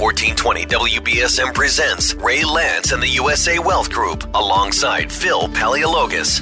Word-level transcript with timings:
1420 0.00 0.64
WBSM 0.64 1.52
presents 1.52 2.14
Ray 2.14 2.42
Lance 2.42 2.92
and 2.92 3.02
the 3.02 3.08
USA 3.08 3.58
Wealth 3.58 3.90
Group 3.90 4.24
alongside 4.32 5.12
Phil 5.12 5.46
Paleologos. 5.48 6.40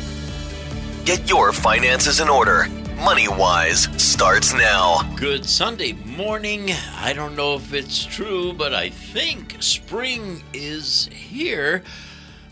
Get 1.05 1.29
your 1.29 1.53
finances 1.53 2.21
in 2.21 2.29
order. 2.29 2.69
Money 3.03 3.27
Wise 3.27 3.89
starts 4.01 4.55
now. 4.55 5.03
Good 5.17 5.45
Sunday 5.45 5.95
morning. 5.95 6.71
I 6.99 7.13
don't 7.13 7.35
know 7.35 7.57
if 7.57 7.75
it's 7.75 8.05
true, 8.05 8.53
but 8.53 8.73
I 8.73 8.91
think 8.91 9.57
spring 9.59 10.45
is 10.53 11.09
here. 11.13 11.83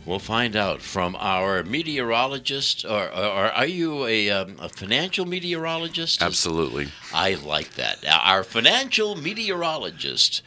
We'll 0.04 0.18
find 0.18 0.56
out 0.56 0.82
from 0.82 1.16
our 1.20 1.62
meteorologist, 1.62 2.84
or, 2.84 3.08
or, 3.12 3.24
or 3.24 3.46
are 3.52 3.66
you 3.66 4.06
a, 4.06 4.30
um, 4.30 4.56
a 4.60 4.68
financial 4.68 5.24
meteorologist? 5.24 6.20
Absolutely. 6.20 6.88
I 7.12 7.34
like 7.34 7.74
that. 7.74 8.04
Our 8.08 8.42
financial 8.44 9.14
meteorologist, 9.14 10.42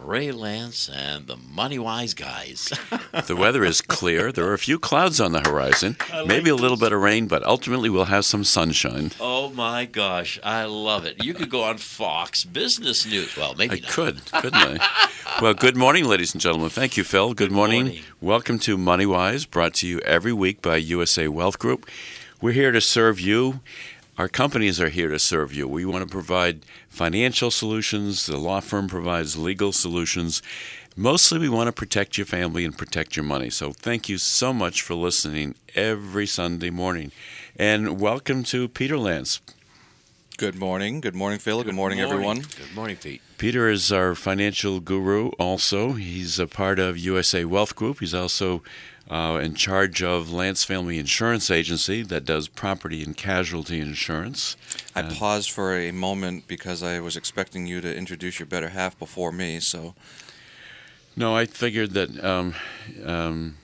Ray 0.00 0.32
Lance, 0.32 0.88
and 0.92 1.26
the 1.26 1.36
Money 1.36 1.78
Wise 1.78 2.14
guys. 2.14 2.72
the 3.26 3.36
weather 3.36 3.64
is 3.64 3.80
clear. 3.80 4.30
There 4.32 4.46
are 4.46 4.52
a 4.52 4.58
few 4.58 4.78
clouds 4.78 5.20
on 5.20 5.32
the 5.32 5.40
horizon, 5.40 5.96
like 6.12 6.26
maybe 6.26 6.50
a 6.50 6.54
little 6.54 6.76
bit 6.76 6.92
of 6.92 7.00
rain, 7.00 7.26
but 7.26 7.42
ultimately 7.44 7.88
we'll 7.88 8.04
have 8.06 8.24
some 8.24 8.44
sunshine. 8.44 9.12
oh 9.20 9.50
my 9.50 9.84
gosh, 9.86 10.38
I 10.42 10.64
love 10.64 11.06
it. 11.06 11.24
You 11.24 11.32
could 11.32 11.48
go 11.48 11.62
on 11.62 11.78
Fox 11.78 12.44
Business 12.44 13.06
News. 13.06 13.36
Well, 13.36 13.54
maybe 13.54 13.76
I 13.78 13.80
not. 13.80 13.90
could, 13.90 14.24
couldn't 14.26 14.54
I? 14.54 15.08
Well, 15.42 15.54
good 15.54 15.76
morning, 15.76 16.04
ladies 16.04 16.32
and 16.32 16.40
gentlemen. 16.40 16.70
Thank 16.70 16.96
you, 16.96 17.02
Phil. 17.02 17.34
Good, 17.34 17.50
morning. 17.50 17.86
morning. 17.86 18.02
Welcome 18.20 18.60
to 18.60 18.78
Money 18.78 19.04
Wise, 19.04 19.46
brought 19.46 19.74
to 19.74 19.86
you 19.86 19.98
every 20.00 20.32
week 20.32 20.62
by 20.62 20.76
USA 20.76 21.26
Wealth 21.26 21.58
Group. 21.58 21.90
We're 22.40 22.52
here 22.52 22.70
to 22.70 22.80
serve 22.80 23.18
you. 23.18 23.58
Our 24.16 24.28
companies 24.28 24.80
are 24.80 24.90
here 24.90 25.08
to 25.08 25.18
serve 25.18 25.52
you. 25.52 25.66
We 25.66 25.84
want 25.84 26.06
to 26.06 26.10
provide 26.10 26.64
financial 26.88 27.50
solutions. 27.50 28.26
The 28.26 28.36
law 28.36 28.60
firm 28.60 28.86
provides 28.86 29.36
legal 29.36 29.72
solutions. 29.72 30.40
Mostly, 30.96 31.40
we 31.40 31.48
want 31.48 31.66
to 31.66 31.72
protect 31.72 32.16
your 32.16 32.24
family 32.24 32.64
and 32.64 32.78
protect 32.78 33.16
your 33.16 33.24
money. 33.24 33.50
So, 33.50 33.72
thank 33.72 34.08
you 34.08 34.18
so 34.18 34.52
much 34.52 34.82
for 34.82 34.94
listening 34.94 35.56
every 35.74 36.26
Sunday 36.28 36.70
morning. 36.70 37.10
And 37.56 38.00
welcome 38.00 38.44
to 38.44 38.68
Peter 38.68 38.96
Lance. 38.96 39.40
Good 40.36 40.54
morning. 40.54 41.00
Good 41.00 41.16
morning, 41.16 41.40
Phil. 41.40 41.64
Good, 41.64 41.74
morning, 41.74 41.98
everyone. 41.98 42.42
Good 42.56 42.72
morning, 42.72 42.96
Pete. 42.96 43.20
Peter 43.38 43.68
is 43.68 43.90
our 43.90 44.14
financial 44.14 44.78
guru 44.78 45.30
also. 45.40 45.92
He's 45.92 46.38
a 46.38 46.46
part 46.46 46.78
of 46.78 46.96
USA 46.96 47.44
Wealth 47.44 47.74
Group. 47.74 47.98
He's 47.98 48.14
also 48.14 48.62
uh, 49.10 49.40
in 49.42 49.54
charge 49.54 50.02
of 50.02 50.32
Lance 50.32 50.64
Family 50.64 50.98
Insurance 50.98 51.50
Agency 51.50 52.02
that 52.02 52.24
does 52.24 52.48
property 52.48 53.02
and 53.02 53.16
casualty 53.16 53.80
insurance. 53.80 54.56
I 54.94 55.02
paused 55.02 55.50
for 55.50 55.76
a 55.78 55.90
moment 55.92 56.46
because 56.48 56.82
I 56.82 57.00
was 57.00 57.16
expecting 57.16 57.66
you 57.66 57.80
to 57.80 57.94
introduce 57.94 58.38
your 58.38 58.46
better 58.46 58.70
half 58.70 58.98
before 58.98 59.32
me. 59.32 59.60
So, 59.60 59.94
No, 61.16 61.36
I 61.36 61.44
figured 61.46 61.90
that 61.92 62.24
um, 62.24 62.54
um, 63.04 63.56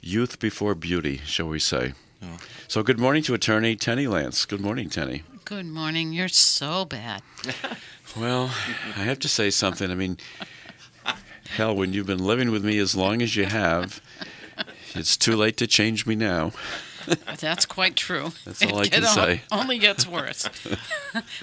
youth 0.00 0.38
before 0.40 0.74
beauty, 0.74 1.18
shall 1.24 1.48
we 1.48 1.58
say. 1.60 1.94
Oh. 2.22 2.38
So, 2.66 2.82
good 2.82 2.98
morning 2.98 3.22
to 3.24 3.34
attorney 3.34 3.76
Tenny 3.76 4.06
Lance. 4.06 4.44
Good 4.44 4.60
morning, 4.60 4.90
Tenny. 4.90 5.22
Good 5.44 5.66
morning. 5.66 6.12
You're 6.12 6.28
so 6.28 6.84
bad. 6.84 7.22
Well, 8.16 8.46
I 8.96 9.00
have 9.04 9.18
to 9.20 9.28
say 9.28 9.50
something. 9.50 9.90
I 9.90 9.94
mean, 9.94 10.16
hell, 11.56 11.76
when 11.76 11.92
you've 11.92 12.06
been 12.06 12.24
living 12.24 12.50
with 12.50 12.64
me 12.64 12.78
as 12.78 12.96
long 12.96 13.20
as 13.20 13.36
you 13.36 13.44
have, 13.44 14.00
it's 14.94 15.16
too 15.16 15.36
late 15.36 15.56
to 15.58 15.66
change 15.66 16.06
me 16.06 16.14
now. 16.14 16.52
That's 17.38 17.66
quite 17.66 17.96
true. 17.96 18.32
That's 18.44 18.62
all 18.64 18.78
I 18.78 18.82
It 18.82 18.92
can 18.92 19.02
get- 19.02 19.10
say. 19.14 19.42
Only 19.52 19.78
gets 19.78 20.06
worse. 20.06 20.48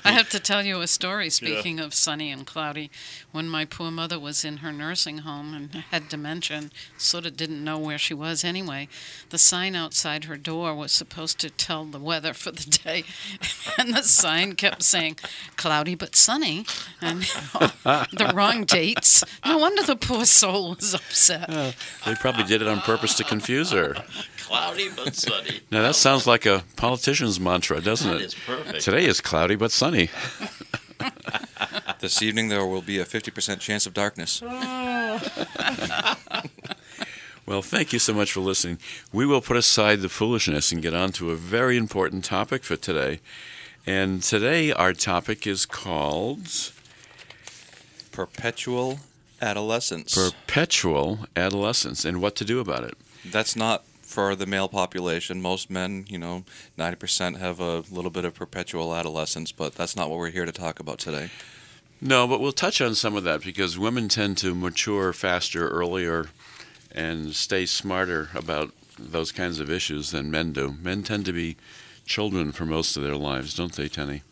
I 0.04 0.12
have 0.12 0.30
to 0.30 0.40
tell 0.40 0.64
you 0.66 0.82
a 0.82 0.88
story. 0.88 1.30
Speaking 1.30 1.80
of 1.80 1.94
sunny 1.94 2.32
and 2.32 2.46
cloudy, 2.46 2.92
when 3.32 3.48
my 3.48 3.66
poor 3.66 3.92
mother 3.92 4.20
was 4.20 4.44
in 4.46 4.58
her 4.58 4.72
nursing 4.72 5.20
home 5.20 5.54
and 5.54 5.74
had 5.92 6.10
dementia, 6.10 6.58
and 6.58 6.72
sort 6.98 7.26
of 7.26 7.36
didn't 7.38 7.64
know 7.64 7.78
where 7.78 7.98
she 7.98 8.14
was 8.14 8.44
anyway, 8.44 8.88
the 9.30 9.38
sign 9.38 9.76
outside 9.76 10.26
her 10.26 10.38
door 10.38 10.76
was 10.76 10.92
supposed 10.92 11.40
to 11.40 11.50
tell 11.50 11.86
the 11.86 12.00
weather 12.00 12.34
for 12.34 12.52
the 12.52 12.66
day, 12.84 13.04
and 13.78 13.94
the 13.96 14.04
sign 14.04 14.54
kept 14.56 14.84
saying 14.84 15.18
"cloudy 15.58 15.96
but 15.96 16.16
sunny" 16.16 16.66
and 17.02 17.22
the 17.54 18.32
wrong 18.34 18.64
dates. 18.66 19.24
No 19.46 19.58
wonder 19.58 19.84
the 19.84 19.96
poor 19.96 20.26
soul 20.26 20.76
was 20.76 20.94
upset. 20.94 21.50
They 22.06 22.16
probably 22.16 22.44
did 22.44 22.62
it 22.62 22.68
on 22.68 22.80
purpose 22.82 23.16
to 23.16 23.24
confuse 23.24 23.72
her. 23.72 23.96
Cloudy 24.38 24.90
but 24.96 25.16
sunny. 25.16 25.55
Now 25.72 25.82
that 25.84 25.96
sounds 25.96 26.26
like 26.28 26.46
a 26.46 26.64
politician's 26.76 27.40
mantra, 27.40 27.82
doesn't 27.82 28.10
That 28.12 28.22
it? 28.22 28.26
is 28.26 28.36
perfect. 28.36 28.82
Today 28.82 29.06
is 29.06 29.22
cloudy 29.22 29.56
but 29.56 29.72
sunny. 29.72 30.10
this 32.00 32.22
evening 32.22 32.50
there 32.50 32.66
will 32.66 32.82
be 32.82 33.00
a 33.00 33.06
50% 33.06 33.60
chance 33.60 33.86
of 33.86 33.94
darkness. 33.94 34.42
Oh. 34.46 35.22
Well, 37.48 37.62
thank 37.62 37.94
you 37.94 38.00
so 38.00 38.12
much 38.12 38.32
for 38.32 38.40
listening. 38.40 38.80
We 39.14 39.28
will 39.28 39.40
put 39.40 39.56
aside 39.56 40.00
the 40.02 40.10
foolishness 40.10 40.72
and 40.72 40.82
get 40.82 40.96
on 40.96 41.12
to 41.12 41.30
a 41.30 41.36
very 41.36 41.78
important 41.78 42.24
topic 42.26 42.64
for 42.64 42.76
today. 42.76 43.20
And 43.86 44.24
today 44.24 44.72
our 44.72 44.94
topic 44.94 45.46
is 45.46 45.68
called 45.68 46.48
Perpetual 48.12 49.00
adolescence. 49.44 50.16
perpetual 50.16 51.28
adolescence 51.36 52.04
and 52.04 52.20
what 52.20 52.36
to 52.38 52.46
do 52.46 52.60
about 52.60 52.84
it. 52.84 52.98
That's 53.24 53.56
not 53.56 53.84
for 54.16 54.34
the 54.34 54.46
male 54.46 54.70
population. 54.70 55.42
Most 55.42 55.70
men, 55.70 56.06
you 56.08 56.18
know, 56.18 56.46
90% 56.80 57.38
have 57.38 57.60
a 57.60 57.84
little 57.92 58.10
bit 58.10 58.24
of 58.24 58.34
perpetual 58.34 58.96
adolescence, 58.96 59.52
but 59.52 59.76
that's 59.76 59.98
not 59.98 60.10
what 60.10 60.18
we're 60.18 60.30
here 60.30 60.46
to 60.46 60.54
talk 60.54 60.80
about 60.80 61.00
today. 61.00 61.30
No, 62.00 62.26
but 62.26 62.40
we'll 62.40 62.54
touch 62.54 62.80
on 62.80 62.96
some 62.96 63.18
of 63.18 63.26
that 63.26 63.42
because 63.44 63.78
women 63.78 64.08
tend 64.08 64.38
to 64.38 64.56
mature 64.56 65.12
faster, 65.12 65.68
earlier, 65.68 66.28
and 66.94 67.36
stay 67.36 67.66
smarter 67.66 68.30
about 68.34 68.72
those 68.98 69.34
kinds 69.34 69.60
of 69.60 69.70
issues 69.70 70.12
than 70.12 70.32
men 70.32 70.54
do. 70.54 70.76
Men 70.82 71.04
tend 71.04 71.26
to 71.26 71.34
be 71.34 71.58
children 72.06 72.54
for 72.54 72.66
most 72.66 72.96
of 72.96 73.04
their 73.04 73.18
lives, 73.18 73.54
don't 73.54 73.74
they, 73.74 73.90
Tenny? 73.90 74.24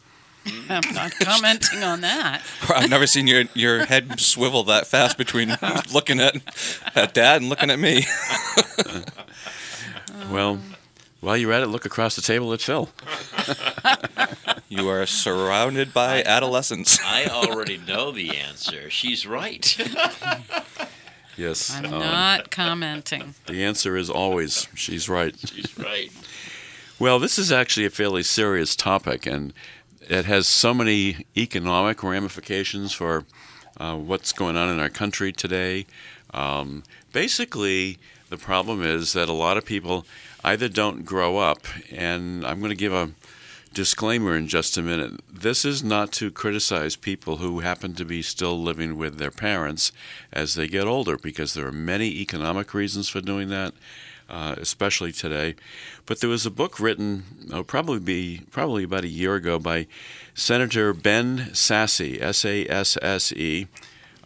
I'm 0.69 0.94
not 0.94 1.11
commenting 1.19 1.83
on 1.83 2.00
that. 2.01 2.41
I've 2.73 2.89
never 2.89 3.07
seen 3.07 3.27
your 3.27 3.44
your 3.53 3.85
head 3.85 4.19
swivel 4.19 4.63
that 4.63 4.88
fast 4.88 5.17
between 5.17 5.57
looking 5.94 6.21
at 6.21 6.35
at 6.95 7.13
dad 7.13 7.41
and 7.41 7.50
looking 7.50 7.69
at 7.69 7.79
me. 7.79 8.05
Well, 10.31 10.59
while 11.19 11.38
you're 11.38 11.53
at 11.53 11.63
it, 11.63 11.67
look 11.67 11.85
across 11.85 12.16
the 12.16 12.22
table 12.22 12.53
at 12.53 12.61
Phil. 12.61 12.89
You 14.73 14.89
are 14.89 15.06
surrounded 15.06 15.94
by 15.94 16.23
adolescents. 16.23 17.00
I 17.06 17.25
already 17.25 17.78
know 17.78 18.11
the 18.11 18.35
answer. 18.35 18.89
She's 18.89 19.28
right. 19.28 19.78
Yes. 21.35 21.75
I'm 21.75 21.85
um, 21.85 22.00
not 22.00 22.51
commenting. 22.51 23.33
The 23.47 23.63
answer 23.63 23.97
is 23.97 24.07
always 24.07 24.67
she's 24.75 25.09
right. 25.09 25.35
She's 25.47 25.75
right. 25.79 26.12
Well, 27.00 27.17
this 27.17 27.39
is 27.39 27.51
actually 27.51 27.88
a 27.88 27.89
fairly 27.89 28.22
serious 28.22 28.75
topic, 28.75 29.25
and 29.25 29.51
it 30.01 30.25
has 30.25 30.45
so 30.45 30.75
many 30.75 31.25
economic 31.35 32.03
ramifications 32.03 32.94
for 32.94 33.25
uh, 33.79 33.95
what's 33.95 34.31
going 34.31 34.56
on 34.56 34.69
in 34.69 34.79
our 34.79 34.89
country 34.89 35.31
today. 35.31 35.88
Um, 36.35 36.83
basically, 37.12 37.97
the 38.33 38.38
problem 38.38 38.83
is 38.83 39.13
that 39.13 39.29
a 39.29 39.33
lot 39.33 39.57
of 39.57 39.66
people 39.66 40.07
either 40.44 40.67
don't 40.67 41.05
grow 41.05 41.38
up, 41.38 41.67
and 41.91 42.44
I'm 42.44 42.57
going 42.57 42.71
to 42.71 42.75
give 42.75 42.91
a 42.91 43.11
disclaimer 43.75 44.35
in 44.35 44.47
just 44.47 44.75
a 44.75 44.81
minute. 44.81 45.21
This 45.31 45.63
is 45.63 45.83
not 45.83 46.11
to 46.13 46.31
criticize 46.31 46.95
people 46.95 47.38
who 47.38 47.59
happen 47.59 47.94
to 47.94 48.03
be 48.03 48.23
still 48.23 48.59
living 48.59 48.97
with 48.97 49.19
their 49.19 49.29
parents 49.29 49.91
as 50.31 50.55
they 50.55 50.67
get 50.67 50.88
older, 50.88 51.16
because 51.16 51.53
there 51.53 51.67
are 51.67 51.71
many 51.71 52.07
economic 52.21 52.73
reasons 52.73 53.07
for 53.07 53.21
doing 53.21 53.49
that, 53.49 53.75
uh, 54.27 54.55
especially 54.57 55.11
today. 55.11 55.53
But 56.07 56.19
there 56.19 56.29
was 56.29 56.47
a 56.47 56.51
book 56.51 56.79
written, 56.79 57.25
oh, 57.53 57.61
probably 57.61 58.00
be 58.00 58.41
probably 58.50 58.83
about 58.83 59.03
a 59.03 59.07
year 59.09 59.35
ago, 59.35 59.59
by 59.59 59.85
Senator 60.33 60.91
Ben 60.91 61.51
Sasse, 61.51 62.19
S-A-S-S-E. 62.19 63.68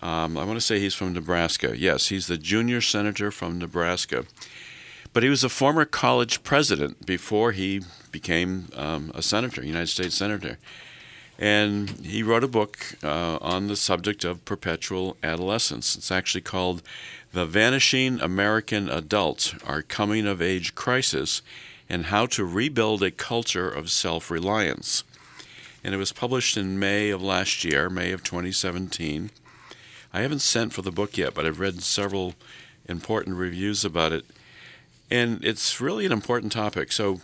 Um, 0.01 0.37
I 0.37 0.43
want 0.43 0.57
to 0.57 0.65
say 0.65 0.79
he's 0.79 0.93
from 0.93 1.13
Nebraska. 1.13 1.77
Yes, 1.77 2.07
he's 2.07 2.27
the 2.27 2.37
junior 2.37 2.81
senator 2.81 3.31
from 3.31 3.57
Nebraska. 3.57 4.25
But 5.13 5.23
he 5.23 5.29
was 5.29 5.43
a 5.43 5.49
former 5.49 5.85
college 5.85 6.43
president 6.43 7.05
before 7.05 7.51
he 7.51 7.81
became 8.11 8.69
um, 8.75 9.11
a 9.15 9.21
senator, 9.21 9.63
United 9.63 9.87
States 9.87 10.15
senator. 10.15 10.59
And 11.39 11.89
he 12.05 12.23
wrote 12.23 12.43
a 12.43 12.47
book 12.47 12.95
uh, 13.03 13.37
on 13.41 13.67
the 13.67 13.75
subject 13.75 14.23
of 14.23 14.45
perpetual 14.45 15.17
adolescence. 15.23 15.95
It's 15.95 16.11
actually 16.11 16.41
called 16.41 16.81
The 17.31 17.45
Vanishing 17.45 18.19
American 18.19 18.89
Adult 18.89 19.55
Our 19.65 19.81
Coming 19.81 20.25
of 20.25 20.41
Age 20.41 20.73
Crisis 20.73 21.41
and 21.89 22.05
How 22.05 22.25
to 22.27 22.43
Rebuild 22.43 23.03
a 23.03 23.11
Culture 23.11 23.69
of 23.69 23.91
Self 23.91 24.31
Reliance. 24.31 25.03
And 25.83 25.93
it 25.93 25.97
was 25.97 26.11
published 26.11 26.57
in 26.57 26.79
May 26.79 27.11
of 27.11 27.21
last 27.21 27.63
year, 27.63 27.89
May 27.89 28.11
of 28.11 28.23
2017. 28.23 29.29
I 30.13 30.21
haven't 30.21 30.39
sent 30.39 30.73
for 30.73 30.81
the 30.81 30.91
book 30.91 31.17
yet, 31.17 31.33
but 31.33 31.45
I've 31.45 31.59
read 31.59 31.81
several 31.81 32.35
important 32.87 33.37
reviews 33.37 33.83
about 33.83 34.13
it. 34.13 34.25
And 35.09 35.43
it's 35.43 35.79
really 35.79 36.05
an 36.05 36.11
important 36.11 36.51
topic. 36.51 36.91
So 36.91 37.21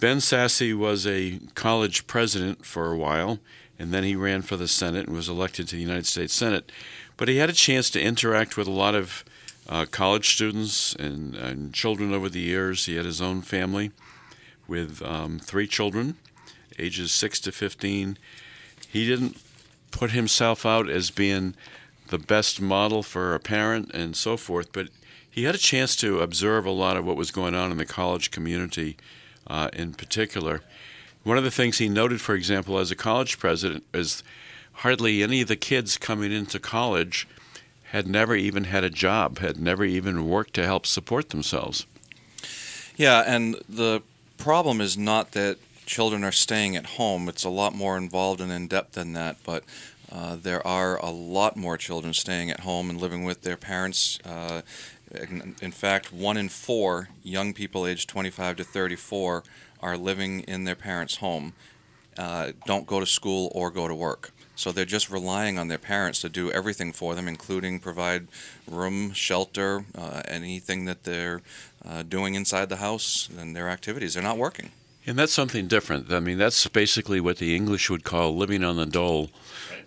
Ben 0.00 0.18
Sasse 0.18 0.76
was 0.76 1.06
a 1.06 1.40
college 1.54 2.06
president 2.06 2.64
for 2.64 2.92
a 2.92 2.96
while, 2.96 3.38
and 3.78 3.92
then 3.92 4.04
he 4.04 4.14
ran 4.14 4.42
for 4.42 4.56
the 4.56 4.68
Senate 4.68 5.06
and 5.06 5.16
was 5.16 5.28
elected 5.28 5.68
to 5.68 5.76
the 5.76 5.82
United 5.82 6.06
States 6.06 6.34
Senate. 6.34 6.70
But 7.16 7.28
he 7.28 7.36
had 7.36 7.50
a 7.50 7.54
chance 7.54 7.88
to 7.90 8.00
interact 8.00 8.56
with 8.56 8.66
a 8.66 8.72
lot 8.72 8.94
of 8.94 9.24
uh, 9.68 9.86
college 9.90 10.34
students 10.34 10.94
and, 10.94 11.34
and, 11.34 11.74
children 11.74 12.14
over 12.14 12.28
the 12.28 12.40
years. 12.40 12.86
He 12.86 12.96
had 12.96 13.04
his 13.04 13.20
own 13.20 13.42
family 13.42 13.90
with 14.68 15.02
um, 15.02 15.40
three 15.40 15.66
children, 15.66 16.16
ages 16.78 17.12
6 17.12 17.40
to 17.40 17.52
15. 17.52 18.16
He 18.88 19.06
didn't 19.06 19.36
put 19.90 20.12
himself 20.12 20.64
out 20.64 20.88
as 20.88 21.10
being 21.10 21.54
the 22.08 22.18
best 22.18 22.60
model 22.60 23.02
for 23.02 23.34
a 23.34 23.40
parent 23.40 23.90
and 23.92 24.16
so 24.16 24.36
forth, 24.36 24.72
but 24.72 24.88
he 25.30 25.44
had 25.44 25.54
a 25.54 25.58
chance 25.58 25.94
to 25.96 26.20
observe 26.20 26.64
a 26.64 26.70
lot 26.70 26.96
of 26.96 27.04
what 27.04 27.16
was 27.16 27.30
going 27.30 27.54
on 27.54 27.70
in 27.70 27.76
the 27.76 27.86
college 27.86 28.30
community 28.30 28.96
uh, 29.46 29.68
in 29.72 29.92
particular. 29.92 30.62
One 31.24 31.36
of 31.36 31.44
the 31.44 31.50
things 31.50 31.78
he 31.78 31.88
noted, 31.88 32.20
for 32.20 32.34
example, 32.34 32.78
as 32.78 32.90
a 32.90 32.96
college 32.96 33.38
president, 33.38 33.84
is 33.92 34.22
hardly 34.72 35.22
any 35.22 35.42
of 35.42 35.48
the 35.48 35.56
kids 35.56 35.98
coming 35.98 36.32
into 36.32 36.58
college 36.58 37.26
had 37.90 38.06
never 38.06 38.34
even 38.34 38.64
had 38.64 38.84
a 38.84 38.90
job, 38.90 39.38
had 39.38 39.60
never 39.60 39.84
even 39.84 40.28
worked 40.28 40.54
to 40.54 40.64
help 40.64 40.86
support 40.86 41.30
themselves. 41.30 41.86
Yeah, 42.96 43.22
and 43.26 43.56
the 43.68 44.02
problem 44.38 44.80
is 44.80 44.96
not 44.96 45.32
that 45.32 45.58
children 45.86 46.24
are 46.24 46.32
staying 46.32 46.76
at 46.76 46.86
home. 46.86 47.28
It's 47.28 47.44
a 47.44 47.50
lot 47.50 47.74
more 47.74 47.96
involved 47.96 48.40
and 48.40 48.50
in 48.50 48.66
depth 48.66 48.92
than 48.92 49.12
that, 49.12 49.36
but 49.44 49.64
uh, 50.10 50.36
there 50.36 50.64
are 50.66 50.98
a 50.98 51.10
lot 51.10 51.56
more 51.56 51.76
children 51.76 52.12
staying 52.14 52.50
at 52.50 52.60
home 52.60 52.90
and 52.90 53.00
living 53.00 53.24
with 53.24 53.42
their 53.42 53.56
parents. 53.56 54.18
Uh, 54.24 54.62
in, 55.62 55.72
fact, 55.72 56.12
one 56.12 56.36
in 56.36 56.48
four 56.48 57.08
young 57.22 57.52
people 57.52 57.86
aged 57.86 58.08
25 58.08 58.56
to 58.56 58.64
34 58.64 59.42
are 59.80 59.96
living 59.96 60.40
in 60.40 60.64
their 60.64 60.76
parents' 60.76 61.16
home, 61.16 61.52
uh, 62.18 62.52
don't 62.64 62.86
go 62.86 63.00
to 63.00 63.06
school 63.06 63.52
or 63.54 63.70
go 63.70 63.88
to 63.88 63.94
work. 63.94 64.32
So 64.54 64.72
they're 64.72 64.86
just 64.86 65.10
relying 65.10 65.58
on 65.58 65.68
their 65.68 65.78
parents 65.78 66.22
to 66.22 66.30
do 66.30 66.50
everything 66.50 66.92
for 66.92 67.14
them, 67.14 67.28
including 67.28 67.78
provide 67.78 68.28
room, 68.66 69.12
shelter, 69.12 69.84
uh, 69.94 70.22
anything 70.26 70.86
that 70.86 71.04
they're 71.04 71.42
uh, 71.84 72.02
doing 72.02 72.34
inside 72.34 72.70
the 72.70 72.76
house 72.76 73.28
and 73.36 73.54
their 73.54 73.68
activities. 73.68 74.14
They're 74.14 74.22
not 74.22 74.38
working. 74.38 74.70
And 75.06 75.18
that's 75.18 75.32
something 75.32 75.68
different. 75.68 76.10
I 76.10 76.20
mean, 76.20 76.38
that's 76.38 76.66
basically 76.66 77.20
what 77.20 77.36
the 77.36 77.54
English 77.54 77.90
would 77.90 78.02
call 78.02 78.34
living 78.34 78.64
on 78.64 78.76
the 78.76 78.86
dole. 78.86 79.30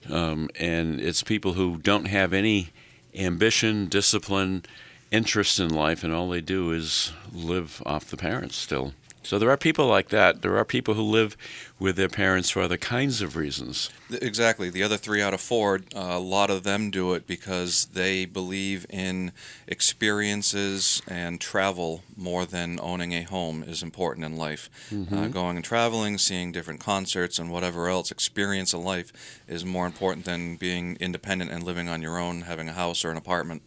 Um, 0.10 0.50
and 0.60 1.00
it's 1.00 1.24
people 1.24 1.54
who 1.54 1.78
don't 1.78 2.06
have 2.06 2.34
any 2.34 2.70
ambition, 3.16 3.88
discipline, 3.88 4.64
interest 5.12 5.60
in 5.60 5.70
life, 5.70 6.04
and 6.04 6.14
all 6.14 6.30
they 6.30 6.42
do 6.42 6.72
is 6.72 7.12
live 7.34 7.82
off 7.86 8.06
the 8.06 8.18
parents 8.18 8.56
still. 8.56 8.94
So 9.22 9.38
there 9.38 9.50
are 9.50 9.58
people 9.58 9.86
like 9.86 10.10
that. 10.10 10.42
There 10.42 10.58
are 10.58 10.66
people 10.66 10.94
who 10.94 11.04
live 11.04 11.36
with 11.78 11.98
their 11.98 12.10
parents 12.10 12.50
for 12.50 12.62
other 12.62 12.78
kinds 12.78 13.22
of 13.22 13.36
reasons. 13.36 13.90
Exactly. 14.10 14.70
The 14.70 14.82
other 14.82 14.98
three 14.98 15.22
out 15.22 15.34
of 15.34 15.42
four, 15.42 15.82
uh, 15.96 16.00
a 16.00 16.20
lot 16.20 16.50
of 16.50 16.64
them 16.64 16.90
do 16.90 17.14
it 17.14 17.28
because 17.28 17.86
they 17.94 18.26
believe 18.26 18.86
in 18.90 19.32
experiences 19.68 21.02
and 21.08 21.40
travel 21.40 22.04
more 22.16 22.46
than 22.46 22.80
owning 22.82 23.14
a 23.14 23.24
home 23.24 23.62
is 23.64 23.84
important 23.84 24.26
in 24.26 24.36
life. 24.36 24.70
Mm-hmm. 24.92 25.18
Uh, 25.18 25.28
going 25.28 25.58
and 25.58 25.66
traveling, 25.66 26.18
seeing 26.18 26.52
different 26.52 26.80
concerts, 26.80 27.38
and 27.38 27.52
whatever 27.52 27.88
else, 27.88 28.12
experience 28.12 28.74
of 28.74 28.82
life 28.82 29.42
is 29.48 29.64
more 29.64 29.86
important 29.86 30.26
than 30.26 30.56
being 30.56 30.98
independent 31.00 31.52
and 31.52 31.64
living 31.64 31.88
on 31.88 32.02
your 32.02 32.18
own, 32.18 32.42
having 32.42 32.70
a 32.70 32.74
house 32.74 33.06
or 33.06 33.12
an 33.12 33.18
apartment. 33.18 33.62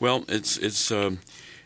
Well, 0.00 0.24
it's 0.28 0.56
it's. 0.56 0.90
Um, 0.90 1.20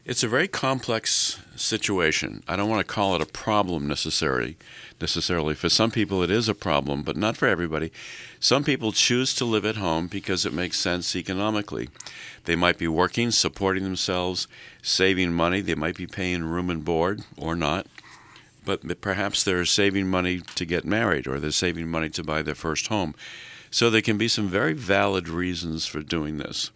it's 0.05 0.23
a 0.23 0.29
very 0.29 0.49
complex 0.49 1.41
situation. 1.57 2.43
I 2.47 2.57
don't 2.57 2.69
want 2.69 2.87
to 2.87 2.95
call 2.95 3.15
it 3.15 3.23
a 3.23 3.27
problem 3.27 3.89
necessarily. 3.89 4.57
Necessarily, 5.01 5.55
for 5.55 5.69
some 5.69 5.91
people 5.91 6.23
it 6.23 6.31
is 6.31 6.49
a 6.49 6.55
problem, 6.55 7.03
but 7.03 7.17
not 7.17 7.37
for 7.37 7.49
everybody. 7.49 7.91
Some 8.39 8.65
people 8.65 8.93
choose 8.93 9.35
to 9.35 9.45
live 9.45 9.65
at 9.65 9.77
home 9.77 10.07
because 10.07 10.45
it 10.45 10.53
makes 10.53 10.79
sense 10.79 11.17
economically. 11.17 11.89
They 12.45 12.55
might 12.55 12.77
be 12.77 12.89
working, 12.89 13.31
supporting 13.31 13.85
themselves, 13.85 14.47
saving 14.83 15.33
money. 15.33 15.63
They 15.63 15.75
might 15.75 15.97
be 15.97 16.07
paying 16.07 16.45
room 16.45 16.69
and 16.69 16.85
board 16.85 17.23
or 17.37 17.57
not. 17.57 17.87
But 18.65 19.01
perhaps 19.01 19.43
they're 19.43 19.65
saving 19.65 20.09
money 20.09 20.41
to 20.55 20.65
get 20.65 20.85
married 20.85 21.27
or 21.27 21.41
they're 21.41 21.51
saving 21.51 21.89
money 21.89 22.09
to 22.11 22.25
buy 22.25 22.43
their 22.43 22.55
first 22.55 22.89
home. 22.89 23.15
So 23.71 23.91
there 23.91 24.01
can 24.03 24.17
be 24.19 24.29
some 24.29 24.49
very 24.49 24.73
valid 24.75 25.29
reasons 25.29 25.87
for 25.87 26.01
doing 26.01 26.39
this. 26.39 26.71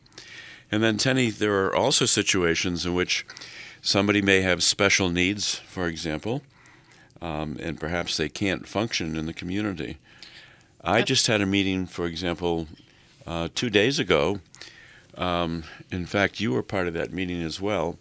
And 0.71 0.83
then, 0.83 0.99
Tenny, 0.99 1.31
there 1.31 1.65
are 1.65 1.75
also 1.75 2.05
situations 2.05 2.85
in 2.85 2.95
which 2.95 3.27
somebody 3.81 4.21
may 4.21 4.43
have 4.43 4.63
special 4.63 5.09
needs, 5.09 5.55
for 5.55 5.87
example, 5.87 6.43
um, 7.23 7.57
and 7.61 7.81
perhaps 7.81 8.17
they 8.17 8.29
can't 8.29 8.69
function 8.69 9.17
in 9.17 9.27
the 9.27 9.33
community. 9.33 9.99
I 10.85 11.03
just 11.03 11.27
had 11.27 11.41
a 11.41 11.47
meeting, 11.47 11.87
for 11.87 12.07
example, 12.07 12.69
uh, 13.27 13.49
two 13.55 13.71
days 13.71 13.99
ago. 13.99 14.41
Um, 15.17 15.65
in 15.91 16.07
fact, 16.07 16.39
you 16.39 16.53
were 16.53 16.63
part 16.63 16.87
of 16.87 16.95
that 16.95 17.13
meeting 17.13 17.43
as 17.43 17.61
well, 17.61 17.99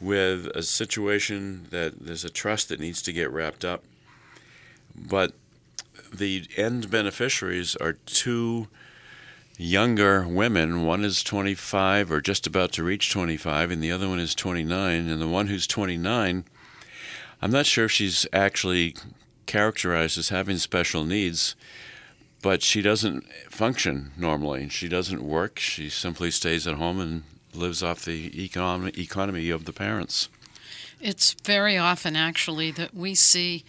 with 0.00 0.46
a 0.48 0.62
situation 0.62 1.66
that 1.70 1.98
there's 1.98 2.24
a 2.24 2.30
trust 2.30 2.68
that 2.68 2.78
needs 2.78 3.00
to 3.02 3.12
get 3.12 3.30
wrapped 3.30 3.64
up, 3.64 3.82
but 4.94 5.32
the 6.12 6.46
end 6.56 6.90
beneficiaries 6.90 7.74
are 7.76 7.94
two 7.94 8.68
younger 9.56 10.26
women. 10.26 10.84
One 10.84 11.04
is 11.04 11.22
25 11.22 12.10
or 12.12 12.20
just 12.20 12.46
about 12.46 12.72
to 12.72 12.84
reach 12.84 13.10
25, 13.10 13.70
and 13.70 13.82
the 13.82 13.92
other 13.92 14.08
one 14.08 14.18
is 14.18 14.34
29. 14.34 15.08
And 15.08 15.20
the 15.20 15.28
one 15.28 15.46
who's 15.48 15.66
29, 15.66 16.44
I'm 17.42 17.50
not 17.50 17.66
sure 17.66 17.86
if 17.86 17.92
she's 17.92 18.26
actually 18.32 18.94
characterized 19.46 20.18
as 20.18 20.28
having 20.28 20.58
special 20.58 21.04
needs, 21.04 21.54
but 22.42 22.62
she 22.62 22.82
doesn't 22.82 23.24
function 23.50 24.12
normally. 24.16 24.68
She 24.68 24.88
doesn't 24.88 25.22
work. 25.22 25.58
She 25.58 25.88
simply 25.88 26.30
stays 26.30 26.66
at 26.66 26.74
home 26.74 27.00
and 27.00 27.22
lives 27.54 27.82
off 27.82 28.04
the 28.04 28.44
economy, 28.44 28.92
economy 28.96 29.50
of 29.50 29.64
the 29.64 29.72
parents. 29.72 30.28
It's 31.00 31.34
very 31.44 31.76
often, 31.76 32.16
actually, 32.16 32.70
that 32.72 32.94
we 32.94 33.14
see 33.14 33.64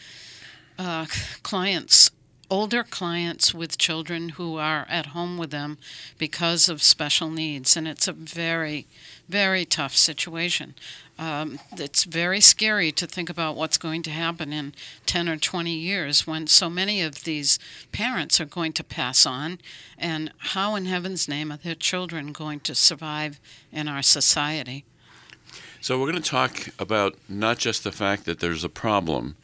uh, 0.80 1.06
clients 1.44 2.12
older 2.49 2.83
clients 2.83 3.53
with 3.53 3.77
children 3.77 4.29
who 4.29 4.57
are 4.57 4.85
at 4.89 5.07
home 5.07 5.38
with 5.38 5.51
them 5.51 5.77
because 6.17 6.69
of 6.69 6.81
special 6.81 7.29
needs, 7.29 7.75
and 7.75 7.88
it's 7.88 8.07
a 8.07 8.13
very, 8.13 8.88
very 9.27 9.65
tough 9.65 9.95
situation. 9.95 10.75
Um, 11.19 11.59
it's 11.73 12.03
very 12.03 12.39
scary 12.39 12.91
to 12.91 13.07
think 13.07 13.29
about 13.29 13.55
what's 13.55 13.77
going 13.77 14.03
to 14.03 14.11
happen 14.11 14.53
in 14.53 14.73
10 15.07 15.27
or 15.27 15.38
20 15.38 15.71
years 15.71 16.27
when 16.27 16.47
so 16.47 16.69
many 16.69 17.01
of 17.01 17.23
these 17.23 17.57
parents 17.91 18.39
are 18.39 18.45
going 18.45 18.73
to 18.73 18.83
pass 18.83 19.25
on, 19.25 19.59
and 19.97 20.31
how 20.37 20.75
in 20.75 20.85
heaven's 20.85 21.27
name 21.27 21.51
are 21.51 21.57
their 21.57 21.75
children 21.75 22.31
going 22.31 22.59
to 22.61 22.75
survive 22.75 23.39
in 23.71 23.87
our 23.87 24.01
society? 24.01 24.85
So, 25.81 25.99
we're 25.99 26.11
going 26.11 26.21
to 26.21 26.30
talk 26.30 26.69
about 26.80 27.16
not 27.30 27.57
just 27.57 27.83
the 27.83 27.92
fact 27.92 28.25
that 28.25 28.39
there's 28.39 28.63
a 28.63 28.69
problem 28.69 29.35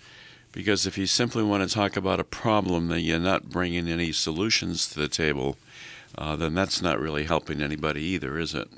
because 0.54 0.86
if 0.86 0.98
you 0.98 1.06
simply 1.06 1.44
want 1.44 1.68
to 1.68 1.76
talk 1.76 1.98
about 1.98 2.22
a 2.22 2.24
problem 2.24 2.88
that 2.88 3.02
you're 3.02 3.20
not 3.20 3.50
bringing 3.50 3.90
any 3.90 4.14
solutions 4.14 4.88
to 4.88 5.00
the 5.00 5.10
table, 5.10 5.58
uh, 6.18 6.36
then 6.38 6.54
that's 6.54 6.82
not 6.82 7.00
really 7.00 7.26
helping 7.26 7.62
anybody 7.62 8.02
either, 8.02 8.38
is 8.38 8.54
it? 8.54 8.70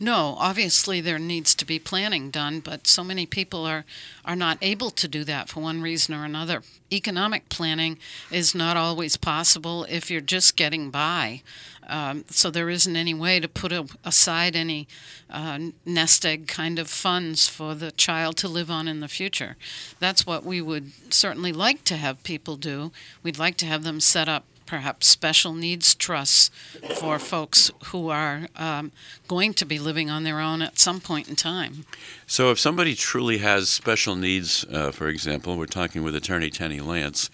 No, 0.00 0.36
obviously 0.38 1.00
there 1.00 1.18
needs 1.18 1.54
to 1.54 1.64
be 1.64 1.78
planning 1.78 2.30
done, 2.30 2.60
but 2.60 2.86
so 2.86 3.04
many 3.04 3.26
people 3.26 3.64
are, 3.64 3.84
are 4.24 4.36
not 4.36 4.58
able 4.60 4.90
to 4.90 5.08
do 5.08 5.24
that 5.24 5.48
for 5.48 5.60
one 5.60 5.82
reason 5.82 6.14
or 6.14 6.24
another. 6.24 6.62
Economic 6.92 7.48
planning 7.48 7.98
is 8.30 8.54
not 8.54 8.76
always 8.76 9.16
possible 9.16 9.84
if 9.88 10.10
you're 10.10 10.20
just 10.20 10.56
getting 10.56 10.90
by. 10.90 11.42
Um, 11.86 12.24
so 12.30 12.50
there 12.50 12.70
isn't 12.70 12.96
any 12.96 13.14
way 13.14 13.40
to 13.40 13.48
put 13.48 13.72
a, 13.72 13.86
aside 14.04 14.56
any 14.56 14.88
uh, 15.30 15.58
nest 15.84 16.24
egg 16.24 16.48
kind 16.48 16.78
of 16.78 16.88
funds 16.88 17.48
for 17.48 17.74
the 17.74 17.92
child 17.92 18.36
to 18.38 18.48
live 18.48 18.70
on 18.70 18.88
in 18.88 19.00
the 19.00 19.08
future. 19.08 19.56
That's 20.00 20.26
what 20.26 20.44
we 20.44 20.60
would 20.60 20.92
certainly 21.12 21.52
like 21.52 21.84
to 21.84 21.96
have 21.96 22.22
people 22.22 22.56
do. 22.56 22.90
We'd 23.22 23.38
like 23.38 23.56
to 23.58 23.66
have 23.66 23.84
them 23.84 24.00
set 24.00 24.28
up 24.28 24.44
perhaps 24.66 25.06
special 25.06 25.52
needs 25.52 25.94
trusts 25.94 26.50
for 26.96 27.18
folks 27.18 27.70
who 27.86 28.08
are 28.08 28.48
um, 28.56 28.92
going 29.28 29.54
to 29.54 29.64
be 29.64 29.78
living 29.78 30.10
on 30.10 30.24
their 30.24 30.40
own 30.40 30.62
at 30.62 30.78
some 30.78 31.00
point 31.00 31.28
in 31.28 31.36
time. 31.36 31.84
So, 32.26 32.50
if 32.50 32.58
somebody 32.58 32.94
truly 32.94 33.38
has 33.38 33.68
special 33.68 34.16
needs, 34.16 34.64
uh, 34.70 34.90
for 34.90 35.08
example, 35.08 35.56
we're 35.56 35.66
talking 35.66 36.02
with 36.02 36.14
Attorney 36.14 36.50
Tenny 36.50 36.80
Lance, 36.80 37.30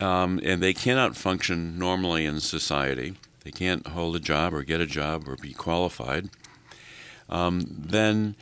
um, 0.00 0.40
and 0.42 0.62
they 0.62 0.74
cannot 0.74 1.16
function 1.16 1.78
normally 1.78 2.26
in 2.26 2.40
society, 2.40 3.14
they 3.44 3.50
can't 3.50 3.86
hold 3.88 4.16
a 4.16 4.20
job 4.20 4.52
or 4.52 4.62
get 4.62 4.80
a 4.80 4.86
job 4.86 5.28
or 5.28 5.36
be 5.36 5.52
qualified, 5.52 6.30
um, 7.28 7.64
then 7.68 8.34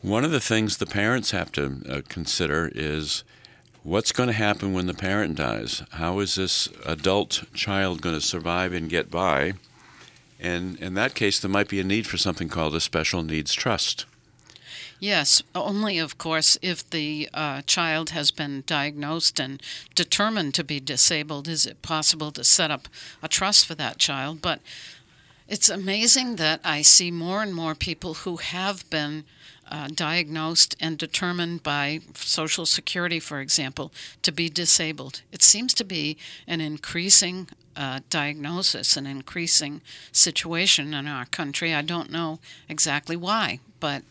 one 0.00 0.24
of 0.24 0.30
the 0.30 0.40
things 0.40 0.76
the 0.76 0.86
parents 0.86 1.32
have 1.32 1.50
to 1.52 1.82
uh, 1.88 2.00
consider 2.08 2.70
is 2.74 3.24
what's 3.88 4.12
going 4.12 4.26
to 4.26 4.34
happen 4.34 4.74
when 4.74 4.86
the 4.86 4.94
parent 4.94 5.36
dies? 5.36 5.82
How 5.92 6.18
is 6.18 6.34
this 6.34 6.68
adult 6.84 7.44
child 7.54 8.02
going 8.02 8.14
to 8.14 8.20
survive 8.20 8.74
and 8.74 8.90
get 8.90 9.10
by? 9.10 9.54
And 10.38 10.76
in 10.78 10.94
that 10.94 11.14
case, 11.14 11.40
there 11.40 11.50
might 11.50 11.68
be 11.68 11.80
a 11.80 11.84
need 11.84 12.06
for 12.06 12.18
something 12.18 12.48
called 12.48 12.74
a 12.74 12.80
special 12.80 13.22
needs 13.22 13.54
trust. 13.54 14.04
Yes, 15.00 15.42
only 15.54 15.98
of 15.98 16.18
course 16.18 16.58
if 16.60 16.88
the 16.90 17.28
uh, 17.32 17.62
child 17.62 18.10
has 18.10 18.30
been 18.30 18.64
diagnosed 18.66 19.40
and 19.40 19.62
determined 19.94 20.54
to 20.54 20.64
be 20.64 20.80
disabled 20.80 21.46
is 21.46 21.66
it 21.66 21.82
possible 21.82 22.32
to 22.32 22.42
set 22.42 22.70
up 22.70 22.88
a 23.22 23.28
trust 23.28 23.64
for 23.64 23.76
that 23.76 23.98
child. 23.98 24.42
But 24.42 24.60
it's 25.48 25.70
amazing 25.70 26.36
that 26.36 26.60
I 26.62 26.82
see 26.82 27.10
more 27.10 27.42
and 27.42 27.54
more 27.54 27.74
people 27.74 28.14
who 28.14 28.36
have 28.36 28.88
been 28.90 29.24
uh, 29.70 29.88
diagnosed 29.94 30.76
and 30.80 30.98
determined 30.98 31.62
by 31.62 32.00
Social 32.14 32.66
Security, 32.66 33.20
for 33.20 33.40
example, 33.40 33.92
to 34.22 34.32
be 34.32 34.48
disabled. 34.48 35.22
It 35.32 35.42
seems 35.42 35.74
to 35.74 35.84
be 35.84 36.16
an 36.46 36.60
increasing 36.60 37.48
uh, 37.76 38.00
diagnosis, 38.10 38.96
an 38.96 39.06
increasing 39.06 39.80
situation 40.10 40.94
in 40.94 41.06
our 41.06 41.26
country. 41.26 41.74
I 41.74 41.82
don't 41.82 42.10
know 42.10 42.40
exactly 42.68 43.16
why, 43.16 43.60
but 43.78 44.02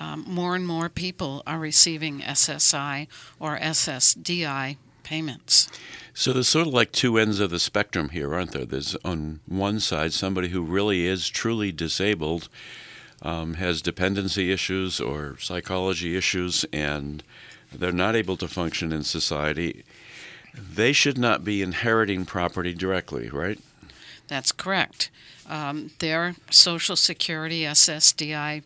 um, 0.00 0.24
more 0.26 0.56
and 0.56 0.66
more 0.66 0.88
people 0.88 1.42
are 1.46 1.58
receiving 1.58 2.20
SSI 2.20 3.06
or 3.38 3.58
SSDI 3.58 4.76
payments. 5.02 5.68
So 6.14 6.32
there's 6.32 6.48
sort 6.48 6.66
of 6.66 6.74
like 6.74 6.92
two 6.92 7.18
ends 7.18 7.40
of 7.40 7.50
the 7.50 7.58
spectrum 7.58 8.10
here, 8.10 8.34
aren't 8.34 8.52
there? 8.52 8.64
There's 8.64 8.96
on 9.04 9.40
one 9.46 9.80
side 9.80 10.12
somebody 10.12 10.48
who 10.48 10.62
really 10.62 11.06
is 11.06 11.28
truly 11.28 11.72
disabled, 11.72 12.48
um, 13.22 13.54
has 13.54 13.80
dependency 13.80 14.52
issues 14.52 15.00
or 15.00 15.36
psychology 15.38 16.16
issues, 16.16 16.64
and 16.72 17.22
they're 17.72 17.92
not 17.92 18.16
able 18.16 18.36
to 18.36 18.48
function 18.48 18.92
in 18.92 19.04
society. 19.04 19.84
They 20.54 20.92
should 20.92 21.16
not 21.16 21.44
be 21.44 21.62
inheriting 21.62 22.26
property 22.26 22.74
directly, 22.74 23.30
right? 23.30 23.58
That's 24.28 24.52
correct. 24.52 25.10
Um, 25.48 25.90
their 25.98 26.36
Social 26.50 26.96
Security 26.96 27.62
SSDI 27.62 28.62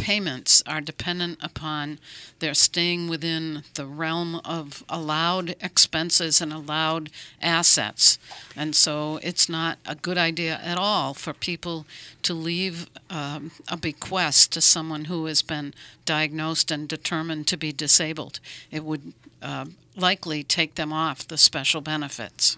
payments 0.00 0.62
are 0.66 0.80
dependent 0.80 1.38
upon 1.42 1.98
their 2.38 2.54
staying 2.54 3.06
within 3.08 3.62
the 3.74 3.84
realm 3.84 4.40
of 4.44 4.82
allowed 4.88 5.54
expenses 5.60 6.40
and 6.40 6.52
allowed 6.52 7.10
assets. 7.42 8.18
And 8.56 8.74
so 8.74 9.20
it's 9.22 9.48
not 9.48 9.78
a 9.86 9.94
good 9.94 10.16
idea 10.16 10.58
at 10.64 10.78
all 10.78 11.12
for 11.12 11.34
people 11.34 11.86
to 12.22 12.32
leave 12.32 12.88
um, 13.10 13.50
a 13.68 13.76
bequest 13.76 14.52
to 14.52 14.62
someone 14.62 15.04
who 15.04 15.26
has 15.26 15.42
been 15.42 15.74
diagnosed 16.06 16.70
and 16.70 16.88
determined 16.88 17.46
to 17.48 17.58
be 17.58 17.70
disabled. 17.70 18.40
It 18.70 18.84
would 18.84 19.12
uh, 19.42 19.66
likely 19.96 20.42
take 20.42 20.76
them 20.76 20.94
off 20.94 21.28
the 21.28 21.36
special 21.36 21.82
benefits. 21.82 22.56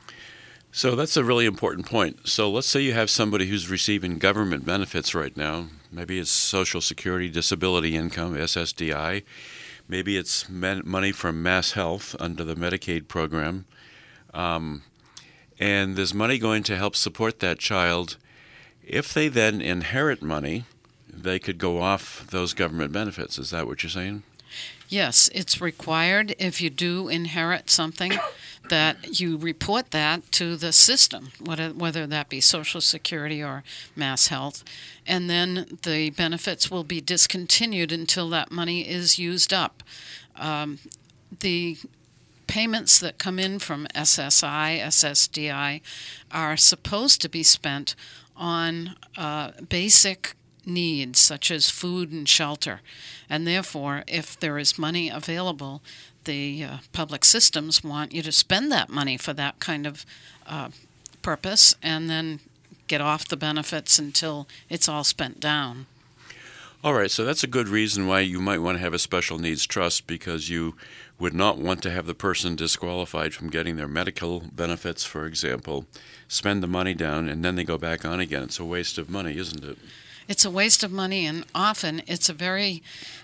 So 0.70 0.94
that's 0.94 1.16
a 1.16 1.24
really 1.24 1.44
important 1.44 1.86
point. 1.86 2.28
So 2.28 2.48
let's 2.48 2.68
say 2.68 2.80
you 2.80 2.94
have 2.94 3.10
somebody 3.10 3.46
who's 3.46 3.68
receiving 3.68 4.18
government 4.18 4.64
benefits 4.64 5.14
right 5.14 5.36
now. 5.36 5.66
Maybe 5.94 6.18
it's 6.18 6.30
Social 6.30 6.80
Security 6.80 7.28
Disability 7.28 7.94
Income, 7.96 8.34
SSDI. 8.34 9.22
Maybe 9.86 10.16
it's 10.16 10.48
money 10.48 11.12
from 11.12 11.42
Mass 11.42 11.72
Health 11.72 12.16
under 12.18 12.44
the 12.44 12.54
Medicaid 12.54 13.08
program. 13.08 13.66
Um, 14.32 14.84
and 15.60 15.94
there's 15.94 16.14
money 16.14 16.38
going 16.38 16.62
to 16.62 16.78
help 16.78 16.96
support 16.96 17.40
that 17.40 17.58
child. 17.58 18.16
If 18.82 19.12
they 19.12 19.28
then 19.28 19.60
inherit 19.60 20.22
money, 20.22 20.64
they 21.12 21.38
could 21.38 21.58
go 21.58 21.82
off 21.82 22.26
those 22.30 22.54
government 22.54 22.92
benefits. 22.92 23.38
Is 23.38 23.50
that 23.50 23.66
what 23.66 23.82
you're 23.82 23.90
saying? 23.90 24.22
Yes, 24.88 25.28
it's 25.34 25.60
required 25.60 26.34
if 26.38 26.62
you 26.62 26.70
do 26.70 27.08
inherit 27.08 27.68
something 27.68 28.12
that 28.72 29.20
you 29.20 29.36
report 29.36 29.90
that 29.90 30.32
to 30.32 30.56
the 30.56 30.72
system, 30.72 31.28
whether 31.44 32.06
that 32.06 32.30
be 32.30 32.40
Social 32.40 32.80
Security 32.80 33.42
or 33.42 33.62
Mass 33.94 34.28
Health, 34.28 34.64
and 35.06 35.28
then 35.28 35.78
the 35.82 36.08
benefits 36.08 36.70
will 36.70 36.82
be 36.82 36.98
discontinued 36.98 37.92
until 37.92 38.30
that 38.30 38.50
money 38.50 38.88
is 38.88 39.18
used 39.18 39.52
up. 39.52 39.82
Um, 40.36 40.78
the 41.40 41.76
payments 42.46 42.98
that 42.98 43.18
come 43.18 43.38
in 43.38 43.58
from 43.58 43.86
SSI, 43.94 44.80
SSDI 44.80 45.82
are 46.30 46.56
supposed 46.56 47.20
to 47.20 47.28
be 47.28 47.42
spent 47.42 47.94
on 48.34 48.96
uh, 49.18 49.50
basic 49.68 50.34
needs 50.64 51.20
such 51.20 51.50
as 51.50 51.68
food 51.68 52.10
and 52.10 52.26
shelter. 52.26 52.80
And 53.28 53.46
therefore, 53.46 54.04
if 54.06 54.40
there 54.40 54.56
is 54.56 54.78
money 54.78 55.10
available, 55.10 55.82
the 56.24 56.64
uh, 56.64 56.76
public 56.92 57.24
systems 57.24 57.82
want 57.82 58.12
you 58.12 58.22
to 58.22 58.32
spend 58.32 58.70
that 58.72 58.88
money 58.88 59.16
for 59.16 59.32
that 59.34 59.58
kind 59.60 59.86
of 59.86 60.06
uh, 60.46 60.68
purpose 61.22 61.74
and 61.82 62.08
then 62.08 62.40
get 62.86 63.00
off 63.00 63.28
the 63.28 63.36
benefits 63.36 63.98
until 63.98 64.46
it's 64.68 64.88
all 64.88 65.04
spent 65.04 65.40
down. 65.40 65.86
All 66.84 66.94
right, 66.94 67.10
so 67.10 67.24
that's 67.24 67.44
a 67.44 67.48
good 67.48 67.68
reason 67.68 68.08
why 68.08 68.20
you 68.20 68.40
might 68.40 68.58
want 68.58 68.76
to 68.76 68.82
have 68.82 68.92
a 68.92 68.98
special 68.98 69.38
needs 69.38 69.66
trust 69.66 70.08
because 70.08 70.50
you 70.50 70.74
would 71.16 71.32
not 71.32 71.56
want 71.56 71.80
to 71.84 71.90
have 71.92 72.06
the 72.06 72.14
person 72.14 72.56
disqualified 72.56 73.32
from 73.32 73.50
getting 73.50 73.76
their 73.76 73.86
medical 73.86 74.40
benefits, 74.52 75.04
for 75.04 75.24
example, 75.24 75.86
spend 76.26 76.60
the 76.60 76.66
money 76.66 76.92
down, 76.92 77.28
and 77.28 77.44
then 77.44 77.54
they 77.54 77.62
go 77.62 77.78
back 77.78 78.04
on 78.04 78.18
again. 78.18 78.42
It's 78.42 78.58
a 78.58 78.64
waste 78.64 78.98
of 78.98 79.08
money, 79.08 79.36
isn't 79.36 79.62
it? 79.62 79.78
It's 80.28 80.44
a 80.44 80.50
waste 80.50 80.82
of 80.82 80.92
money, 80.92 81.26
and 81.26 81.44
often 81.54 82.02
it's 82.06 82.28
a 82.28 82.34
very 82.34 82.82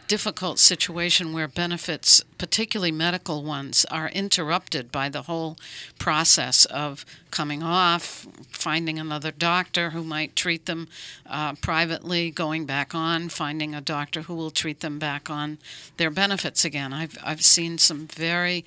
difficult 0.09 0.59
situation 0.59 1.33
where 1.33 1.47
benefits, 1.47 2.23
particularly 2.39 2.91
medical 2.91 3.45
ones, 3.45 3.85
are 3.91 4.09
interrupted 4.09 4.91
by 4.91 5.09
the 5.09 5.23
whole 5.23 5.59
process 5.99 6.65
of 6.65 7.05
coming 7.31 7.63
off, 7.63 8.27
finding 8.51 8.99
another 8.99 9.31
doctor 9.31 9.91
who 9.91 10.03
might 10.03 10.35
treat 10.35 10.67
them 10.67 10.89
uh, 11.27 11.53
privately, 11.55 12.31
going 12.31 12.65
back 12.65 12.95
on, 12.95 13.29
finding 13.29 13.75
a 13.75 13.81
doctor 13.81 14.23
who 14.23 14.35
will 14.35 14.51
treat 14.51 14.81
them 14.81 14.99
back 14.99 15.29
on 15.29 15.59
their 15.99 16.11
benefits 16.11 16.65
again. 16.65 16.93
I've, 16.93 17.19
I've 17.23 17.45
seen 17.45 17.79
some 17.79 18.07
very 18.07 18.65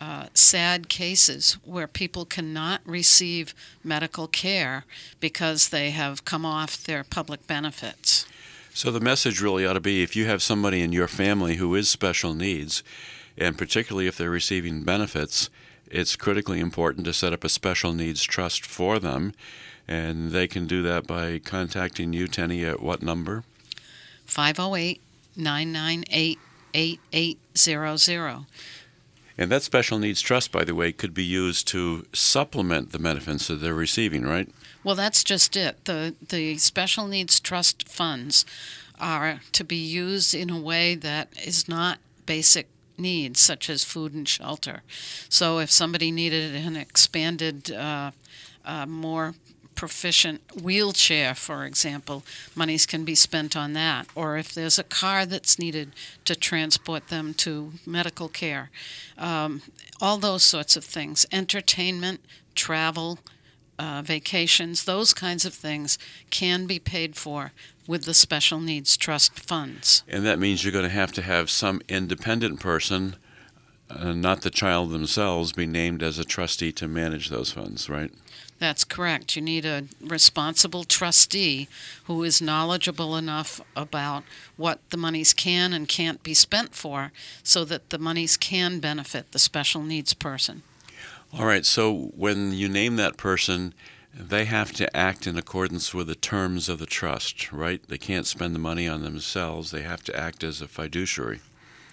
uh, 0.00 0.26
sad 0.34 0.88
cases 0.88 1.58
where 1.64 1.86
people 1.86 2.24
cannot 2.24 2.80
receive 2.84 3.54
medical 3.82 4.26
care 4.26 4.84
because 5.20 5.70
they 5.70 5.90
have 5.90 6.24
come 6.24 6.46
off 6.46 6.84
their 6.84 7.04
public 7.04 7.46
benefits. 7.46 8.26
So 8.72 8.90
the 8.92 9.00
message 9.00 9.40
really 9.40 9.66
ought 9.66 9.72
to 9.72 9.80
be 9.80 10.02
if 10.02 10.14
you 10.14 10.26
have 10.26 10.42
somebody 10.42 10.82
in 10.82 10.92
your 10.92 11.08
family 11.08 11.56
who 11.56 11.74
is 11.74 11.88
special 11.88 12.34
needs, 12.34 12.84
and 13.36 13.58
particularly 13.58 14.06
if 14.06 14.16
they're 14.16 14.30
receiving 14.30 14.84
benefits, 14.84 15.50
it's 15.90 16.16
critically 16.16 16.60
important 16.60 17.04
to 17.06 17.12
set 17.12 17.32
up 17.32 17.44
a 17.44 17.48
special 17.48 17.92
needs 17.92 18.22
trust 18.22 18.64
for 18.64 18.98
them. 18.98 19.32
And 19.88 20.30
they 20.32 20.46
can 20.46 20.66
do 20.66 20.82
that 20.82 21.06
by 21.06 21.38
contacting 21.38 22.12
you, 22.12 22.28
Tenny, 22.28 22.64
at 22.64 22.80
what 22.82 23.02
number? 23.02 23.42
508 24.26 25.00
998 25.34 26.38
8800. 26.74 28.46
And 29.38 29.52
that 29.52 29.62
special 29.62 30.00
needs 30.00 30.20
trust, 30.20 30.50
by 30.50 30.64
the 30.64 30.74
way, 30.74 30.90
could 30.90 31.14
be 31.14 31.24
used 31.24 31.68
to 31.68 32.04
supplement 32.12 32.90
the 32.90 32.98
benefits 32.98 33.46
that 33.46 33.56
they're 33.56 33.72
receiving, 33.72 34.24
right? 34.24 34.48
Well, 34.82 34.96
that's 34.96 35.22
just 35.22 35.56
it. 35.56 35.84
The 35.84 36.16
the 36.28 36.58
special 36.58 37.06
needs 37.06 37.38
trust 37.38 37.88
funds 37.88 38.44
are 39.00 39.40
to 39.52 39.62
be 39.64 39.76
used 39.76 40.34
in 40.34 40.50
a 40.50 40.60
way 40.60 40.96
that 40.96 41.28
is 41.46 41.68
not 41.68 41.98
basic 42.26 42.66
needs, 42.98 43.40
such 43.40 43.70
as 43.70 43.84
food 43.84 44.12
and 44.12 44.28
shelter. 44.28 44.82
So, 45.28 45.60
if 45.60 45.70
somebody 45.70 46.10
needed 46.10 46.56
an 46.56 46.74
expanded, 46.74 47.70
uh, 47.70 48.10
uh, 48.64 48.86
more 48.86 49.34
proficient 49.78 50.40
wheelchair, 50.60 51.36
for 51.36 51.64
example, 51.64 52.24
monies 52.56 52.84
can 52.84 53.04
be 53.04 53.14
spent 53.14 53.56
on 53.56 53.74
that. 53.74 54.08
Or 54.16 54.36
if 54.36 54.52
there's 54.52 54.76
a 54.76 54.82
car 54.82 55.24
that's 55.24 55.56
needed 55.56 55.92
to 56.24 56.34
transport 56.34 57.06
them 57.08 57.32
to 57.34 57.74
medical 57.86 58.28
care, 58.28 58.70
um, 59.16 59.62
all 60.00 60.18
those 60.18 60.42
sorts 60.42 60.76
of 60.76 60.84
things. 60.84 61.26
Entertainment, 61.30 62.20
travel, 62.56 63.20
uh, 63.78 64.02
vacations, 64.04 64.82
those 64.82 65.14
kinds 65.14 65.44
of 65.44 65.54
things 65.54 65.96
can 66.30 66.66
be 66.66 66.80
paid 66.80 67.14
for 67.14 67.52
with 67.86 68.02
the 68.02 68.14
special 68.14 68.58
needs 68.58 68.96
trust 68.96 69.38
funds. 69.38 70.02
And 70.08 70.26
that 70.26 70.40
means 70.40 70.64
you're 70.64 70.72
going 70.72 70.90
to 70.90 70.90
have 70.90 71.12
to 71.12 71.22
have 71.22 71.50
some 71.50 71.82
independent 71.88 72.58
person. 72.58 73.14
Uh, 73.90 74.12
not 74.12 74.42
the 74.42 74.50
child 74.50 74.90
themselves 74.90 75.52
be 75.52 75.66
named 75.66 76.02
as 76.02 76.18
a 76.18 76.24
trustee 76.24 76.72
to 76.72 76.86
manage 76.86 77.30
those 77.30 77.52
funds, 77.52 77.88
right? 77.88 78.12
That's 78.58 78.84
correct. 78.84 79.36
You 79.36 79.42
need 79.42 79.64
a 79.64 79.84
responsible 80.00 80.84
trustee 80.84 81.68
who 82.04 82.22
is 82.24 82.42
knowledgeable 82.42 83.16
enough 83.16 83.60
about 83.76 84.24
what 84.56 84.80
the 84.90 84.96
monies 84.96 85.32
can 85.32 85.72
and 85.72 85.88
can't 85.88 86.22
be 86.22 86.34
spent 86.34 86.74
for 86.74 87.12
so 87.42 87.64
that 87.64 87.90
the 87.90 87.98
monies 87.98 88.36
can 88.36 88.80
benefit 88.80 89.30
the 89.30 89.38
special 89.38 89.82
needs 89.82 90.12
person. 90.12 90.62
All 91.32 91.46
right, 91.46 91.64
so 91.64 92.10
when 92.16 92.52
you 92.52 92.68
name 92.68 92.96
that 92.96 93.16
person, 93.16 93.74
they 94.12 94.46
have 94.46 94.72
to 94.72 94.96
act 94.96 95.26
in 95.26 95.38
accordance 95.38 95.94
with 95.94 96.08
the 96.08 96.14
terms 96.14 96.68
of 96.68 96.78
the 96.78 96.86
trust, 96.86 97.52
right? 97.52 97.80
They 97.86 97.98
can't 97.98 98.26
spend 98.26 98.54
the 98.54 98.58
money 98.58 98.88
on 98.88 99.02
themselves, 99.02 99.70
they 99.70 99.82
have 99.82 100.02
to 100.04 100.16
act 100.16 100.42
as 100.42 100.60
a 100.60 100.68
fiduciary. 100.68 101.40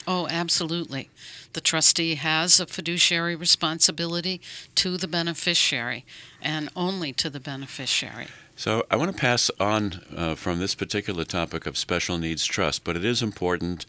Oh, 0.08 0.28
absolutely. 0.30 1.10
The 1.54 1.62
trustee 1.62 2.16
has 2.16 2.60
a 2.60 2.66
fiduciary 2.66 3.36
responsibility 3.36 4.42
to 4.76 4.98
the 4.98 5.08
beneficiary 5.08 6.06
and 6.42 6.70
only 6.76 7.12
to 7.14 7.30
the 7.30 7.40
beneficiary. 7.40 8.28
So 8.56 8.86
I 8.90 8.96
want 8.96 9.12
to 9.12 9.20
pass 9.20 9.52
on 9.60 10.02
uh, 10.16 10.36
from 10.36 10.60
this 10.60 10.76
particular 10.76 11.26
topic 11.26 11.66
of 11.66 11.78
special 11.78 12.18
needs 12.18 12.46
trust, 12.46 12.84
but 12.84 12.96
it 12.96 13.04
is 13.04 13.22
important 13.22 13.86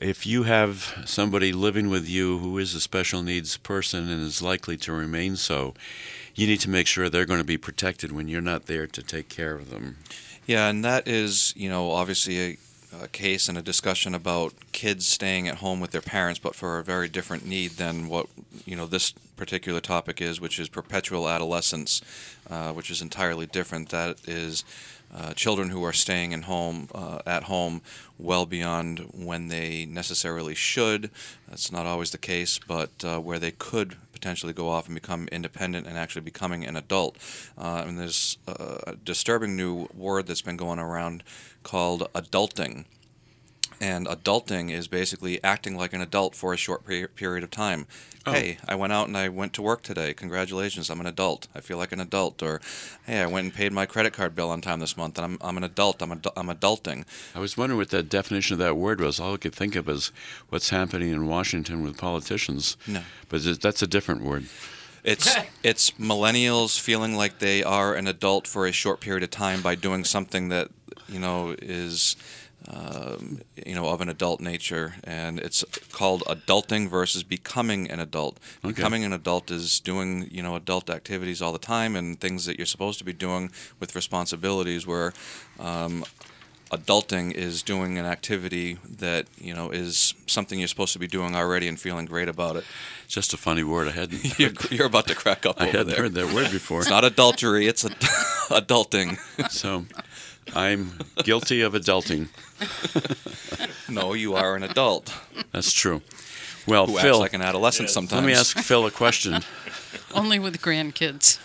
if 0.00 0.26
you 0.26 0.42
have 0.42 1.02
somebody 1.06 1.52
living 1.52 1.88
with 1.88 2.08
you 2.08 2.38
who 2.38 2.58
is 2.58 2.74
a 2.74 2.80
special 2.80 3.22
needs 3.22 3.56
person 3.56 4.10
and 4.10 4.22
is 4.22 4.42
likely 4.42 4.76
to 4.76 4.92
remain 4.92 5.36
so, 5.36 5.74
you 6.34 6.46
need 6.46 6.60
to 6.60 6.70
make 6.70 6.86
sure 6.86 7.08
they're 7.08 7.24
going 7.24 7.40
to 7.40 7.44
be 7.44 7.56
protected 7.56 8.12
when 8.12 8.28
you're 8.28 8.42
not 8.42 8.66
there 8.66 8.86
to 8.86 9.02
take 9.02 9.28
care 9.28 9.54
of 9.54 9.70
them. 9.70 9.96
Yeah, 10.46 10.68
and 10.68 10.84
that 10.84 11.08
is, 11.08 11.54
you 11.56 11.70
know, 11.70 11.90
obviously 11.90 12.38
a, 12.40 12.56
a 13.02 13.08
case 13.08 13.48
and 13.48 13.58
a 13.58 13.62
discussion 13.62 14.14
about 14.14 14.52
kids 14.72 15.06
staying 15.06 15.48
at 15.48 15.56
home 15.56 15.80
with 15.80 15.90
their 15.90 16.00
parents, 16.00 16.38
but 16.38 16.54
for 16.54 16.78
a 16.78 16.84
very 16.84 17.08
different 17.08 17.46
need 17.46 17.72
than 17.72 18.08
what, 18.08 18.26
you 18.64 18.76
know, 18.76 18.86
this 18.86 19.12
particular 19.36 19.80
topic 19.80 20.20
is, 20.20 20.40
which 20.40 20.58
is 20.58 20.68
perpetual 20.68 21.28
adolescence, 21.28 22.00
uh, 22.50 22.72
which 22.72 22.90
is 22.90 23.02
entirely 23.02 23.46
different. 23.46 23.90
That 23.90 24.16
is 24.26 24.64
uh, 25.14 25.32
children 25.34 25.70
who 25.70 25.84
are 25.84 25.92
staying 25.92 26.32
in 26.32 26.42
home 26.42 26.88
uh, 26.94 27.20
at 27.26 27.44
home 27.44 27.80
well 28.18 28.46
beyond 28.46 28.98
when 29.14 29.48
they 29.48 29.86
necessarily 29.86 30.54
should. 30.54 31.10
That's 31.48 31.70
not 31.70 31.86
always 31.86 32.10
the 32.10 32.18
case, 32.18 32.58
but 32.58 32.90
uh, 33.04 33.18
where 33.20 33.38
they 33.38 33.52
could 33.52 33.96
potentially 34.12 34.52
go 34.52 34.68
off 34.68 34.86
and 34.86 34.94
become 34.94 35.28
independent 35.30 35.86
and 35.86 35.96
actually 35.96 36.22
becoming 36.22 36.64
an 36.64 36.76
adult. 36.76 37.16
Uh, 37.56 37.84
and 37.86 37.98
there's 37.98 38.38
a 38.48 38.96
disturbing 39.04 39.54
new 39.56 39.86
word 39.94 40.26
that's 40.26 40.42
been 40.42 40.56
going 40.56 40.78
around 40.78 41.22
called 41.66 42.08
adulting. 42.14 42.84
And 43.80 44.06
adulting 44.06 44.70
is 44.70 44.88
basically 44.88 45.42
acting 45.44 45.76
like 45.76 45.92
an 45.92 46.00
adult 46.00 46.34
for 46.34 46.54
a 46.54 46.56
short 46.56 46.86
period 46.86 47.44
of 47.44 47.50
time. 47.50 47.86
Oh. 48.24 48.32
Hey, 48.32 48.58
I 48.66 48.74
went 48.74 48.92
out 48.92 49.08
and 49.08 49.16
I 49.16 49.28
went 49.28 49.52
to 49.54 49.62
work 49.62 49.82
today. 49.82 50.14
Congratulations, 50.14 50.88
I'm 50.88 51.00
an 51.00 51.06
adult. 51.06 51.48
I 51.54 51.60
feel 51.60 51.76
like 51.76 51.92
an 51.92 52.00
adult. 52.00 52.42
Or, 52.42 52.60
hey, 53.04 53.20
I 53.20 53.26
went 53.26 53.44
and 53.44 53.54
paid 53.54 53.72
my 53.72 53.84
credit 53.84 54.12
card 54.12 54.34
bill 54.34 54.50
on 54.50 54.60
time 54.60 54.80
this 54.80 54.96
month, 54.96 55.18
and 55.18 55.24
I'm, 55.24 55.38
I'm 55.40 55.56
an 55.56 55.64
adult. 55.64 56.00
I'm, 56.00 56.10
adu- 56.10 56.32
I'm 56.36 56.48
adulting. 56.48 57.04
I 57.34 57.40
was 57.40 57.56
wondering 57.56 57.78
what 57.78 57.90
the 57.90 58.02
definition 58.02 58.54
of 58.54 58.60
that 58.60 58.76
word 58.76 59.00
was. 59.00 59.20
All 59.20 59.34
I 59.34 59.36
could 59.36 59.54
think 59.54 59.76
of 59.76 59.88
is 59.88 60.12
what's 60.48 60.70
happening 60.70 61.10
in 61.10 61.26
Washington 61.26 61.82
with 61.82 61.98
politicians. 61.98 62.76
No. 62.86 63.02
But 63.28 63.42
that's 63.60 63.82
a 63.82 63.86
different 63.86 64.22
word. 64.22 64.46
It's 65.06 65.34
it's 65.62 65.92
millennials 65.92 66.78
feeling 66.78 67.14
like 67.16 67.38
they 67.38 67.62
are 67.62 67.94
an 67.94 68.06
adult 68.06 68.46
for 68.46 68.66
a 68.66 68.72
short 68.72 69.00
period 69.00 69.22
of 69.22 69.30
time 69.30 69.62
by 69.62 69.74
doing 69.74 70.04
something 70.04 70.50
that 70.50 70.68
you 71.08 71.20
know 71.20 71.54
is 71.62 72.16
um, 72.68 73.40
you 73.64 73.74
know, 73.74 73.88
of 73.88 74.00
an 74.00 74.08
adult 74.08 74.40
nature, 74.40 74.94
and 75.04 75.38
it's 75.38 75.64
called 75.92 76.22
adulting 76.26 76.88
versus 76.88 77.22
becoming 77.22 77.90
an 77.90 78.00
adult. 78.00 78.38
Okay. 78.64 78.72
Becoming 78.74 79.04
an 79.04 79.12
adult 79.12 79.50
is 79.50 79.78
doing 79.80 80.28
you 80.30 80.42
know 80.42 80.56
adult 80.56 80.90
activities 80.90 81.40
all 81.40 81.52
the 81.52 81.58
time 81.58 81.94
and 81.94 82.20
things 82.20 82.44
that 82.46 82.58
you're 82.58 82.66
supposed 82.66 82.98
to 82.98 83.04
be 83.04 83.12
doing 83.12 83.50
with 83.78 83.94
responsibilities. 83.94 84.86
Where 84.86 85.12
um, 85.60 86.04
adulting 86.70 87.32
is 87.32 87.62
doing 87.62 87.98
an 87.98 88.04
activity 88.04 88.78
that 88.98 89.26
you 89.40 89.54
know 89.54 89.70
is 89.70 90.14
something 90.26 90.58
you're 90.58 90.68
supposed 90.68 90.92
to 90.92 90.98
be 90.98 91.06
doing 91.06 91.34
already 91.34 91.68
and 91.68 91.78
feeling 91.80 92.06
great 92.06 92.28
about 92.28 92.56
it. 92.56 92.64
It's 93.04 93.14
just 93.14 93.32
a 93.32 93.36
funny 93.36 93.62
word. 93.62 93.88
I 93.88 93.92
hadn't. 93.92 94.38
you're, 94.38 94.52
you're 94.70 94.86
about 94.86 95.06
to 95.08 95.14
crack 95.14 95.46
up. 95.46 95.60
I 95.60 95.66
hadn't 95.66 95.88
there. 95.88 96.02
heard 96.02 96.14
that 96.14 96.32
word 96.32 96.50
before. 96.50 96.80
It's 96.80 96.90
not 96.90 97.04
adultery. 97.04 97.66
It's 97.66 97.84
a, 97.84 97.90
adulting. 98.50 99.18
so, 99.50 99.86
I'm 100.54 100.98
guilty 101.22 101.62
of 101.62 101.74
adulting. 101.74 102.28
no, 103.88 104.14
you 104.14 104.34
are 104.34 104.56
an 104.56 104.62
adult. 104.62 105.14
That's 105.52 105.72
true. 105.72 106.02
Well, 106.66 106.86
Who 106.86 106.98
Phil, 106.98 107.14
acts 107.14 107.20
like 107.20 107.34
an 107.34 107.42
adolescent 107.42 107.90
sometimes. 107.90 108.22
Let 108.22 108.26
me 108.26 108.34
ask 108.34 108.58
Phil 108.58 108.86
a 108.86 108.90
question. 108.90 109.42
Only 110.12 110.40
with 110.40 110.60
grandkids. 110.60 111.38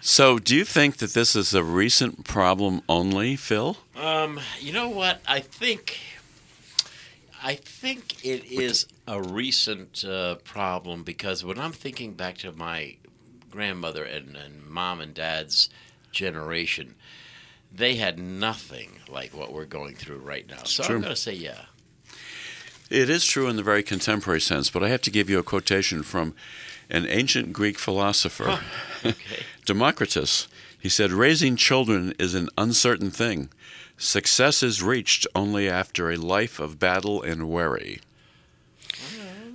So, 0.00 0.38
do 0.38 0.56
you 0.56 0.64
think 0.64 0.98
that 0.98 1.14
this 1.14 1.36
is 1.36 1.54
a 1.54 1.62
recent 1.62 2.24
problem 2.24 2.82
only, 2.88 3.36
Phil? 3.36 3.76
Um, 3.96 4.40
you 4.60 4.72
know 4.72 4.88
what? 4.88 5.20
I 5.26 5.40
think 5.40 5.98
I 7.42 7.56
think 7.56 8.24
it 8.24 8.44
is 8.46 8.86
a 9.06 9.20
recent 9.20 10.02
uh, 10.02 10.36
problem 10.36 11.02
because 11.02 11.44
when 11.44 11.58
I'm 11.58 11.72
thinking 11.72 12.14
back 12.14 12.38
to 12.38 12.52
my 12.52 12.96
grandmother 13.50 14.02
and, 14.02 14.34
and 14.34 14.66
mom 14.66 15.02
and 15.02 15.12
dad's 15.12 15.68
generation, 16.10 16.94
they 17.70 17.96
had 17.96 18.18
nothing 18.18 18.92
like 19.10 19.34
what 19.34 19.52
we're 19.52 19.66
going 19.66 19.94
through 19.94 20.18
right 20.18 20.48
now. 20.48 20.62
So 20.64 20.84
True. 20.84 20.96
I'm 20.96 21.02
going 21.02 21.14
to 21.14 21.20
say 21.20 21.34
yeah. 21.34 21.60
It 22.90 23.08
is 23.08 23.24
true 23.24 23.48
in 23.48 23.56
the 23.56 23.62
very 23.62 23.82
contemporary 23.82 24.40
sense, 24.40 24.70
but 24.70 24.82
I 24.82 24.88
have 24.88 25.02
to 25.02 25.10
give 25.10 25.30
you 25.30 25.38
a 25.38 25.42
quotation 25.42 26.02
from 26.02 26.34
an 26.90 27.06
ancient 27.06 27.52
Greek 27.52 27.78
philosopher, 27.78 28.44
huh. 28.44 28.60
okay. 29.08 29.44
Democritus. 29.64 30.48
He 30.78 30.88
said, 30.90 31.12
Raising 31.12 31.56
children 31.56 32.14
is 32.18 32.34
an 32.34 32.50
uncertain 32.58 33.10
thing. 33.10 33.48
Success 33.96 34.62
is 34.62 34.82
reached 34.82 35.26
only 35.34 35.68
after 35.68 36.10
a 36.10 36.16
life 36.16 36.60
of 36.60 36.78
battle 36.78 37.22
and 37.22 37.48
worry. 37.48 38.00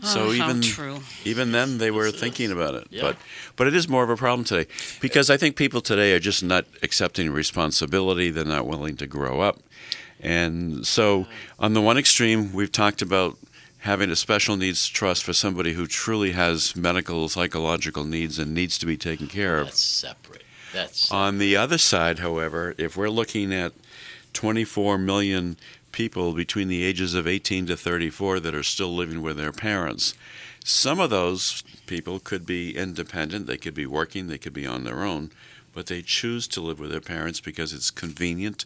So 0.02 0.28
oh, 0.28 0.32
even 0.32 0.62
true. 0.62 1.02
even 1.26 1.52
then 1.52 1.78
they 1.78 1.92
were 1.92 2.10
thinking 2.12 2.52
about 2.52 2.74
it. 2.74 2.88
Yeah. 2.89 3.02
But 3.02 3.18
but 3.58 3.68
it 3.68 3.76
is 3.76 3.89
more 3.89 4.04
of 4.04 4.10
a 4.10 4.15
problem 4.15 4.46
today 4.46 4.70
because 5.02 5.30
I 5.30 5.36
think 5.36 5.58
people 5.58 5.82
today 5.82 6.13
are 6.13 6.20
just 6.20 6.42
not 6.42 6.65
accepting 6.82 7.32
responsibility. 7.32 8.30
They're 8.30 8.46
not 8.46 8.65
willing 8.65 8.96
to 8.98 9.08
grow 9.08 9.42
up. 9.42 9.60
And 10.19 10.86
so 10.86 11.27
on 11.58 11.73
the 11.73 11.82
one 11.82 11.97
extreme, 11.97 12.53
we've 12.53 12.71
talked 12.71 13.01
about 13.01 13.38
having 13.79 14.10
a 14.10 14.15
special 14.15 14.58
needs 14.58 14.88
trust 14.88 15.23
for 15.23 15.34
somebody 15.34 15.73
who 15.73 15.88
truly 15.88 16.32
has 16.32 16.75
medical 16.75 17.29
psychological 17.29 18.03
needs 18.03 18.38
and 18.38 18.53
needs 18.53 18.77
to 18.77 18.86
be 18.86 18.97
taken 18.97 19.27
care 19.27 19.60
of. 19.60 19.67
That's 19.67 19.82
separate. 19.82 20.43
That's 20.73 20.99
separate. 21.08 21.17
On 21.17 21.38
the 21.38 21.55
other 21.55 21.77
side, 21.77 22.19
however, 22.19 22.75
if 22.77 22.97
we're 22.97 23.10
looking 23.10 23.53
at 23.53 23.73
24 24.34 24.97
million 24.97 25.58
people 25.91 26.34
between 26.34 26.67
the 26.67 26.84
ages 26.84 27.13
of 27.13 27.27
18 27.27 27.67
to 27.67 27.77
34 27.77 28.39
that 28.39 28.55
are 28.55 28.63
still 28.63 28.93
living 28.93 29.21
with 29.21 29.38
their 29.38 29.51
parents. 29.51 30.13
Some 30.63 30.99
of 30.99 31.10
those 31.10 31.63
people 31.88 32.19
could 32.19 32.45
be 32.45 32.75
independent, 32.75 33.47
they 33.47 33.58
could 33.58 33.73
be 33.73 33.86
working, 33.86 34.27
they 34.27 34.38
could 34.38 34.53
be 34.53 34.67
on 34.67 34.84
their 34.84 35.03
own, 35.03 35.32
but 35.73 35.88
they 35.88 36.01
choose 36.01 36.47
to 36.49 36.62
live 36.62 36.79
with 36.79 36.91
their 36.91 37.01
parents 37.01 37.39
because 37.39 37.73
it's 37.73 37.91
convenient 37.91 38.65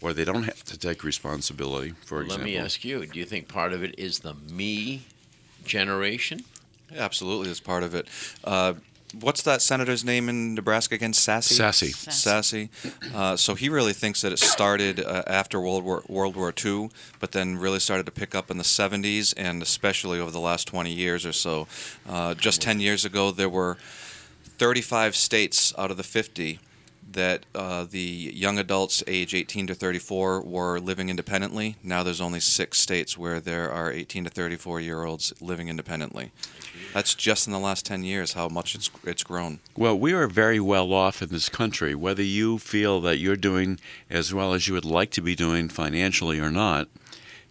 or 0.00 0.12
they 0.12 0.24
don't 0.24 0.44
have 0.44 0.64
to 0.64 0.78
take 0.78 1.04
responsibility, 1.04 1.94
for 2.04 2.16
well, 2.16 2.24
example. 2.24 2.46
Let 2.46 2.52
me 2.52 2.58
ask 2.58 2.84
you 2.84 3.06
do 3.06 3.18
you 3.18 3.24
think 3.24 3.48
part 3.48 3.72
of 3.72 3.82
it 3.82 3.94
is 3.98 4.20
the 4.20 4.34
me 4.34 5.02
generation? 5.64 6.44
Absolutely, 6.96 7.50
it's 7.50 7.60
part 7.60 7.82
of 7.82 7.94
it. 7.94 8.08
Uh, 8.42 8.74
what's 9.18 9.42
that 9.42 9.62
senator's 9.62 10.04
name 10.04 10.28
in 10.28 10.54
Nebraska 10.54 10.94
again? 10.94 11.12
Sasse. 11.12 11.52
Sasse. 11.56 11.92
Sasse. 12.08 13.14
Uh, 13.14 13.36
so 13.36 13.54
he 13.54 13.68
really 13.68 13.92
thinks 13.92 14.22
that 14.22 14.32
it 14.32 14.38
started 14.38 15.00
uh, 15.00 15.22
after 15.26 15.60
World 15.60 15.84
War 15.84 16.02
World 16.08 16.36
War 16.36 16.52
II, 16.64 16.90
but 17.18 17.32
then 17.32 17.56
really 17.56 17.80
started 17.80 18.06
to 18.06 18.12
pick 18.12 18.34
up 18.34 18.50
in 18.50 18.58
the 18.58 18.64
70s, 18.64 19.34
and 19.36 19.62
especially 19.62 20.18
over 20.18 20.30
the 20.30 20.40
last 20.40 20.66
20 20.66 20.92
years 20.92 21.24
or 21.26 21.32
so. 21.32 21.66
Uh, 22.08 22.34
just 22.34 22.60
10 22.62 22.80
years 22.80 23.04
ago, 23.04 23.30
there 23.30 23.48
were 23.48 23.76
35 24.58 25.16
states 25.16 25.72
out 25.78 25.90
of 25.90 25.96
the 25.96 26.02
50 26.02 26.58
that 27.12 27.46
uh, 27.54 27.84
the 27.88 27.98
young 27.98 28.58
adults 28.58 29.02
age 29.06 29.34
18 29.34 29.66
to 29.68 29.74
34 29.74 30.42
were 30.42 30.78
living 30.78 31.08
independently. 31.08 31.76
Now 31.82 32.02
there's 32.02 32.20
only 32.20 32.40
six 32.40 32.78
states 32.78 33.18
where 33.18 33.40
there 33.40 33.70
are 33.70 33.90
18 33.90 34.24
to 34.24 34.30
34 34.30 34.80
year 34.80 35.04
olds 35.04 35.32
living 35.40 35.68
independently. 35.68 36.30
That's 36.94 37.14
just 37.14 37.46
in 37.46 37.52
the 37.52 37.58
last 37.58 37.86
10 37.86 38.04
years 38.04 38.34
how 38.34 38.48
much 38.48 38.74
it's, 38.74 38.90
it's 39.04 39.24
grown. 39.24 39.60
Well, 39.76 39.98
we 39.98 40.12
are 40.12 40.26
very 40.26 40.60
well 40.60 40.92
off 40.92 41.22
in 41.22 41.28
this 41.28 41.48
country, 41.48 41.94
whether 41.94 42.22
you 42.22 42.58
feel 42.58 43.00
that 43.02 43.18
you're 43.18 43.36
doing 43.36 43.78
as 44.08 44.32
well 44.32 44.54
as 44.54 44.68
you 44.68 44.74
would 44.74 44.84
like 44.84 45.10
to 45.12 45.20
be 45.20 45.34
doing 45.34 45.68
financially 45.68 46.38
or 46.38 46.50
not, 46.50 46.88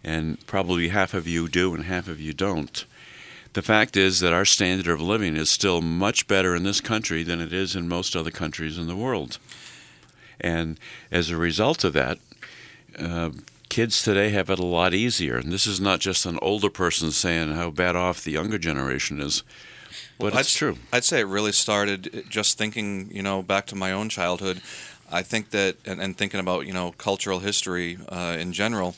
and 0.02 0.44
probably 0.46 0.88
half 0.88 1.14
of 1.14 1.26
you 1.26 1.48
do 1.48 1.74
and 1.74 1.84
half 1.84 2.08
of 2.08 2.20
you 2.20 2.32
don't. 2.32 2.84
The 3.52 3.62
fact 3.62 3.96
is 3.96 4.20
that 4.20 4.32
our 4.32 4.44
standard 4.44 4.92
of 4.92 5.00
living 5.00 5.36
is 5.36 5.50
still 5.50 5.80
much 5.80 6.28
better 6.28 6.54
in 6.54 6.62
this 6.62 6.80
country 6.80 7.24
than 7.24 7.40
it 7.40 7.52
is 7.52 7.74
in 7.74 7.88
most 7.88 8.14
other 8.14 8.30
countries 8.30 8.78
in 8.78 8.86
the 8.86 8.96
world. 8.96 9.38
And 10.40 10.78
as 11.10 11.30
a 11.30 11.36
result 11.36 11.82
of 11.82 11.92
that, 11.94 12.18
uh, 12.98 13.30
kids 13.68 14.02
today 14.02 14.30
have 14.30 14.50
it 14.50 14.58
a 14.58 14.64
lot 14.64 14.94
easier. 14.94 15.36
And 15.36 15.52
this 15.52 15.66
is 15.66 15.80
not 15.80 16.00
just 16.00 16.26
an 16.26 16.38
older 16.40 16.70
person 16.70 17.10
saying 17.10 17.52
how 17.52 17.70
bad 17.70 17.96
off 17.96 18.22
the 18.22 18.32
younger 18.32 18.58
generation 18.58 19.20
is. 19.20 19.42
But 20.18 20.32
well, 20.32 20.40
it's 20.40 20.54
I'd, 20.54 20.58
true. 20.58 20.78
I'd 20.92 21.04
say 21.04 21.20
it 21.20 21.26
really 21.26 21.52
started 21.52 22.24
just 22.28 22.56
thinking, 22.56 23.10
you 23.12 23.22
know, 23.22 23.42
back 23.42 23.66
to 23.66 23.74
my 23.74 23.90
own 23.90 24.08
childhood. 24.08 24.60
I 25.10 25.22
think 25.22 25.50
that, 25.50 25.76
and, 25.84 26.00
and 26.00 26.16
thinking 26.16 26.38
about, 26.38 26.66
you 26.66 26.72
know, 26.72 26.92
cultural 26.92 27.40
history 27.40 27.98
uh, 28.08 28.36
in 28.38 28.52
general, 28.52 28.94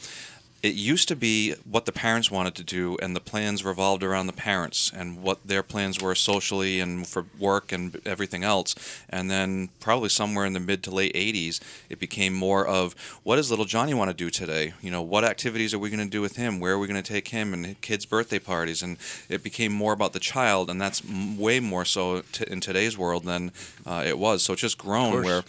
it 0.62 0.74
used 0.74 1.08
to 1.08 1.16
be 1.16 1.54
what 1.68 1.86
the 1.86 1.92
parents 1.92 2.30
wanted 2.30 2.54
to 2.54 2.62
do, 2.62 2.96
and 3.02 3.16
the 3.16 3.20
plans 3.20 3.64
revolved 3.64 4.04
around 4.04 4.28
the 4.28 4.32
parents 4.32 4.92
and 4.94 5.20
what 5.20 5.44
their 5.44 5.62
plans 5.62 6.00
were 6.00 6.14
socially 6.14 6.78
and 6.78 7.04
for 7.06 7.26
work 7.36 7.72
and 7.72 8.00
everything 8.06 8.44
else. 8.44 8.76
And 9.08 9.28
then, 9.28 9.70
probably 9.80 10.08
somewhere 10.08 10.46
in 10.46 10.52
the 10.52 10.60
mid 10.60 10.84
to 10.84 10.92
late 10.92 11.14
80s, 11.14 11.60
it 11.88 11.98
became 11.98 12.32
more 12.32 12.64
of 12.64 12.94
what 13.24 13.36
does 13.36 13.50
little 13.50 13.64
Johnny 13.64 13.92
want 13.92 14.10
to 14.10 14.16
do 14.16 14.30
today? 14.30 14.72
You 14.80 14.92
know, 14.92 15.02
what 15.02 15.24
activities 15.24 15.74
are 15.74 15.80
we 15.80 15.90
going 15.90 16.04
to 16.04 16.10
do 16.10 16.20
with 16.20 16.36
him? 16.36 16.60
Where 16.60 16.74
are 16.74 16.78
we 16.78 16.86
going 16.86 17.02
to 17.02 17.12
take 17.12 17.28
him? 17.28 17.52
And 17.52 17.80
kids' 17.80 18.06
birthday 18.06 18.38
parties. 18.38 18.82
And 18.82 18.98
it 19.28 19.42
became 19.42 19.72
more 19.72 19.92
about 19.92 20.12
the 20.12 20.20
child, 20.20 20.70
and 20.70 20.80
that's 20.80 21.02
way 21.04 21.58
more 21.58 21.84
so 21.84 22.22
t- 22.30 22.44
in 22.46 22.60
today's 22.60 22.96
world 22.96 23.24
than 23.24 23.50
uh, 23.84 24.04
it 24.06 24.16
was. 24.16 24.44
So 24.44 24.52
it's 24.52 24.62
just 24.62 24.78
grown 24.78 25.24
where 25.24 25.42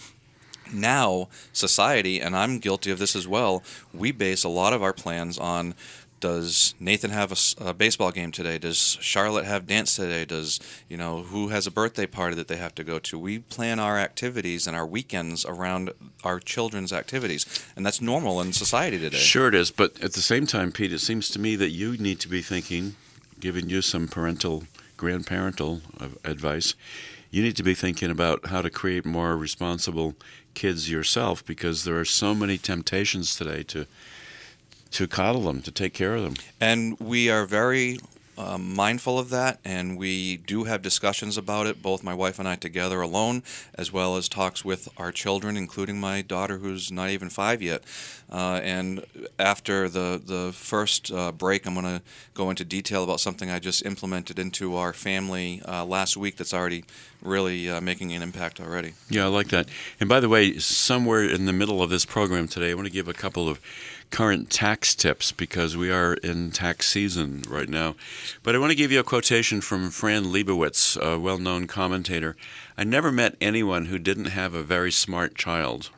now 0.72 1.28
society 1.52 2.22
and 2.22 2.36
i'm 2.36 2.60
guilty 2.60 2.92
of 2.92 3.00
this 3.00 3.16
as 3.16 3.28
well 3.28 3.64
we 3.94 4.12
base 4.12 4.44
a 4.44 4.50
lot 4.50 4.74
of 4.74 4.84
our 4.84 4.94
plans 4.94 5.38
on 5.38 5.74
does 6.24 6.74
nathan 6.80 7.12
have 7.12 7.38
a 7.60 7.74
baseball 7.74 8.10
game 8.10 8.32
today? 8.32 8.58
Does 8.58 8.98
charlotte 9.02 9.44
have 9.44 9.68
dance 9.68 9.94
today? 9.98 10.24
Does 10.24 10.58
you 10.88 10.96
know 10.96 11.24
who 11.24 11.50
has 11.50 11.68
a 11.68 11.72
birthday 11.72 12.06
party 12.06 12.34
that 12.38 12.48
they 12.48 12.56
have 12.56 12.74
to 12.76 12.84
go 12.86 12.98
to? 13.00 13.20
We 13.20 13.40
plan 13.40 13.78
our 13.78 14.00
activities 14.00 14.66
and 14.66 14.74
our 14.74 14.86
weekends 14.86 15.44
around 15.44 15.92
our 16.24 16.40
children's 16.40 16.94
activities 16.94 17.46
and 17.76 17.86
that's 17.86 18.00
normal 18.00 18.40
in 18.40 18.54
society 18.54 18.98
today. 18.98 19.18
Sure, 19.18 19.50
it 19.50 19.56
is. 19.56 19.70
But 19.70 20.02
at 20.02 20.14
the 20.14 20.22
same 20.22 20.48
time, 20.48 20.72
Pete, 20.72 20.94
it 20.94 21.00
seems 21.00 21.28
to 21.32 21.40
me 21.40 21.58
that 21.58 21.72
you 21.72 21.98
need 21.98 22.22
to 22.22 22.30
be 22.30 22.42
thinking, 22.42 22.96
giving 23.42 23.68
you 23.68 23.82
some 23.82 24.08
parental, 24.08 24.64
grandparental 24.98 25.82
uh, 26.00 26.08
advice, 26.24 26.74
you 27.32 27.44
need 27.44 27.58
to 27.58 27.64
be 27.64 27.74
thinking 27.74 28.10
about 28.10 28.46
how 28.46 28.62
to 28.62 28.70
create 28.70 29.06
more 29.06 29.36
responsible 29.36 30.16
kids 30.54 30.90
yourself 30.90 31.46
because 31.46 31.84
there 31.84 32.00
are 32.00 32.06
so 32.06 32.34
many 32.34 32.58
temptations 32.58 33.36
today 33.36 33.64
to 33.64 33.86
to 34.92 35.08
coddle 35.08 35.42
them, 35.42 35.60
to 35.64 35.72
take 35.72 35.94
care 35.94 36.16
of 36.16 36.22
them. 36.22 36.36
And 36.62 37.00
we 37.00 37.28
are 37.28 37.48
very 37.48 37.98
um, 38.38 38.76
mindful 38.76 39.20
of 39.20 39.30
that, 39.30 39.60
and 39.64 39.98
we 39.98 40.38
do 40.38 40.64
have 40.64 40.82
discussions 40.82 41.38
about 41.38 41.68
it, 41.68 41.82
both 41.82 42.04
my 42.04 42.14
wife 42.14 42.40
and 42.40 42.48
I 42.48 42.56
together 42.56 43.02
alone, 43.02 43.44
as 43.76 43.92
well 43.92 44.16
as 44.16 44.28
talks 44.28 44.66
with 44.66 44.90
our 44.98 45.12
children, 45.12 45.58
including 45.58 46.00
my 46.00 46.22
daughter, 46.22 46.58
who's 46.58 46.92
not 46.92 47.10
even 47.10 47.30
five 47.30 47.62
yet. 47.62 47.84
Uh, 48.32 48.60
and 48.64 49.06
after 49.38 49.88
the, 49.88 50.20
the 50.24 50.52
first 50.54 51.12
uh, 51.12 51.32
break, 51.32 51.68
I'm 51.68 51.76
going 51.76 51.86
to 51.86 52.02
go 52.34 52.50
into 52.50 52.66
detail 52.66 53.04
about 53.04 53.20
something 53.20 53.52
I 53.52 53.60
just 53.60 53.86
implemented 53.86 54.40
into 54.40 54.76
our 54.76 54.94
family 54.94 55.62
uh, 55.68 55.86
last 55.86 56.18
week 56.18 56.38
that's 56.38 56.54
already 56.54 56.84
really 57.22 57.70
uh, 57.70 57.80
making 57.82 58.12
an 58.14 58.22
impact 58.22 58.60
already. 58.60 58.94
Yeah, 59.10 59.26
I 59.26 59.28
like 59.28 59.50
that. 59.50 59.70
And 60.00 60.10
by 60.10 60.20
the 60.20 60.30
way, 60.30 60.58
somewhere 60.58 61.24
in 61.24 61.46
the 61.46 61.54
middle 61.54 61.82
of 61.82 61.90
this 61.90 62.06
program 62.06 62.48
today, 62.48 62.72
I 62.72 62.74
want 62.74 62.88
to 62.88 62.94
give 62.94 63.08
a 63.08 63.14
couple 63.14 63.48
of 63.48 63.60
current 64.12 64.50
tax 64.50 64.94
tips 64.96 65.32
because 65.32 65.76
we 65.76 65.92
are 65.92 66.14
in 66.16 66.52
tax 66.52 66.88
season 66.90 67.44
right 67.48 67.70
now. 67.70 67.96
But 68.44 68.56
I 68.56 68.60
want 68.60 68.72
to 68.72 68.76
give 68.78 68.92
you 68.92 69.00
a 69.00 69.04
quotation 69.04 69.62
from 69.62 69.90
Fran 69.90 70.26
Lebowitz, 70.26 70.98
a 71.02 71.20
well 71.20 71.38
known 71.38 71.68
commentator. 71.68 72.36
I 72.78 72.84
never 72.84 73.12
met 73.12 73.36
anyone 73.42 73.86
who 73.86 73.98
didn't 74.00 74.26
have 74.26 74.54
a 74.54 74.64
very 74.64 74.92
smart 74.92 75.36
child. 75.36 75.90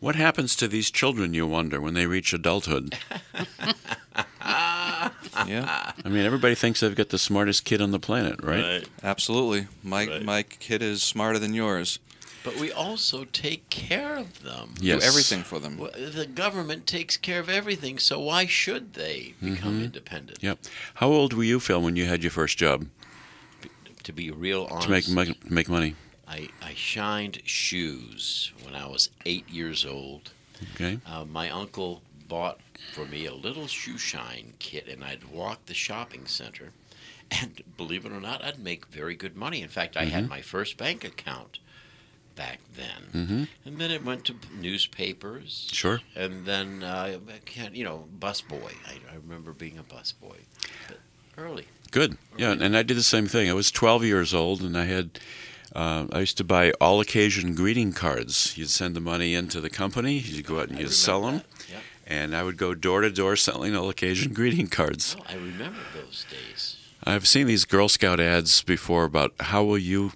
What 0.00 0.14
happens 0.16 0.56
to 0.56 0.66
these 0.68 0.90
children, 0.90 1.34
you 1.34 1.46
wonder, 1.46 1.78
when 1.80 1.92
they 1.94 2.06
reach 2.06 2.32
adulthood? 2.32 2.96
Yeah, 5.46 5.92
I 6.04 6.08
mean, 6.08 6.24
everybody 6.26 6.54
thinks 6.54 6.80
they've 6.80 6.94
got 6.94 7.08
the 7.08 7.18
smartest 7.18 7.64
kid 7.64 7.80
on 7.80 7.92
the 7.92 7.98
planet, 7.98 8.42
right? 8.42 8.86
absolutely. 9.02 9.68
My, 9.82 10.06
Right. 10.06 10.22
my 10.24 10.42
kid 10.42 10.82
is 10.82 11.02
smarter 11.02 11.38
than 11.38 11.54
yours. 11.54 11.98
But 12.42 12.56
we 12.58 12.72
also 12.72 13.24
take 13.24 13.68
care 13.68 14.16
of 14.16 14.42
them. 14.42 14.74
Yes. 14.80 15.00
Do 15.02 15.06
everything 15.08 15.42
for 15.42 15.58
them. 15.58 15.76
The 15.76 16.26
government 16.26 16.86
takes 16.86 17.16
care 17.16 17.38
of 17.40 17.50
everything, 17.50 17.98
so 17.98 18.18
why 18.20 18.46
should 18.46 18.94
they 18.94 19.34
become 19.42 19.82
independent? 19.82 20.42
Yep. 20.42 20.58
How 20.94 21.08
old 21.08 21.34
were 21.34 21.44
you, 21.44 21.60
Phil, 21.60 21.82
when 21.82 21.96
you 21.96 22.06
had 22.06 22.22
your 22.22 22.30
first 22.30 22.56
job 22.56 22.86
To 24.04 24.12
be 24.12 24.30
real 24.30 24.66
honest, 24.70 24.86
to 24.86 24.90
make 24.90 25.28
mo- 25.28 25.34
make 25.50 25.68
money? 25.68 25.94
I, 26.26 26.48
I 26.62 26.72
shined 26.74 27.42
shoes 27.44 28.52
when 28.64 28.74
I 28.74 28.86
was 28.86 29.10
eight 29.26 29.48
years 29.50 29.84
old. 29.84 30.30
Okay. 30.74 30.98
Uh, 31.06 31.24
my 31.24 31.50
uncle 31.50 32.00
bought 32.28 32.60
for 32.94 33.04
me 33.04 33.26
a 33.26 33.34
little 33.34 33.66
shoe 33.66 33.98
shine 33.98 34.54
kit, 34.58 34.86
and 34.88 35.04
I'd 35.04 35.24
walk 35.24 35.66
the 35.66 35.74
shopping 35.74 36.26
center. 36.26 36.72
And 37.30 37.62
believe 37.76 38.06
it 38.06 38.12
or 38.12 38.20
not, 38.20 38.42
I'd 38.44 38.58
make 38.58 38.86
very 38.86 39.14
good 39.14 39.36
money. 39.36 39.62
In 39.62 39.68
fact, 39.68 39.96
I 39.96 40.06
had 40.06 40.28
my 40.28 40.40
first 40.40 40.76
bank 40.76 41.04
account 41.04 41.58
back 42.40 42.58
then. 42.74 43.00
Mhm. 43.26 43.48
And 43.66 43.78
then 43.78 43.90
it 43.90 44.02
went 44.02 44.24
to 44.26 44.34
newspapers. 44.58 45.68
Sure. 45.72 46.00
And 46.16 46.46
then, 46.46 46.82
uh, 46.82 47.18
I 47.28 47.38
can't, 47.44 47.74
you 47.76 47.84
know, 47.84 48.06
busboy. 48.18 48.72
I, 48.86 48.94
I 49.12 49.16
remember 49.22 49.52
being 49.52 49.78
a 49.78 49.82
busboy. 49.82 50.38
Early. 51.36 51.66
Good. 51.90 52.16
Yeah, 52.38 52.52
and 52.52 52.76
I 52.76 52.82
did 52.82 52.96
the 52.96 53.02
same 53.02 53.26
thing. 53.26 53.50
I 53.50 53.52
was 53.54 53.70
12 53.70 54.04
years 54.04 54.32
old, 54.34 54.62
and 54.62 54.76
I 54.76 54.84
had. 54.86 55.18
Uh, 55.74 56.06
I 56.12 56.20
used 56.20 56.36
to 56.38 56.44
buy 56.44 56.72
all 56.80 57.00
occasion 57.00 57.54
greeting 57.54 57.92
cards. 57.92 58.56
You'd 58.56 58.70
send 58.70 58.96
the 58.96 59.00
money 59.00 59.34
into 59.34 59.60
the 59.60 59.70
company, 59.70 60.18
you'd 60.18 60.44
go 60.46 60.58
out 60.60 60.68
and 60.68 60.78
you'd 60.80 60.92
sell 60.92 61.22
them. 61.22 61.42
Yep. 61.70 61.82
and 62.06 62.34
I 62.34 62.42
would 62.42 62.56
go 62.56 62.74
door 62.74 63.02
to 63.02 63.10
door 63.10 63.36
selling 63.36 63.76
all 63.76 63.88
occasion 63.88 64.32
greeting 64.32 64.66
cards. 64.66 65.14
Oh, 65.18 65.22
I 65.28 65.34
remember 65.34 65.78
those 65.94 66.24
days. 66.28 66.76
I've 67.04 67.26
seen 67.28 67.46
these 67.46 67.64
Girl 67.64 67.88
Scout 67.88 68.18
ads 68.18 68.62
before 68.64 69.04
about 69.04 69.32
how 69.38 69.62
will 69.62 69.78
you 69.78 70.12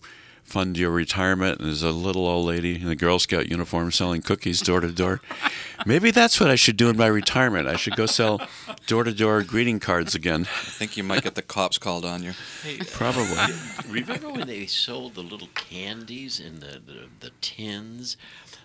fund 0.54 0.78
your 0.78 0.92
retirement, 0.92 1.58
and 1.58 1.66
there's 1.66 1.82
a 1.82 1.90
little 1.90 2.28
old 2.28 2.46
lady 2.46 2.80
in 2.80 2.88
a 2.88 2.94
Girl 2.94 3.18
Scout 3.18 3.48
uniform 3.48 3.90
selling 3.90 4.22
cookies 4.22 4.60
door 4.60 4.78
to 4.78 4.92
door. 4.92 5.20
Maybe 5.84 6.12
that's 6.12 6.38
what 6.38 6.48
I 6.48 6.54
should 6.54 6.76
do 6.76 6.88
in 6.88 6.96
my 6.96 7.08
retirement. 7.08 7.66
I 7.66 7.74
should 7.74 7.96
go 7.96 8.06
sell 8.06 8.40
door 8.86 9.02
to 9.02 9.12
door 9.12 9.42
greeting 9.42 9.80
cards 9.80 10.14
again. 10.14 10.42
I 10.42 10.70
think 10.70 10.96
you 10.96 11.02
might 11.02 11.24
get 11.24 11.34
the 11.34 11.42
cops 11.42 11.76
called 11.76 12.04
on 12.04 12.22
you. 12.22 12.34
Hey, 12.62 12.78
uh, 12.78 12.84
Probably. 12.92 13.52
Remember 13.88 14.30
when 14.30 14.46
they 14.46 14.66
sold 14.66 15.16
the 15.16 15.22
little 15.22 15.48
candies 15.56 16.38
in 16.38 16.60
the, 16.60 16.80
the, 16.86 17.08
the 17.18 17.30
tins? 17.40 18.16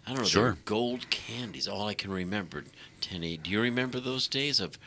I 0.06 0.10
don't 0.12 0.20
know. 0.20 0.26
Sure. 0.26 0.58
gold 0.66 1.10
candies. 1.10 1.68
All 1.68 1.88
I 1.88 1.96
can 1.96 2.12
remember. 2.12 2.66
Tenny, 3.02 3.36
do 3.36 3.50
you 3.50 3.62
remember 3.62 4.00
those 4.00 4.28
days 4.28 4.60
of 4.60 4.78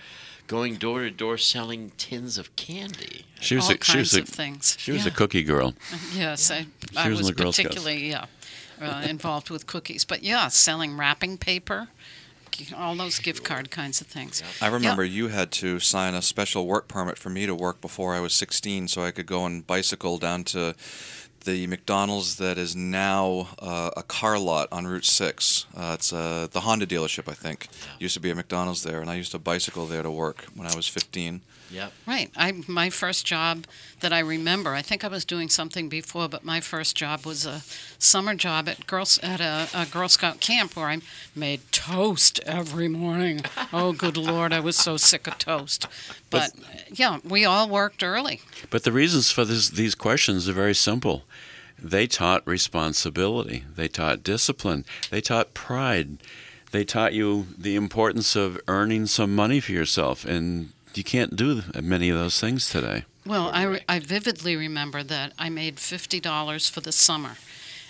going 0.47 0.77
door 0.77 1.01
to 1.01 1.11
door 1.11 1.39
selling 1.39 1.93
tins 1.97 2.39
of 2.39 2.55
candy? 2.57 3.27
She 3.41 3.57
was 3.57 3.67
All 3.67 3.77
a, 3.77 3.85
she 3.85 3.99
was 3.99 4.13
kinds 4.13 4.17
a, 4.17 4.21
of 4.23 4.29
things. 4.29 4.77
she 4.79 4.93
was 4.93 5.05
yeah. 5.05 5.13
a 5.13 5.15
cookie 5.15 5.43
girl. 5.43 5.75
Yes, 6.15 6.51
I, 6.51 6.67
I 6.97 7.09
was 7.09 7.19
was 7.19 7.29
the 7.29 7.35
Girl 7.35 7.53
Scouts. 7.53 7.69
particularly 7.69 8.11
yeah, 8.11 8.27
uh, 8.81 9.05
involved 9.09 9.51
with 9.51 9.67
cookies. 9.67 10.05
But 10.05 10.23
yeah, 10.23 10.49
selling 10.49 10.97
wrapping 10.97 11.39
paper, 11.39 11.89
all 12.77 12.95
those 12.95 13.19
gift 13.19 13.45
card 13.45 13.71
kinds 13.71 14.01
of 14.01 14.07
things. 14.07 14.43
I 14.61 14.69
remember 14.69 15.05
you 15.05 15.29
had 15.29 15.51
to 15.53 15.81
sign 15.81 16.15
a 16.15 16.23
special 16.23 16.67
work 16.67 16.89
permit 16.89 17.19
for 17.19 17.31
me 17.31 17.47
to 17.47 17.55
work 17.55 17.81
before 17.81 18.15
I 18.15 18.21
was 18.21 18.35
16 18.35 18.89
so 18.89 19.03
I 19.03 19.11
could 19.11 19.27
go 19.27 19.47
and 19.47 19.67
bicycle 19.67 20.19
down 20.19 20.45
to 20.45 20.75
the 21.45 21.67
McDonald's 21.67 22.37
that 22.37 22.59
is 22.59 22.75
now 22.77 23.49
uh, 23.59 23.91
a 23.97 24.03
car 24.03 24.39
lot 24.39 24.69
on 24.71 24.87
Route 24.87 25.05
6. 25.05 25.67
Uh, 25.77 25.93
it's 25.95 26.13
uh, 26.13 26.47
the 26.51 26.61
Honda 26.61 26.87
dealership, 26.87 27.29
I 27.29 27.35
think. 27.35 27.69
Used 27.99 28.15
to 28.15 28.21
be 28.21 28.31
a 28.31 28.35
McDonald's 28.35 28.83
there, 28.83 29.01
and 29.01 29.11
I 29.11 29.15
used 29.15 29.33
to 29.33 29.39
bicycle 29.39 29.87
there 29.87 30.03
to 30.03 30.11
work 30.11 30.47
when 30.55 30.67
I 30.67 30.75
was 30.75 30.87
15. 30.89 31.41
Yep. 31.73 31.93
Right. 32.07 32.31
I 32.37 32.53
my 32.69 32.91
first 32.91 33.25
job 33.25 33.67
that 34.01 34.13
I 34.13 34.19
remember. 34.19 34.75
I 34.75 34.83
think 34.83 35.05
I 35.05 35.09
was 35.09 35.25
doing 35.25 35.49
something 35.49 35.89
before, 35.89 36.29
but 36.29 36.45
my 36.45 36.61
first 36.61 36.97
job 36.97 37.25
was 37.25 37.47
a 37.47 37.63
summer 37.99 38.35
job 38.35 38.69
at 38.69 38.87
girls 38.87 39.19
at 39.23 39.41
a, 39.41 39.69
a 39.75 39.87
Girl 39.87 40.09
Scout 40.09 40.41
camp 40.41 40.77
where 40.77 40.89
I 40.89 40.99
made 41.35 41.61
toast 41.73 42.41
every 42.47 42.89
morning. 42.89 43.41
Oh, 43.75 43.93
good 43.93 44.19
lord, 44.19 44.53
I 44.53 44.61
was 44.61 44.77
so 44.77 44.99
sick 44.99 45.27
of 45.27 45.39
toast. 45.39 45.87
But 46.29 46.51
yeah, 46.93 47.21
we 47.25 47.47
all 47.47 47.69
worked 47.69 48.03
early. 48.03 48.43
But 48.69 48.85
the 48.85 48.93
reasons 48.93 49.31
for 49.31 49.47
this, 49.47 49.71
these 49.71 49.95
questions 49.95 50.47
are 50.47 50.53
very 50.53 50.75
simple. 50.75 51.23
They 51.79 52.07
taught 52.07 52.47
responsibility, 52.47 53.65
they 53.75 53.89
taught 53.89 54.23
discipline, 54.23 54.85
they 55.11 55.23
taught 55.23 55.55
pride, 55.55 56.19
they 56.71 56.85
taught 56.85 57.15
you 57.15 57.47
the 57.57 57.77
importance 57.77 58.37
of 58.37 58.61
earning 58.69 59.07
some 59.07 59.35
money 59.35 59.59
for 59.61 59.73
yourself. 59.73 60.25
And 60.27 60.71
you 60.97 61.05
can't 61.05 61.37
do 61.37 61.63
many 61.81 62.11
of 62.11 62.19
those 62.19 62.41
things 62.41 62.69
today. 62.69 63.05
Well, 63.25 63.51
I, 63.53 63.63
re- 63.65 63.85
I 63.89 63.99
vividly 64.01 64.57
remember 64.57 65.03
that 65.03 65.33
I 65.39 65.49
made 65.49 65.77
$50 65.77 66.71
for 66.71 66.81
the 66.81 66.93
summer. 66.93 67.37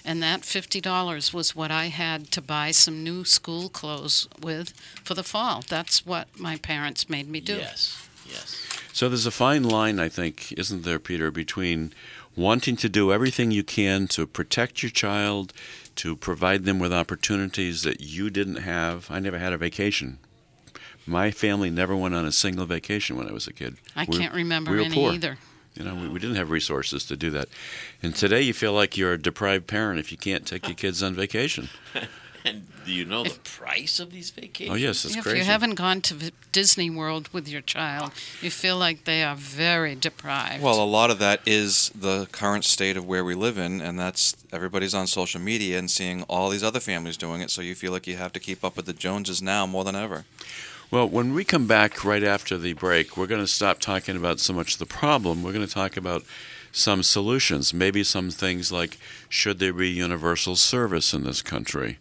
And 0.04 0.22
that 0.22 0.40
$50 0.40 1.32
was 1.32 1.54
what 1.54 1.70
I 1.70 1.86
had 1.86 2.30
to 2.32 2.40
buy 2.40 2.72
some 2.72 3.04
new 3.04 3.24
school 3.24 3.68
clothes 3.68 4.28
with 4.40 4.70
for 5.04 5.14
the 5.14 5.22
fall. 5.22 5.62
That's 5.68 6.04
what 6.04 6.28
my 6.38 6.56
parents 6.56 7.08
made 7.08 7.28
me 7.28 7.40
do. 7.40 7.56
Yes. 7.56 8.08
Yes. 8.26 8.66
So 8.92 9.08
there's 9.08 9.26
a 9.26 9.30
fine 9.30 9.62
line, 9.62 10.00
I 10.00 10.08
think, 10.08 10.52
isn't 10.52 10.82
there, 10.82 10.98
Peter, 10.98 11.30
between 11.30 11.92
wanting 12.36 12.76
to 12.76 12.88
do 12.88 13.12
everything 13.12 13.50
you 13.50 13.62
can 13.62 14.06
to 14.08 14.26
protect 14.26 14.82
your 14.82 14.90
child, 14.90 15.52
to 15.96 16.16
provide 16.16 16.64
them 16.64 16.78
with 16.78 16.92
opportunities 16.92 17.82
that 17.82 18.00
you 18.00 18.28
didn't 18.30 18.56
have. 18.56 19.10
I 19.10 19.20
never 19.20 19.38
had 19.38 19.52
a 19.52 19.58
vacation. 19.58 20.18
My 21.06 21.30
family 21.30 21.70
never 21.70 21.96
went 21.96 22.14
on 22.14 22.24
a 22.24 22.32
single 22.32 22.66
vacation 22.66 23.16
when 23.16 23.28
I 23.28 23.32
was 23.32 23.46
a 23.46 23.52
kid. 23.52 23.76
I 23.96 24.04
We- 24.08 24.18
can't 24.18 24.34
remember 24.34 24.70
we 24.70 24.76
were 24.78 24.82
any 24.84 24.94
poor. 24.94 25.12
either. 25.12 25.38
You 25.74 25.84
know, 25.84 25.94
we, 25.94 26.06
we 26.08 26.20
didn't 26.20 26.36
have 26.36 26.50
resources 26.50 27.04
to 27.06 27.16
do 27.16 27.30
that. 27.30 27.48
And 28.02 28.14
today 28.14 28.42
you 28.42 28.52
feel 28.52 28.74
like 28.74 28.96
you're 28.98 29.14
a 29.14 29.18
deprived 29.18 29.66
parent 29.66 29.98
if 29.98 30.12
you 30.12 30.18
can't 30.18 30.46
take 30.46 30.66
your 30.68 30.74
kids 30.76 31.02
on 31.02 31.14
vacation. 31.14 31.68
And 32.44 32.66
do 32.84 32.90
you 32.92 33.04
know 33.04 33.22
the 33.22 33.38
price 33.44 34.00
of 34.00 34.10
these 34.10 34.30
vacations? 34.30 34.70
Oh 34.72 34.74
yes, 34.74 35.04
it's 35.04 35.14
if 35.14 35.22
crazy. 35.22 35.38
you 35.38 35.44
haven't 35.44 35.76
gone 35.76 36.00
to 36.00 36.32
Disney 36.50 36.90
World 36.90 37.28
with 37.32 37.46
your 37.46 37.60
child, 37.60 38.10
you 38.40 38.50
feel 38.50 38.76
like 38.76 39.04
they 39.04 39.22
are 39.22 39.36
very 39.36 39.94
deprived. 39.94 40.60
Well, 40.60 40.82
a 40.82 40.84
lot 40.84 41.12
of 41.12 41.20
that 41.20 41.40
is 41.46 41.90
the 41.94 42.26
current 42.32 42.64
state 42.64 42.96
of 42.96 43.06
where 43.06 43.24
we 43.24 43.36
live 43.36 43.58
in, 43.58 43.80
and 43.80 43.96
that's 43.96 44.34
everybody's 44.52 44.92
on 44.92 45.06
social 45.06 45.40
media 45.40 45.78
and 45.78 45.88
seeing 45.88 46.24
all 46.24 46.48
these 46.50 46.64
other 46.64 46.80
families 46.80 47.16
doing 47.16 47.42
it, 47.42 47.50
so 47.52 47.62
you 47.62 47.76
feel 47.76 47.92
like 47.92 48.08
you 48.08 48.16
have 48.16 48.32
to 48.32 48.40
keep 48.40 48.64
up 48.64 48.76
with 48.76 48.86
the 48.86 48.92
Joneses 48.92 49.40
now 49.40 49.64
more 49.64 49.84
than 49.84 49.94
ever. 49.94 50.24
Well, 50.92 51.08
when 51.08 51.32
we 51.32 51.42
come 51.42 51.66
back 51.66 52.04
right 52.04 52.22
after 52.22 52.58
the 52.58 52.74
break, 52.74 53.16
we're 53.16 53.26
going 53.26 53.40
to 53.40 53.46
stop 53.46 53.78
talking 53.78 54.14
about 54.14 54.40
so 54.40 54.52
much 54.52 54.76
the 54.76 54.84
problem. 54.84 55.42
We're 55.42 55.54
going 55.54 55.66
to 55.66 55.72
talk 55.72 55.96
about 55.96 56.22
some 56.70 57.02
solutions. 57.02 57.72
Maybe 57.72 58.04
some 58.04 58.28
things 58.28 58.70
like 58.70 58.98
should 59.30 59.58
there 59.58 59.72
be 59.72 59.88
universal 59.88 60.54
service 60.54 61.14
in 61.14 61.24
this 61.24 61.40
country? 61.40 61.98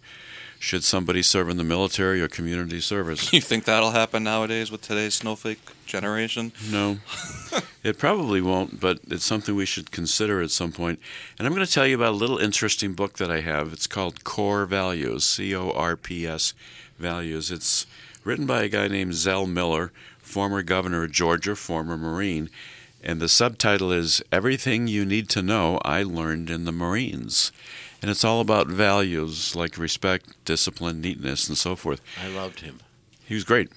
Should 0.59 0.83
somebody 0.83 1.23
serve 1.23 1.47
in 1.47 1.55
the 1.55 1.63
military 1.63 2.21
or 2.21 2.27
community 2.27 2.81
service? 2.81 3.31
You 3.31 3.39
think 3.39 3.63
that'll 3.63 3.91
happen 3.91 4.25
nowadays 4.25 4.69
with 4.69 4.81
today's 4.81 5.13
snowflake 5.13 5.59
generation? 5.85 6.51
No, 6.69 6.97
it 7.83 7.97
probably 7.97 8.41
won't, 8.41 8.81
but 8.81 8.99
it's 9.07 9.23
something 9.23 9.55
we 9.55 9.65
should 9.65 9.91
consider 9.91 10.41
at 10.41 10.51
some 10.51 10.73
point. 10.73 10.99
And 11.39 11.47
I'm 11.47 11.53
going 11.53 11.65
to 11.65 11.71
tell 11.71 11.87
you 11.87 11.95
about 11.95 12.11
a 12.11 12.17
little 12.17 12.39
interesting 12.39 12.91
book 12.91 13.19
that 13.19 13.31
I 13.31 13.39
have. 13.39 13.71
It's 13.71 13.87
called 13.87 14.25
Corps 14.25 14.65
Values, 14.65 15.23
C 15.23 15.55
O 15.55 15.71
R 15.71 15.95
P 15.95 16.27
S 16.27 16.53
Values. 16.99 17.51
It's 17.51 17.87
written 18.23 18.45
by 18.45 18.63
a 18.63 18.69
guy 18.69 18.87
named 18.87 19.13
Zell 19.15 19.45
Miller, 19.47 19.91
former 20.19 20.63
governor 20.63 21.03
of 21.03 21.11
Georgia, 21.11 21.55
former 21.55 21.97
Marine. 21.97 22.49
And 23.03 23.19
the 23.19 23.29
subtitle 23.29 23.91
is 23.91 24.21
Everything 24.31 24.87
You 24.87 25.05
Need 25.05 25.27
to 25.29 25.41
Know 25.41 25.79
I 25.83 26.03
Learned 26.03 26.49
in 26.49 26.65
the 26.65 26.71
Marines. 26.71 27.51
And 28.01 28.11
it's 28.11 28.23
all 28.23 28.41
about 28.41 28.67
values 28.67 29.55
like 29.55 29.77
respect, 29.77 30.43
discipline, 30.45 31.01
neatness, 31.01 31.47
and 31.47 31.57
so 31.57 31.75
forth. 31.75 32.01
I 32.23 32.27
loved 32.27 32.59
him. 32.61 32.79
He 33.25 33.33
was 33.33 33.43
great. 33.43 33.69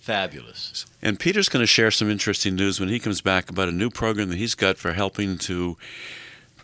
Fabulous. 0.00 0.86
And 1.02 1.20
Peter's 1.20 1.48
going 1.48 1.62
to 1.62 1.66
share 1.66 1.90
some 1.90 2.10
interesting 2.10 2.56
news 2.56 2.80
when 2.80 2.88
he 2.88 2.98
comes 2.98 3.20
back 3.20 3.50
about 3.50 3.68
a 3.68 3.72
new 3.72 3.90
program 3.90 4.30
that 4.30 4.38
he's 4.38 4.54
got 4.54 4.78
for 4.78 4.92
helping 4.92 5.36
to 5.38 5.76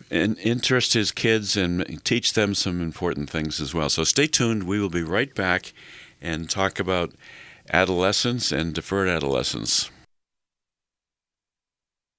interest 0.09 0.93
his 0.93 1.11
kids 1.11 1.55
and 1.55 2.03
teach 2.03 2.33
them 2.33 2.55
some 2.55 2.81
important 2.81 3.29
things 3.29 3.59
as 3.61 3.73
well. 3.73 3.89
So 3.89 4.03
stay 4.03 4.25
tuned. 4.25 4.63
We 4.63 4.79
will 4.79 4.89
be 4.89 5.03
right 5.03 5.33
back 5.35 5.73
and 6.21 6.49
talk 6.49 6.79
about 6.79 7.11
adolescence 7.71 8.51
and 8.51 8.73
deferred 8.73 9.07
adolescence. 9.09 9.89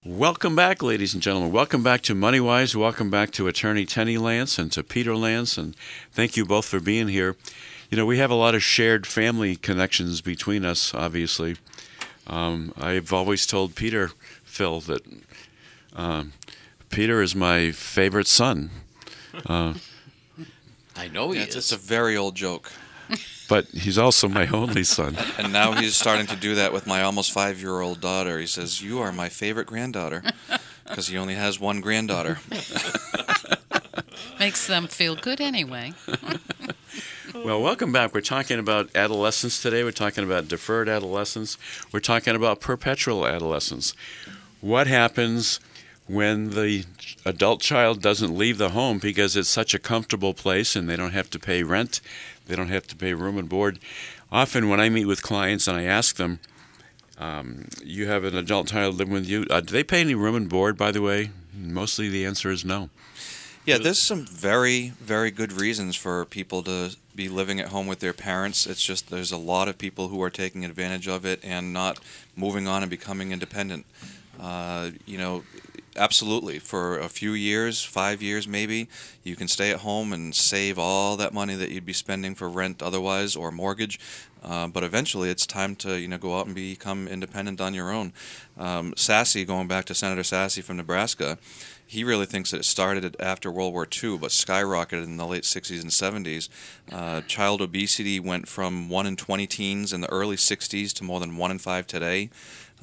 Welcome 0.05 0.55
back, 0.55 0.83
ladies 0.83 1.13
and 1.13 1.23
gentlemen. 1.23 1.51
Welcome 1.53 1.83
back 1.83 2.03
to 2.03 2.15
MoneyWise. 2.15 2.75
Welcome 2.75 3.11
back 3.11 3.31
to 3.33 3.49
Attorney 3.49 3.85
Tenny 3.85 4.17
Lance 4.17 4.59
and 4.59 4.71
to 4.73 4.83
Peter 4.83 5.15
Lance. 5.17 5.59
And 5.59 5.75
thank 6.13 6.37
you 6.37 6.45
both 6.45 6.67
for 6.67 6.81
being 6.81 7.09
here. 7.09 7.37
You 7.91 7.97
know, 7.97 8.07
we 8.07 8.19
have 8.19 8.31
a 8.31 8.35
lot 8.35 8.55
of 8.55 8.63
shared 8.63 9.07
family 9.07 9.57
connections 9.57 10.21
between 10.21 10.65
us, 10.65 10.95
obviously. 10.95 11.57
Um, 12.27 12.73
I've 12.77 13.13
always 13.13 13.47
told 13.47 13.75
Peter, 13.75 14.13
Phil, 14.45 14.81
that 14.81 15.03
um, 15.97 16.33
Peter 16.91 17.21
is 17.21 17.35
my 17.35 17.73
favorite 17.73 18.27
son. 18.29 18.71
Uh, 19.47 19.75
I 20.97 21.09
know 21.09 21.31
he 21.33 21.39
Yeah, 21.39 21.45
it's, 21.45 21.57
is. 21.57 21.73
it's 21.73 21.73
a 21.73 21.77
very 21.87 22.17
old 22.17 22.35
joke. 22.35 22.73
But 23.49 23.67
he's 23.69 23.99
also 23.99 24.29
my 24.29 24.47
only 24.49 24.85
son. 24.85 25.17
And 25.39 25.53
now 25.53 25.73
he's 25.73 25.97
starting 25.97 26.27
to 26.27 26.37
do 26.37 26.55
that 26.57 26.73
with 26.73 26.87
my 26.87 27.03
almost 27.03 27.33
five 27.33 27.61
year 27.61 27.81
old 27.81 28.01
daughter. 28.01 28.39
He 28.39 28.47
says, 28.47 28.83
You 28.83 29.01
are 29.01 29.13
my 29.13 29.29
favorite 29.29 29.67
granddaughter. 29.67 30.23
Because 30.87 31.09
he 31.09 31.17
only 31.17 31.35
has 31.35 31.61
one 31.61 31.81
granddaughter. 31.81 32.39
Makes 34.41 34.67
them 34.67 34.87
feel 34.87 35.17
good 35.17 35.41
anyway. 35.41 35.95
Well, 37.45 37.63
welcome 37.63 37.93
back. 37.93 38.15
We're 38.15 38.21
talking 38.21 38.59
about 38.59 38.95
adolescence 38.97 39.63
today. 39.63 39.85
We're 39.85 39.93
talking 39.93 40.25
about 40.25 40.49
deferred 40.49 40.89
adolescence. 40.89 41.57
We're 41.93 42.01
talking 42.01 42.35
about 42.35 42.61
perpetual 42.61 43.27
adolescence. 43.27 43.95
What 44.61 44.89
happens 44.89 45.61
when 46.09 46.51
the 46.51 46.85
adult 47.25 47.61
child 47.61 48.03
doesn't 48.03 48.37
leave 48.37 48.59
the 48.59 48.71
home 48.71 48.99
because 48.99 49.37
it's 49.37 49.49
such 49.49 49.73
a 49.73 49.79
comfortable 49.79 50.35
place 50.35 50.75
and 50.75 50.89
they 50.89 50.97
don't 50.97 51.13
have 51.13 51.31
to 51.31 51.39
pay 51.39 51.63
rent, 51.63 52.01
they 52.49 52.57
don't 52.57 52.69
have 52.69 52.87
to 52.89 52.97
pay 52.97 53.15
room 53.15 53.39
and 53.39 53.49
board? 53.49 53.79
Often, 54.33 54.69
when 54.69 54.81
I 54.81 54.89
meet 54.89 55.07
with 55.07 55.23
clients 55.23 55.69
and 55.69 55.77
I 55.77 55.85
ask 55.85 56.17
them, 56.17 56.41
um, 57.19 57.69
you 57.83 58.07
have 58.09 58.25
an 58.25 58.37
adult 58.37 58.69
child 58.69 58.97
living 58.97 59.15
with 59.15 59.27
you, 59.27 59.47
uh, 59.51 59.61
do 59.61 59.73
they 59.73 59.85
pay 59.85 60.01
any 60.01 60.15
room 60.15 60.35
and 60.35 60.49
board, 60.49 60.77
by 60.77 60.91
the 60.93 61.03
way? 61.03 61.31
Mostly 61.55 62.09
the 62.09 62.25
answer 62.25 62.51
is 62.51 62.65
no. 62.65 62.91
Yeah, 63.65 63.77
there's 63.77 63.99
some 63.99 64.25
very, 64.25 64.95
very 64.99 65.31
good 65.31 65.53
reasons 65.53 65.95
for 65.95 66.25
people 66.25 66.63
to 66.63 66.97
be 67.15 67.29
living 67.29 67.61
at 67.61 67.69
home 67.69 67.87
with 67.87 67.99
their 67.99 68.15
parents. 68.15 68.67
It's 68.67 68.83
just 68.83 69.11
there's 69.11 69.33
a 69.33 69.37
lot 69.37 69.69
of 69.69 69.77
people 69.77 70.09
who 70.09 70.23
are 70.23 70.31
taking 70.31 70.65
advantage 70.65 71.07
of 71.07 71.27
it 71.27 71.41
and 71.43 71.73
not 71.73 71.99
moving 72.35 72.67
on 72.67 72.83
and 72.83 72.89
becoming 72.89 73.33
independent. 73.33 73.85
Uh, 74.41 74.93
you 75.05 75.19
know, 75.19 75.43
absolutely. 75.99 76.59
For 76.59 76.99
a 76.99 77.09
few 77.09 77.33
years, 77.33 77.85
five 77.85 78.23
years 78.23 78.49
maybe, 78.49 78.89
you 79.23 79.37
can 79.37 79.49
stay 79.49 79.71
at 79.71 79.81
home 79.81 80.13
and 80.13 80.35
save 80.35 80.79
all 80.79 81.17
that 81.17 81.35
money 81.35 81.55
that 81.55 81.71
you'd 81.71 81.85
be 81.85 81.93
spending 81.93 82.35
for 82.35 82.49
rent 82.49 82.83
otherwise 82.83 83.37
or 83.37 83.51
mortgage. 83.51 83.99
Uh, 84.43 84.69
but 84.69 84.85
eventually, 84.85 85.31
it's 85.31 85.47
time 85.47 85.75
to 85.77 85.99
you 85.99 86.09
know 86.09 86.19
go 86.19 86.39
out 86.39 86.47
and 86.47 86.55
become 86.55 87.09
independent 87.09 87.61
on 87.61 87.75
your 87.75 87.91
own. 87.91 88.13
Um, 88.57 88.93
Sasse, 88.95 89.47
going 89.47 89.69
back 89.69 89.85
to 89.87 89.95
Senator 89.95 90.23
Sasse 90.23 90.63
from 90.63 90.77
Nebraska, 90.77 91.39
he 91.89 92.05
really 92.05 92.27
thinks 92.27 92.51
that 92.51 92.61
it 92.61 92.65
started 92.65 93.17
after 93.19 93.51
World 93.51 93.73
War 93.73 93.85
II, 93.87 94.19
but 94.19 94.31
skyrocketed 94.31 95.05
in 95.05 95.17
the 95.17 95.27
late 95.27 95.45
60s 95.45 95.81
and 95.81 95.91
70s. 95.91 96.51
Uh, 96.93 97.23
child 97.23 97.63
obesity 97.63 98.21
went 98.21 98.47
from 98.47 98.91
1 98.91 99.07
in 99.07 99.17
20 99.17 99.47
teens 99.47 99.93
in 99.95 100.03
the 100.03 100.11
early 100.11 100.37
60s 100.37 100.93
to 100.93 101.05
more 101.05 101.19
than 101.19 101.39
1 101.39 101.51
in 101.51 101.59
5 101.59 101.87
today. 101.87 102.29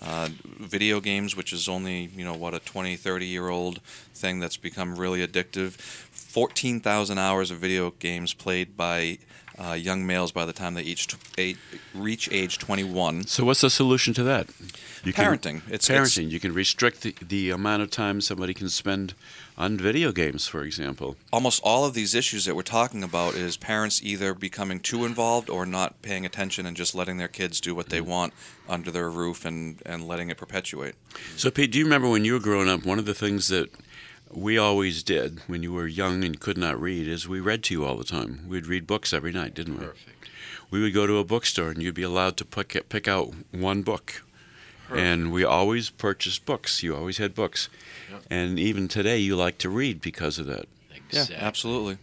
Uh, 0.01 0.29
video 0.43 0.99
games, 0.99 1.36
which 1.38 1.53
is 1.53 1.69
only, 1.69 2.10
you 2.15 2.25
know, 2.25 2.34
what, 2.34 2.53
a 2.53 2.60
20, 2.60 2.95
30 2.97 3.25
year 3.25 3.47
old 3.49 3.79
thing 4.13 4.39
that's 4.39 4.58
become 4.58 4.95
really 4.97 5.25
addictive. 5.25 5.71
14,000 6.12 7.17
hours 7.17 7.49
of 7.49 7.60
video 7.60 7.91
games 7.91 8.34
played 8.34 8.75
by 8.75 9.17
uh, 9.58 9.71
young 9.71 10.05
males 10.05 10.34
by 10.34 10.43
the 10.43 10.51
time 10.51 10.73
they 10.73 10.81
each 10.81 11.08
t- 11.08 11.17
eight, 11.38 11.58
reach 11.93 12.29
age 12.29 12.58
21. 12.60 13.25
So, 13.27 13.45
what's 13.45 13.62
the 13.62 13.69
solution 13.69 14.13
to 14.15 14.23
that? 14.23 14.47
You 15.05 15.13
Parenting. 15.13 15.58
It's- 15.71 15.88
parenting. 15.88 16.17
it's- 16.23 16.34
you 16.34 16.39
can 16.41 16.53
restrict 16.53 17.01
the, 17.03 17.15
the 17.21 17.51
amount 17.51 17.84
of 17.84 17.89
time 17.89 18.19
somebody 18.19 18.53
can 18.53 18.67
spend 18.67 19.13
on 19.57 19.77
video 19.77 20.11
games, 20.11 20.47
for 20.47 20.63
example. 20.63 21.15
almost 21.31 21.61
all 21.63 21.85
of 21.85 21.93
these 21.93 22.13
issues 22.13 22.45
that 22.45 22.55
we're 22.55 22.61
talking 22.61 23.03
about 23.03 23.35
is 23.35 23.57
parents 23.57 24.01
either 24.03 24.33
becoming 24.33 24.79
too 24.79 25.05
involved 25.05 25.49
or 25.49 25.65
not 25.65 26.01
paying 26.01 26.25
attention 26.25 26.65
and 26.65 26.75
just 26.75 26.93
letting 26.93 27.17
their 27.17 27.27
kids 27.27 27.61
do 27.61 27.73
what 27.73 27.89
they 27.89 27.99
mm-hmm. 27.99 28.09
want 28.09 28.33
under 28.67 28.91
their 28.91 29.09
roof 29.09 29.45
and, 29.45 29.81
and 29.85 30.07
letting 30.07 30.29
it 30.29 30.37
perpetuate. 30.37 30.95
So, 31.37 31.49
Pete, 31.51 31.71
do 31.71 31.79
you 31.79 31.85
remember 31.85 32.09
when 32.09 32.25
you 32.25 32.33
were 32.33 32.39
growing 32.39 32.69
up? 32.69 32.85
One 32.85 32.99
of 32.99 33.05
the 33.05 33.13
things 33.13 33.47
that 33.47 33.69
we 34.31 34.57
always 34.57 35.03
did 35.03 35.39
when 35.47 35.63
you 35.63 35.71
were 35.71 35.87
young 35.87 36.23
and 36.23 36.39
could 36.39 36.57
not 36.57 36.79
read 36.79 37.07
is 37.07 37.27
we 37.27 37.39
read 37.39 37.63
to 37.63 37.73
you 37.73 37.85
all 37.85 37.95
the 37.95 38.03
time. 38.03 38.45
We'd 38.47 38.67
read 38.67 38.87
books 38.87 39.13
every 39.13 39.31
night, 39.31 39.53
didn't 39.53 39.79
we? 39.79 39.85
Perfect. 39.85 40.29
We 40.71 40.81
would 40.81 40.93
go 40.93 41.07
to 41.07 41.19
a 41.19 41.23
bookstore 41.23 41.69
and 41.69 41.81
you'd 41.81 41.95
be 41.95 42.03
allowed 42.03 42.37
to 42.37 42.45
pick 42.45 42.89
pick 42.89 43.07
out 43.07 43.33
one 43.51 43.83
book. 43.83 44.23
And 44.91 45.31
we 45.31 45.43
always 45.43 45.89
purchased 45.89 46.45
books. 46.45 46.83
You 46.83 46.95
always 46.95 47.17
had 47.17 47.33
books. 47.33 47.69
Yep. 48.11 48.23
And 48.29 48.59
even 48.59 48.87
today, 48.87 49.17
you 49.17 49.35
like 49.35 49.57
to 49.59 49.69
read 49.69 50.01
because 50.01 50.39
of 50.39 50.45
that. 50.47 50.65
Exactly. 50.93 51.35
Yeah, 51.35 51.43
absolutely. 51.43 51.97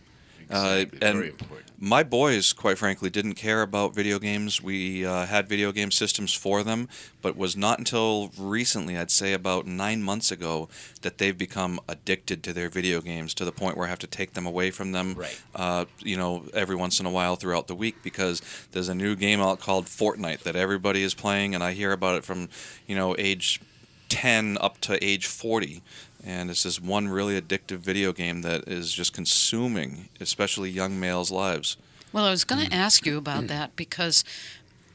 Uh, 0.52 0.84
and 0.92 1.16
Very 1.16 1.28
important. 1.30 1.58
My 1.84 2.04
boys, 2.04 2.52
quite 2.52 2.78
frankly, 2.78 3.10
didn't 3.10 3.34
care 3.34 3.60
about 3.60 3.92
video 3.92 4.20
games. 4.20 4.62
We 4.62 5.04
uh, 5.04 5.26
had 5.26 5.48
video 5.48 5.72
game 5.72 5.90
systems 5.90 6.32
for 6.32 6.62
them, 6.62 6.88
but 7.20 7.36
was 7.36 7.56
not 7.56 7.80
until 7.80 8.30
recently, 8.38 8.96
I'd 8.96 9.10
say 9.10 9.32
about 9.32 9.66
nine 9.66 10.00
months 10.00 10.30
ago, 10.30 10.68
that 11.00 11.18
they've 11.18 11.36
become 11.36 11.80
addicted 11.88 12.44
to 12.44 12.52
their 12.52 12.68
video 12.68 13.00
games 13.00 13.34
to 13.34 13.44
the 13.44 13.50
point 13.50 13.76
where 13.76 13.86
I 13.86 13.90
have 13.90 13.98
to 14.00 14.06
take 14.06 14.34
them 14.34 14.46
away 14.46 14.70
from 14.70 14.92
them, 14.92 15.14
Right. 15.14 15.40
uh, 15.56 15.86
you 15.98 16.16
know, 16.16 16.44
every 16.54 16.76
once 16.76 17.00
in 17.00 17.06
a 17.06 17.10
while 17.10 17.34
throughout 17.34 17.66
the 17.66 17.74
week 17.74 17.96
because 18.04 18.40
there's 18.70 18.88
a 18.88 18.94
new 18.94 19.16
game 19.16 19.40
out 19.40 19.58
called 19.58 19.86
Fortnite 19.86 20.44
that 20.44 20.54
everybody 20.54 21.02
is 21.02 21.14
playing, 21.14 21.52
and 21.52 21.64
I 21.64 21.72
hear 21.72 21.90
about 21.90 22.14
it 22.16 22.24
from, 22.24 22.48
you 22.86 22.94
know, 22.94 23.16
age 23.18 23.60
10 24.08 24.58
up 24.60 24.78
to 24.82 25.02
age 25.02 25.26
40 25.26 25.82
and 26.24 26.50
it's 26.50 26.62
this 26.62 26.80
one 26.80 27.08
really 27.08 27.40
addictive 27.40 27.78
video 27.78 28.12
game 28.12 28.42
that 28.42 28.68
is 28.68 28.92
just 28.92 29.12
consuming 29.12 30.08
especially 30.20 30.70
young 30.70 30.98
males 30.98 31.30
lives 31.30 31.76
Well, 32.12 32.24
I 32.26 32.30
was 32.30 32.44
going 32.44 32.66
to 32.66 32.74
ask 32.74 33.06
you 33.06 33.16
about 33.16 33.46
that 33.46 33.74
because 33.74 34.22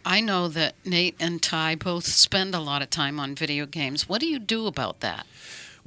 I 0.06 0.22
know 0.22 0.48
that 0.50 0.76
Nate 0.86 1.16
and 1.20 1.42
Ty 1.42 1.76
both 1.76 2.06
spend 2.06 2.54
a 2.54 2.60
lot 2.60 2.82
of 2.82 2.90
time 2.90 3.20
on 3.20 3.36
video 3.36 3.66
games. 3.66 4.08
What 4.08 4.22
do 4.22 4.28
you 4.28 4.40
do 4.40 4.68
about 4.68 5.00
that? 5.02 5.26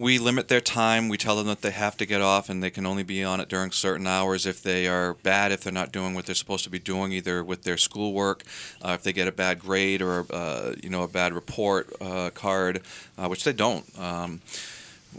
we 0.00 0.18
limit 0.18 0.48
their 0.48 0.62
time 0.62 1.10
we 1.10 1.18
tell 1.18 1.36
them 1.36 1.46
that 1.46 1.60
they 1.60 1.70
have 1.70 1.94
to 1.94 2.06
get 2.06 2.22
off 2.22 2.48
and 2.48 2.62
they 2.62 2.70
can 2.70 2.86
only 2.86 3.02
be 3.02 3.22
on 3.22 3.38
it 3.38 3.50
during 3.50 3.70
certain 3.70 4.06
hours 4.06 4.46
if 4.46 4.62
they 4.62 4.88
are 4.88 5.12
bad 5.22 5.52
if 5.52 5.62
they're 5.62 5.72
not 5.72 5.92
doing 5.92 6.14
what 6.14 6.24
they're 6.24 6.34
supposed 6.34 6.64
to 6.64 6.70
be 6.70 6.78
doing 6.78 7.12
either 7.12 7.44
with 7.44 7.64
their 7.64 7.76
schoolwork 7.76 8.42
uh, 8.82 8.92
if 8.92 9.02
they 9.02 9.12
get 9.12 9.28
a 9.28 9.32
bad 9.32 9.58
grade 9.58 10.00
or 10.00 10.24
uh, 10.32 10.72
you 10.82 10.88
know 10.88 11.02
a 11.02 11.08
bad 11.08 11.34
report 11.34 11.92
uh, 12.00 12.30
card 12.30 12.80
uh, 13.18 13.28
which 13.28 13.44
they 13.44 13.52
don't 13.52 13.84
um, 13.98 14.40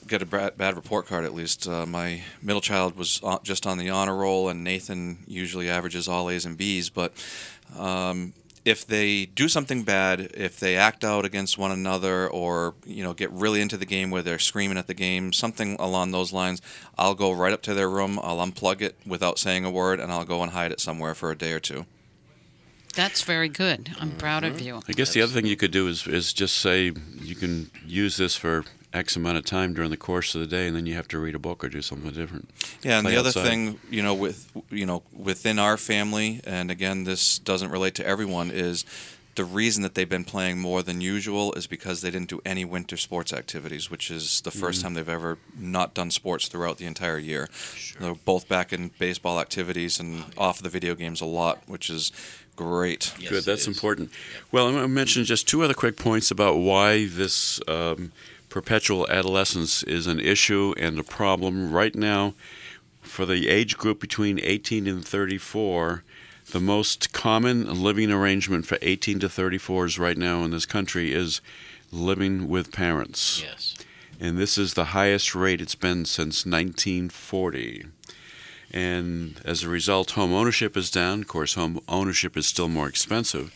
get 0.07 0.21
a 0.21 0.25
bad, 0.25 0.57
bad 0.57 0.75
report 0.75 1.07
card 1.07 1.25
at 1.25 1.33
least. 1.33 1.67
Uh, 1.67 1.85
my 1.85 2.21
middle 2.41 2.61
child 2.61 2.95
was 2.95 3.21
just 3.43 3.65
on 3.67 3.77
the 3.77 3.89
honor 3.89 4.15
roll, 4.15 4.49
and 4.49 4.63
Nathan 4.63 5.19
usually 5.27 5.69
averages 5.69 6.07
all 6.07 6.29
A's 6.29 6.45
and 6.45 6.57
B's. 6.57 6.89
But 6.89 7.13
um, 7.77 8.33
if 8.63 8.85
they 8.85 9.25
do 9.25 9.49
something 9.49 9.83
bad, 9.83 10.31
if 10.33 10.59
they 10.59 10.75
act 10.75 11.03
out 11.03 11.25
against 11.25 11.57
one 11.57 11.71
another, 11.71 12.27
or 12.27 12.75
you 12.85 13.03
know 13.03 13.13
get 13.13 13.31
really 13.31 13.61
into 13.61 13.77
the 13.77 13.85
game 13.85 14.11
where 14.11 14.21
they're 14.21 14.39
screaming 14.39 14.77
at 14.77 14.87
the 14.87 14.93
game, 14.93 15.33
something 15.33 15.75
along 15.79 16.11
those 16.11 16.31
lines, 16.31 16.61
I'll 16.97 17.15
go 17.15 17.31
right 17.31 17.53
up 17.53 17.61
to 17.63 17.73
their 17.73 17.89
room, 17.89 18.19
I'll 18.21 18.37
unplug 18.37 18.81
it 18.81 18.95
without 19.05 19.39
saying 19.39 19.65
a 19.65 19.71
word, 19.71 19.99
and 19.99 20.11
I'll 20.11 20.25
go 20.25 20.43
and 20.43 20.51
hide 20.51 20.71
it 20.71 20.79
somewhere 20.79 21.15
for 21.15 21.31
a 21.31 21.37
day 21.37 21.53
or 21.53 21.59
two. 21.59 21.85
That's 22.93 23.21
very 23.21 23.47
good. 23.47 23.91
I'm 23.99 24.11
proud 24.11 24.43
of 24.43 24.59
you. 24.59 24.81
I 24.87 24.91
guess 24.91 25.13
the 25.13 25.21
other 25.21 25.31
thing 25.31 25.45
you 25.45 25.55
could 25.55 25.71
do 25.71 25.87
is, 25.87 26.05
is 26.07 26.33
just 26.33 26.57
say 26.57 26.91
you 27.21 27.35
can 27.35 27.71
use 27.85 28.17
this 28.17 28.35
for 28.35 28.65
X 28.93 29.15
amount 29.15 29.37
of 29.37 29.45
time 29.45 29.73
during 29.73 29.89
the 29.89 29.97
course 29.97 30.35
of 30.35 30.41
the 30.41 30.47
day, 30.47 30.67
and 30.67 30.75
then 30.75 30.85
you 30.85 30.95
have 30.95 31.07
to 31.09 31.19
read 31.19 31.35
a 31.35 31.39
book 31.39 31.63
or 31.63 31.69
do 31.69 31.81
something 31.81 32.11
different. 32.11 32.49
Yeah, 32.83 32.97
and 32.97 33.05
Play 33.05 33.13
the 33.13 33.19
other 33.19 33.29
outside. 33.29 33.43
thing, 33.47 33.79
you 33.89 34.03
know, 34.03 34.13
with 34.13 34.51
you 34.69 34.85
know, 34.85 35.03
within 35.13 35.59
our 35.59 35.77
family, 35.77 36.41
and 36.43 36.69
again, 36.69 37.05
this 37.05 37.39
doesn't 37.39 37.69
relate 37.71 37.95
to 37.95 38.05
everyone, 38.05 38.51
is 38.51 38.83
the 39.35 39.45
reason 39.45 39.81
that 39.81 39.95
they've 39.95 40.09
been 40.09 40.25
playing 40.25 40.59
more 40.59 40.83
than 40.83 40.99
usual 40.99 41.53
is 41.53 41.65
because 41.65 42.01
they 42.01 42.11
didn't 42.11 42.27
do 42.29 42.41
any 42.45 42.65
winter 42.65 42.97
sports 42.97 43.31
activities, 43.31 43.89
which 43.89 44.11
is 44.11 44.41
the 44.41 44.51
1st 44.51 44.79
Mm. 44.79 44.83
time 44.83 44.93
they've 44.95 45.07
ever 45.07 45.37
not 45.57 45.93
done 45.93 46.11
sports 46.11 46.49
throughout 46.49 46.77
the 46.79 46.85
entire 46.85 47.17
year. 47.17 47.49
They're 47.97 48.13
both 48.13 48.49
back 48.49 48.73
in 48.73 48.91
baseball 48.99 49.39
activities 49.39 50.01
and 50.01 50.25
off 50.37 50.61
the 50.61 50.67
video 50.67 50.95
games 50.95 51.21
a 51.21 51.25
lot, 51.25 51.61
which 51.65 51.89
is 51.89 52.11
great. 52.57 53.13
Yes, 53.19 53.29
Good, 53.29 53.43
that's 53.45 53.61
is. 53.61 53.67
important. 53.69 54.11
Well, 54.51 54.67
I'm 54.67 54.73
going 54.73 54.83
to 54.83 54.89
mention 54.89 55.23
just 55.23 55.47
two 55.47 55.63
other 55.63 55.73
quick 55.73 55.95
points 55.95 56.29
about 56.29 56.57
why 56.57 57.07
this 57.07 57.61
um, 57.69 58.11
perpetual 58.51 59.09
adolescence 59.09 59.81
is 59.83 60.05
an 60.05 60.19
issue 60.19 60.75
and 60.77 60.99
a 60.99 61.03
problem 61.03 61.71
right 61.71 61.95
now. 61.95 62.35
For 63.01 63.25
the 63.25 63.47
age 63.47 63.77
group 63.77 63.99
between 63.99 64.39
18 64.43 64.85
and 64.85 65.03
34, 65.03 66.03
the 66.51 66.59
most 66.59 67.13
common 67.13 67.81
living 67.81 68.11
arrangement 68.11 68.65
for 68.65 68.77
18 68.81 69.19
to 69.21 69.27
34s 69.27 69.97
right 69.97 70.17
now 70.17 70.43
in 70.43 70.51
this 70.51 70.65
country 70.65 71.13
is 71.13 71.41
living 71.91 72.49
with 72.49 72.71
parents. 72.73 73.41
Yes. 73.41 73.75
and 74.19 74.37
this 74.37 74.57
is 74.57 74.73
the 74.73 74.85
highest 74.85 75.33
rate 75.33 75.61
it's 75.61 75.75
been 75.75 76.05
since 76.05 76.45
1940. 76.45 77.85
And 78.73 79.41
as 79.43 79.63
a 79.63 79.69
result, 79.69 80.11
home 80.11 80.33
ownership 80.33 80.77
is 80.77 80.91
down. 80.91 81.21
Of 81.21 81.27
course, 81.27 81.55
home 81.55 81.79
ownership 81.87 82.37
is 82.37 82.47
still 82.47 82.67
more 82.67 82.87
expensive. 82.87 83.53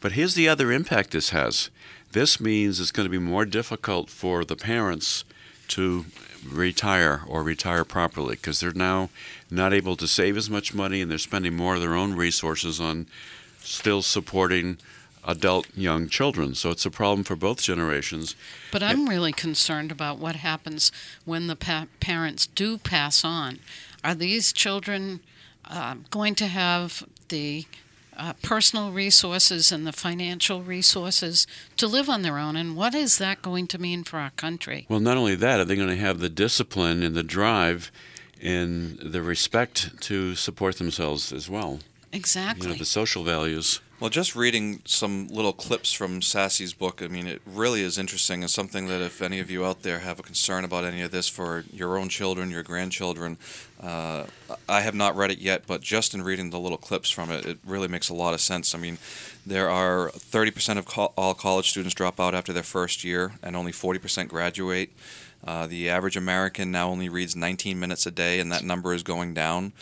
But 0.00 0.12
here's 0.12 0.34
the 0.34 0.48
other 0.48 0.70
impact 0.72 1.10
this 1.10 1.30
has 1.30 1.70
this 2.16 2.40
means 2.40 2.80
it's 2.80 2.92
going 2.92 3.04
to 3.04 3.10
be 3.10 3.18
more 3.18 3.44
difficult 3.44 4.08
for 4.08 4.42
the 4.42 4.56
parents 4.56 5.22
to 5.68 6.06
retire 6.48 7.20
or 7.26 7.42
retire 7.42 7.84
properly 7.84 8.36
because 8.36 8.58
they're 8.58 8.72
now 8.72 9.10
not 9.50 9.74
able 9.74 9.96
to 9.96 10.08
save 10.08 10.34
as 10.34 10.48
much 10.48 10.72
money 10.72 11.02
and 11.02 11.10
they're 11.10 11.18
spending 11.18 11.54
more 11.54 11.74
of 11.74 11.82
their 11.82 11.94
own 11.94 12.14
resources 12.14 12.80
on 12.80 13.06
still 13.60 14.00
supporting 14.00 14.78
adult 15.24 15.66
young 15.76 16.08
children. 16.08 16.54
So 16.54 16.70
it's 16.70 16.86
a 16.86 16.90
problem 16.90 17.22
for 17.22 17.36
both 17.36 17.60
generations. 17.60 18.34
But 18.72 18.82
I'm 18.82 19.10
really 19.10 19.32
concerned 19.32 19.92
about 19.92 20.16
what 20.16 20.36
happens 20.36 20.90
when 21.26 21.48
the 21.48 21.56
pa- 21.56 21.88
parents 22.00 22.46
do 22.46 22.78
pass 22.78 23.26
on. 23.26 23.58
Are 24.02 24.14
these 24.14 24.54
children 24.54 25.20
uh, 25.66 25.96
going 26.08 26.34
to 26.36 26.46
have 26.46 27.06
the 27.28 27.66
uh, 28.16 28.32
personal 28.42 28.92
resources 28.92 29.72
and 29.72 29.86
the 29.86 29.92
financial 29.92 30.62
resources 30.62 31.46
to 31.76 31.86
live 31.86 32.08
on 32.08 32.22
their 32.22 32.38
own? 32.38 32.56
And 32.56 32.76
what 32.76 32.94
is 32.94 33.18
that 33.18 33.42
going 33.42 33.66
to 33.68 33.78
mean 33.78 34.04
for 34.04 34.18
our 34.18 34.30
country? 34.30 34.86
Well, 34.88 35.00
not 35.00 35.16
only 35.16 35.34
that, 35.36 35.60
are 35.60 35.64
they 35.64 35.76
going 35.76 35.88
to 35.88 35.96
have 35.96 36.20
the 36.20 36.28
discipline 36.28 37.02
and 37.02 37.14
the 37.14 37.22
drive 37.22 37.90
and 38.40 38.98
the 38.98 39.22
respect 39.22 40.00
to 40.02 40.34
support 40.34 40.76
themselves 40.76 41.32
as 41.32 41.48
well? 41.48 41.80
Exactly. 42.16 42.66
You 42.66 42.72
know, 42.72 42.78
the 42.78 42.84
social 42.84 43.22
values. 43.22 43.80
Well, 43.98 44.10
just 44.10 44.36
reading 44.36 44.82
some 44.84 45.28
little 45.28 45.54
clips 45.54 45.90
from 45.90 46.20
Sasse's 46.20 46.74
book, 46.74 47.00
I 47.02 47.08
mean, 47.08 47.26
it 47.26 47.40
really 47.46 47.80
is 47.80 47.96
interesting 47.96 48.42
and 48.42 48.50
something 48.50 48.88
that 48.88 49.00
if 49.00 49.22
any 49.22 49.40
of 49.40 49.50
you 49.50 49.64
out 49.64 49.82
there 49.82 50.00
have 50.00 50.18
a 50.18 50.22
concern 50.22 50.64
about 50.64 50.84
any 50.84 51.00
of 51.00 51.12
this 51.12 51.28
for 51.28 51.64
your 51.72 51.96
own 51.96 52.10
children, 52.10 52.50
your 52.50 52.62
grandchildren, 52.62 53.38
uh, 53.82 54.24
I 54.68 54.82
have 54.82 54.94
not 54.94 55.16
read 55.16 55.30
it 55.30 55.38
yet, 55.38 55.62
but 55.66 55.80
just 55.80 56.12
in 56.12 56.20
reading 56.20 56.50
the 56.50 56.58
little 56.58 56.76
clips 56.76 57.08
from 57.08 57.30
it, 57.30 57.46
it 57.46 57.58
really 57.64 57.88
makes 57.88 58.10
a 58.10 58.14
lot 58.14 58.34
of 58.34 58.42
sense. 58.42 58.74
I 58.74 58.78
mean, 58.78 58.98
there 59.46 59.70
are 59.70 60.10
30% 60.10 60.76
of 60.76 60.84
co- 60.84 61.14
all 61.16 61.32
college 61.32 61.70
students 61.70 61.94
drop 61.94 62.20
out 62.20 62.34
after 62.34 62.52
their 62.52 62.62
first 62.62 63.02
year, 63.02 63.32
and 63.42 63.56
only 63.56 63.72
40% 63.72 64.28
graduate. 64.28 64.90
Uh, 65.42 65.66
the 65.66 65.88
average 65.88 66.18
American 66.18 66.70
now 66.70 66.90
only 66.90 67.08
reads 67.08 67.34
19 67.34 67.80
minutes 67.80 68.04
a 68.04 68.10
day, 68.10 68.40
and 68.40 68.52
that 68.52 68.62
number 68.62 68.92
is 68.92 69.02
going 69.02 69.32
down. 69.32 69.72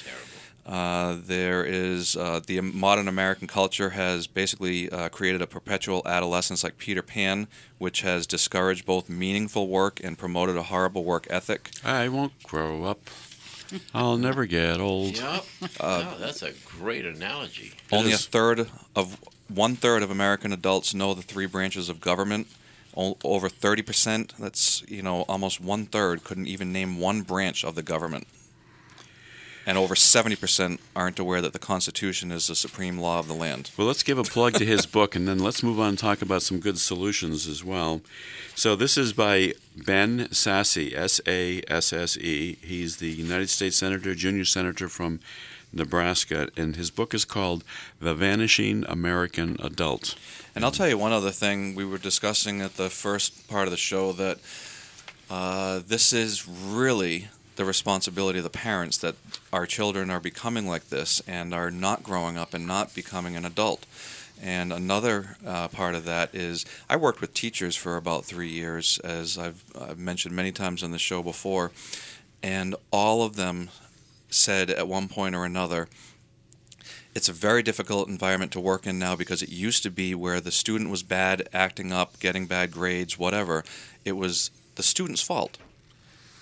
Uh, 0.66 1.18
there 1.20 1.62
is 1.64 2.16
uh, 2.16 2.40
the 2.46 2.60
modern 2.60 3.06
American 3.06 3.46
culture 3.46 3.90
has 3.90 4.26
basically 4.26 4.88
uh, 4.90 5.08
created 5.10 5.42
a 5.42 5.46
perpetual 5.46 6.00
adolescence 6.06 6.64
like 6.64 6.78
Peter 6.78 7.02
Pan, 7.02 7.48
which 7.78 8.00
has 8.00 8.26
discouraged 8.26 8.86
both 8.86 9.10
meaningful 9.10 9.68
work 9.68 10.00
and 10.02 10.16
promoted 10.16 10.56
a 10.56 10.62
horrible 10.64 11.04
work 11.04 11.26
ethic. 11.28 11.70
I 11.84 12.08
won't 12.08 12.42
grow 12.42 12.84
up. 12.84 13.10
I'll 13.92 14.16
never 14.16 14.46
get 14.46 14.80
old. 14.80 15.16
Yep. 15.18 15.44
oh, 15.80 16.16
that's 16.18 16.42
a 16.42 16.52
great 16.64 17.04
analogy. 17.04 17.72
Only 17.92 18.12
a 18.12 18.16
third 18.18 18.68
of 18.96 19.18
one 19.48 19.76
third 19.76 20.02
of 20.02 20.10
American 20.10 20.52
adults 20.52 20.94
know 20.94 21.12
the 21.12 21.22
three 21.22 21.46
branches 21.46 21.88
of 21.88 22.00
government. 22.00 22.46
O- 22.96 23.16
over 23.24 23.48
30%, 23.48 24.36
that's 24.38 24.82
you 24.88 25.02
know 25.02 25.22
almost 25.22 25.60
one 25.60 25.86
third, 25.86 26.24
couldn't 26.24 26.46
even 26.46 26.72
name 26.72 27.00
one 27.00 27.22
branch 27.22 27.64
of 27.64 27.74
the 27.74 27.82
government. 27.82 28.26
And 29.66 29.78
over 29.78 29.94
70% 29.94 30.78
aren't 30.94 31.18
aware 31.18 31.40
that 31.40 31.52
the 31.52 31.58
Constitution 31.58 32.30
is 32.30 32.48
the 32.48 32.54
supreme 32.54 32.98
law 32.98 33.18
of 33.18 33.28
the 33.28 33.34
land. 33.34 33.70
Well, 33.76 33.86
let's 33.86 34.02
give 34.02 34.18
a 34.18 34.22
plug 34.22 34.54
to 34.54 34.64
his 34.66 34.84
book, 34.84 35.16
and 35.16 35.26
then 35.26 35.38
let's 35.38 35.62
move 35.62 35.80
on 35.80 35.90
and 35.90 35.98
talk 35.98 36.20
about 36.20 36.42
some 36.42 36.60
good 36.60 36.78
solutions 36.78 37.46
as 37.46 37.64
well. 37.64 38.02
So, 38.54 38.76
this 38.76 38.98
is 38.98 39.12
by 39.12 39.54
Ben 39.76 40.28
Sasse, 40.30 40.94
S 40.94 41.20
A 41.26 41.62
S 41.66 41.92
S 41.92 42.16
E. 42.18 42.58
He's 42.60 42.98
the 42.98 43.10
United 43.10 43.48
States 43.48 43.76
Senator, 43.76 44.14
junior 44.14 44.44
senator 44.44 44.88
from 44.88 45.20
Nebraska, 45.72 46.48
and 46.56 46.76
his 46.76 46.90
book 46.90 47.14
is 47.14 47.24
called 47.24 47.64
The 48.00 48.14
Vanishing 48.14 48.84
American 48.88 49.56
Adult. 49.62 50.14
And 50.54 50.64
I'll 50.64 50.70
tell 50.70 50.88
you 50.88 50.98
one 50.98 51.12
other 51.12 51.30
thing 51.30 51.74
we 51.74 51.84
were 51.84 51.98
discussing 51.98 52.60
at 52.60 52.76
the 52.76 52.90
first 52.90 53.48
part 53.48 53.66
of 53.66 53.72
the 53.72 53.76
show 53.76 54.12
that 54.12 54.38
uh, 55.30 55.80
this 55.86 56.12
is 56.12 56.46
really 56.46 57.28
the 57.56 57.64
responsibility 57.64 58.38
of 58.38 58.44
the 58.44 58.50
parents 58.50 58.98
that 58.98 59.14
our 59.52 59.66
children 59.66 60.10
are 60.10 60.20
becoming 60.20 60.66
like 60.66 60.88
this 60.88 61.22
and 61.26 61.54
are 61.54 61.70
not 61.70 62.02
growing 62.02 62.36
up 62.36 62.54
and 62.54 62.66
not 62.66 62.94
becoming 62.94 63.36
an 63.36 63.44
adult. 63.44 63.86
And 64.42 64.72
another 64.72 65.36
uh, 65.46 65.68
part 65.68 65.94
of 65.94 66.04
that 66.04 66.34
is 66.34 66.66
I 66.90 66.96
worked 66.96 67.20
with 67.20 67.34
teachers 67.34 67.76
for 67.76 67.96
about 67.96 68.24
three 68.24 68.48
years, 68.48 68.98
as 69.04 69.38
I've, 69.38 69.62
I've 69.80 69.98
mentioned 69.98 70.34
many 70.34 70.52
times 70.52 70.82
on 70.82 70.90
the 70.90 70.98
show 70.98 71.22
before, 71.22 71.70
and 72.42 72.74
all 72.90 73.22
of 73.22 73.36
them 73.36 73.70
said 74.28 74.70
at 74.70 74.88
one 74.88 75.08
point 75.08 75.34
or 75.34 75.44
another, 75.44 75.88
it's 77.14 77.28
a 77.28 77.32
very 77.32 77.62
difficult 77.62 78.08
environment 78.08 78.50
to 78.52 78.60
work 78.60 78.86
in 78.86 78.98
now 78.98 79.14
because 79.14 79.40
it 79.40 79.48
used 79.48 79.84
to 79.84 79.90
be 79.90 80.14
where 80.16 80.40
the 80.40 80.50
student 80.50 80.90
was 80.90 81.04
bad, 81.04 81.48
acting 81.52 81.92
up, 81.92 82.18
getting 82.18 82.46
bad 82.46 82.72
grades, 82.72 83.16
whatever. 83.16 83.64
It 84.04 84.12
was 84.12 84.50
the 84.74 84.82
student's 84.82 85.22
fault. 85.22 85.56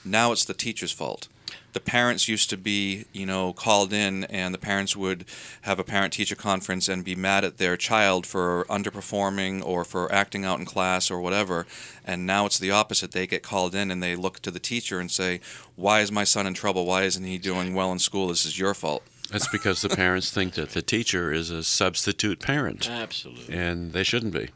Now 0.05 0.33
it's 0.33 0.45
the 0.45 0.55
teacher's 0.55 0.93
fault. 0.93 1.29
The 1.73 1.81
parents 1.81 2.29
used 2.29 2.51
to 2.51 2.57
be, 2.59 3.07
you 3.13 3.25
know, 3.25 3.53
called 3.55 3.93
in, 3.95 4.25
and 4.25 4.53
the 4.53 4.59
parents 4.59 4.95
would 4.95 5.25
have 5.63 5.79
a 5.79 5.85
parent 5.85 6.13
teacher 6.13 6.35
conference 6.35 6.89
and 6.89 7.05
be 7.05 7.15
mad 7.15 7.45
at 7.45 7.57
their 7.57 7.79
child 7.79 8.27
for 8.27 8.67
underperforming 8.69 9.65
or 9.65 9.85
for 9.85 10.13
acting 10.13 10.45
out 10.45 10.59
in 10.59 10.67
class 10.67 11.11
or 11.11 11.21
whatever. 11.21 11.67
And 12.05 12.27
now 12.27 12.45
it's 12.45 12.59
the 12.59 12.71
opposite. 12.71 13.13
They 13.13 13.27
get 13.27 13.43
called 13.43 13.75
in 13.75 13.91
and 13.91 14.03
they 14.03 14.17
look 14.17 14.41
to 14.41 14.51
the 14.51 14.59
teacher 14.59 15.01
and 15.01 15.11
say, 15.11 15.41
Why 15.75 16.01
is 16.01 16.13
my 16.13 16.25
son 16.25 16.47
in 16.47 16.55
trouble? 16.55 16.85
Why 16.85 17.05
isn't 17.05 17.25
he 17.25 17.39
doing 17.39 17.75
well 17.75 17.91
in 17.93 17.99
school? 17.99 18.29
This 18.29 18.45
is 18.45 18.59
your 18.59 18.75
fault. 18.75 19.03
That's 19.31 19.49
because 19.49 19.81
the 19.81 19.89
parents 19.89 20.31
think 20.31 20.55
that 20.55 20.71
the 20.71 20.83
teacher 20.83 21.33
is 21.33 21.51
a 21.51 21.63
substitute 21.63 22.39
parent, 22.39 22.91
Absolutely. 22.91 23.55
and 23.55 23.93
they 23.93 24.03
shouldn't 24.03 24.35
be. 24.35 24.51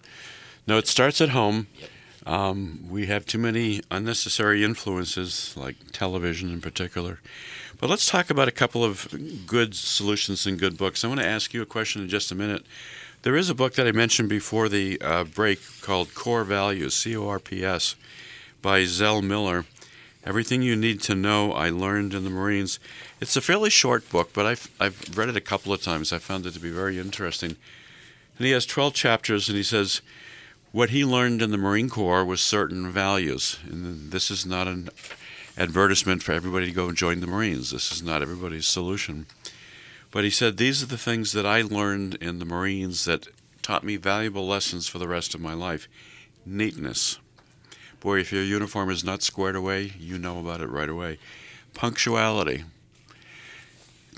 No, 0.67 0.77
it 0.77 0.87
starts 0.87 1.23
at 1.23 1.31
home. 1.31 1.69
Um, 2.27 2.85
we 2.91 3.07
have 3.07 3.25
too 3.25 3.39
many 3.39 3.83
unnecessary 3.89 4.65
influences, 4.65 5.55
like 5.57 5.77
television 5.93 6.51
in 6.51 6.61
particular. 6.61 7.21
But 7.79 7.89
let's 7.89 8.07
talk 8.07 8.31
about 8.31 8.49
a 8.49 8.53
couple 8.53 8.83
of 8.83 9.47
good 9.47 9.77
solutions 9.77 10.45
and 10.45 10.59
good 10.59 10.77
books. 10.77 11.05
I 11.05 11.09
want 11.09 11.21
to 11.21 11.27
ask 11.27 11.55
you 11.55 11.63
a 11.63 11.67
question 11.67 12.03
in 12.03 12.09
just 12.09 12.33
a 12.33 12.35
minute. 12.35 12.67
There 13.23 13.37
is 13.37 13.49
a 13.49 13.55
book 13.55 13.75
that 13.75 13.87
I 13.87 13.93
mentioned 13.93 14.29
before 14.29 14.69
the 14.69 15.01
uh, 15.01 15.25
break 15.25 15.61
called 15.83 16.15
Corps 16.15 16.45
Values, 16.45 16.95
C 16.95 17.17
O 17.17 17.29
R 17.29 17.39
P 17.39 17.65
S, 17.65 17.95
by 18.61 18.85
Zell 18.85 19.23
Miller. 19.23 19.65
Everything 20.25 20.63
you 20.63 20.75
need 20.75 21.01
to 21.03 21.15
know 21.15 21.53
I 21.53 21.71
learned 21.71 22.13
in 22.13 22.25
the 22.25 22.31
Marines. 22.31 22.81
It's 23.21 23.37
a 23.37 23.41
fairly 23.41 23.71
short 23.71 24.09
book, 24.11 24.33
but 24.33 24.47
I've, 24.47 24.69
I've 24.81 25.17
read 25.17 25.29
it 25.29 25.37
a 25.37 25.41
couple 25.41 25.73
of 25.73 25.81
times. 25.81 26.13
I 26.13 26.19
found 26.19 26.47
it 26.47 26.55
to 26.55 26.61
be 26.61 26.71
very 26.71 26.99
interesting. 26.99 27.57
And 28.37 28.47
he 28.47 28.51
has 28.51 28.67
12 28.67 28.95
chapters, 28.95 29.49
and 29.49 29.57
he 29.57 29.63
says, 29.63 30.03
what 30.77 30.91
he 30.91 31.07
learned 31.07 31.41
in 31.41 31.51
the 31.51 31.57
Marine 31.57 31.89
Corps 31.89 32.23
was 32.23 32.39
certain 32.39 32.93
values. 32.93 33.59
And 33.65 34.11
this 34.11 34.31
is 34.31 34.45
not 34.45 34.69
an 34.69 34.91
advertisement 35.57 36.23
for 36.23 36.33
everybody 36.33 36.67
to 36.67 36.73
go 36.73 36.89
and 36.89 36.95
join 36.95 37.21
the 37.21 37.27
Marines. 37.27 37.71
This 37.71 37.91
is 37.91 38.03
not 38.03 38.21
everybody's 38.21 38.67
solution. 38.67 39.25
But 40.11 40.25
he 40.25 40.29
said, 40.29 40.59
These 40.59 40.83
are 40.83 40.87
the 40.87 40.99
things 40.99 41.33
that 41.33 41.47
I 41.47 41.63
learned 41.63 42.17
in 42.17 42.41
the 42.41 42.45
Marines 42.45 43.07
that 43.07 43.27
taught 43.63 43.85
me 43.85 43.97
valuable 43.97 44.47
lessons 44.47 44.87
for 44.87 44.99
the 44.99 45.09
rest 45.09 45.35
of 45.35 45.41
my 45.41 45.55
life. 45.55 45.89
Neatness. 46.45 47.21
Boy, 48.01 48.19
if 48.19 48.31
your 48.31 48.45
uniform 48.45 48.91
is 48.91 49.03
not 49.03 49.23
squared 49.23 49.57
away, 49.57 49.95
you 49.99 50.19
know 50.19 50.41
about 50.41 50.61
it 50.61 50.69
right 50.69 50.91
away. 50.91 51.19
Punctuality. 51.73 52.65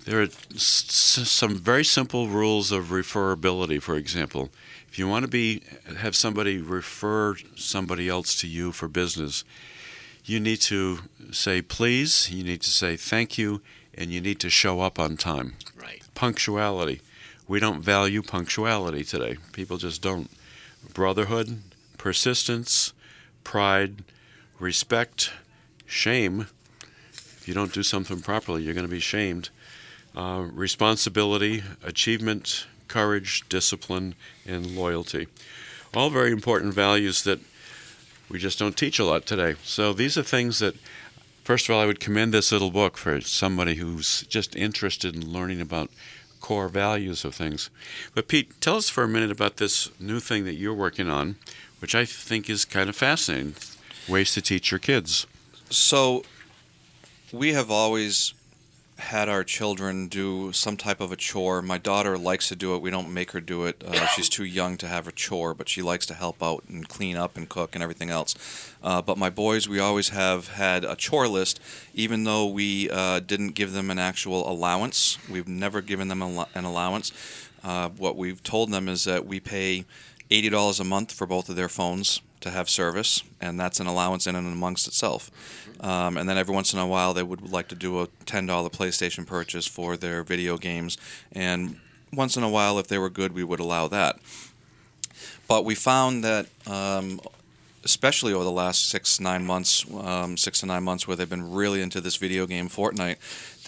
There 0.08 0.22
are 0.22 0.28
s- 0.54 1.28
some 1.28 1.54
very 1.56 1.84
simple 1.84 2.28
rules 2.28 2.72
of 2.72 2.86
referability, 2.86 3.80
for 3.82 3.94
example. 3.96 4.48
If 4.90 4.98
you 4.98 5.06
want 5.06 5.24
to 5.24 5.28
be 5.30 5.60
have 5.98 6.16
somebody 6.16 6.56
refer 6.56 7.36
somebody 7.56 8.08
else 8.08 8.34
to 8.40 8.46
you 8.48 8.72
for 8.72 8.88
business, 8.88 9.44
you 10.24 10.40
need 10.40 10.62
to 10.62 11.00
say 11.30 11.60
please, 11.60 12.30
you 12.30 12.42
need 12.42 12.62
to 12.62 12.70
say 12.70 12.96
thank 12.96 13.36
you, 13.36 13.60
and 13.94 14.10
you 14.10 14.22
need 14.22 14.40
to 14.40 14.48
show 14.48 14.80
up 14.80 14.98
on 14.98 15.18
time. 15.18 15.56
Right. 15.76 16.02
Punctuality. 16.14 17.02
We 17.46 17.60
don't 17.60 17.82
value 17.82 18.22
punctuality 18.22 19.04
today. 19.04 19.36
People 19.52 19.76
just 19.76 20.00
don't. 20.00 20.30
Brotherhood, 20.94 21.60
persistence, 21.98 22.94
pride, 23.44 24.04
respect, 24.58 25.32
shame. 25.86 26.46
If 27.12 27.46
you 27.46 27.52
don't 27.52 27.74
do 27.74 27.82
something 27.82 28.22
properly, 28.22 28.62
you're 28.62 28.74
going 28.74 28.86
to 28.86 28.90
be 28.90 29.00
shamed. 29.00 29.50
Uh, 30.18 30.48
responsibility, 30.52 31.62
achievement, 31.84 32.66
courage, 32.88 33.48
discipline, 33.48 34.16
and 34.44 34.66
loyalty. 34.74 35.28
All 35.94 36.10
very 36.10 36.32
important 36.32 36.74
values 36.74 37.22
that 37.22 37.38
we 38.28 38.40
just 38.40 38.58
don't 38.58 38.76
teach 38.76 38.98
a 38.98 39.04
lot 39.04 39.26
today. 39.26 39.54
So 39.62 39.92
these 39.92 40.18
are 40.18 40.24
things 40.24 40.58
that, 40.58 40.74
first 41.44 41.68
of 41.68 41.74
all, 41.76 41.80
I 41.80 41.86
would 41.86 42.00
commend 42.00 42.34
this 42.34 42.50
little 42.50 42.72
book 42.72 42.96
for 42.96 43.20
somebody 43.20 43.76
who's 43.76 44.22
just 44.22 44.56
interested 44.56 45.14
in 45.14 45.32
learning 45.32 45.60
about 45.60 45.88
core 46.40 46.68
values 46.68 47.24
of 47.24 47.36
things. 47.36 47.70
But 48.12 48.26
Pete, 48.26 48.60
tell 48.60 48.74
us 48.74 48.88
for 48.88 49.04
a 49.04 49.08
minute 49.08 49.30
about 49.30 49.58
this 49.58 49.88
new 50.00 50.18
thing 50.18 50.44
that 50.46 50.54
you're 50.54 50.74
working 50.74 51.08
on, 51.08 51.36
which 51.80 51.94
I 51.94 52.04
think 52.04 52.50
is 52.50 52.64
kind 52.64 52.88
of 52.88 52.96
fascinating 52.96 53.54
ways 54.08 54.34
to 54.34 54.42
teach 54.42 54.72
your 54.72 54.80
kids. 54.80 55.28
So, 55.70 56.24
we 57.32 57.52
have 57.52 57.70
always 57.70 58.34
had 58.98 59.28
our 59.28 59.44
children 59.44 60.08
do 60.08 60.52
some 60.52 60.76
type 60.76 61.00
of 61.00 61.12
a 61.12 61.16
chore. 61.16 61.62
My 61.62 61.78
daughter 61.78 62.18
likes 62.18 62.48
to 62.48 62.56
do 62.56 62.74
it. 62.74 62.82
We 62.82 62.90
don't 62.90 63.12
make 63.14 63.30
her 63.30 63.40
do 63.40 63.64
it. 63.64 63.82
Uh, 63.86 64.06
she's 64.14 64.28
too 64.28 64.44
young 64.44 64.76
to 64.78 64.86
have 64.86 65.06
a 65.06 65.12
chore, 65.12 65.54
but 65.54 65.68
she 65.68 65.82
likes 65.82 66.04
to 66.06 66.14
help 66.14 66.42
out 66.42 66.64
and 66.68 66.88
clean 66.88 67.16
up 67.16 67.36
and 67.36 67.48
cook 67.48 67.74
and 67.74 67.82
everything 67.82 68.10
else. 68.10 68.34
Uh, 68.82 69.00
but 69.00 69.16
my 69.16 69.30
boys, 69.30 69.68
we 69.68 69.78
always 69.78 70.10
have 70.10 70.48
had 70.48 70.84
a 70.84 70.96
chore 70.96 71.28
list, 71.28 71.60
even 71.94 72.24
though 72.24 72.46
we 72.46 72.90
uh, 72.90 73.20
didn't 73.20 73.50
give 73.50 73.72
them 73.72 73.90
an 73.90 73.98
actual 73.98 74.50
allowance. 74.50 75.18
We've 75.30 75.48
never 75.48 75.80
given 75.80 76.08
them 76.08 76.22
an 76.22 76.64
allowance. 76.64 77.12
Uh, 77.62 77.90
what 77.90 78.16
we've 78.16 78.42
told 78.42 78.70
them 78.70 78.88
is 78.88 79.04
that 79.04 79.26
we 79.26 79.40
pay 79.40 79.84
$80 80.30 80.80
a 80.80 80.84
month 80.84 81.12
for 81.12 81.26
both 81.26 81.48
of 81.48 81.56
their 81.56 81.68
phones 81.68 82.20
to 82.40 82.50
have 82.50 82.68
service, 82.68 83.22
and 83.40 83.58
that's 83.58 83.80
an 83.80 83.86
allowance 83.86 84.26
in 84.26 84.34
and 84.34 84.46
amongst 84.46 84.86
itself. 84.86 85.30
Um, 85.80 86.16
and 86.16 86.28
then 86.28 86.38
every 86.38 86.54
once 86.54 86.72
in 86.72 86.78
a 86.78 86.86
while, 86.86 87.14
they 87.14 87.22
would 87.22 87.50
like 87.50 87.68
to 87.68 87.74
do 87.74 88.00
a 88.00 88.06
$10 88.26 88.48
PlayStation 88.70 89.26
purchase 89.26 89.66
for 89.66 89.96
their 89.96 90.22
video 90.22 90.56
games. 90.56 90.98
And 91.32 91.80
once 92.12 92.36
in 92.36 92.42
a 92.42 92.48
while, 92.48 92.78
if 92.78 92.88
they 92.88 92.98
were 92.98 93.10
good, 93.10 93.32
we 93.32 93.44
would 93.44 93.60
allow 93.60 93.88
that. 93.88 94.18
But 95.46 95.64
we 95.64 95.74
found 95.74 96.24
that, 96.24 96.46
um, 96.66 97.20
especially 97.84 98.32
over 98.32 98.44
the 98.44 98.52
last 98.52 98.88
six, 98.88 99.18
nine 99.20 99.46
months, 99.46 99.84
um, 99.94 100.36
six 100.36 100.60
to 100.60 100.66
nine 100.66 100.82
months, 100.82 101.06
where 101.06 101.16
they've 101.16 101.28
been 101.28 101.52
really 101.52 101.80
into 101.80 102.00
this 102.00 102.16
video 102.16 102.46
game 102.46 102.68
Fortnite, 102.68 103.16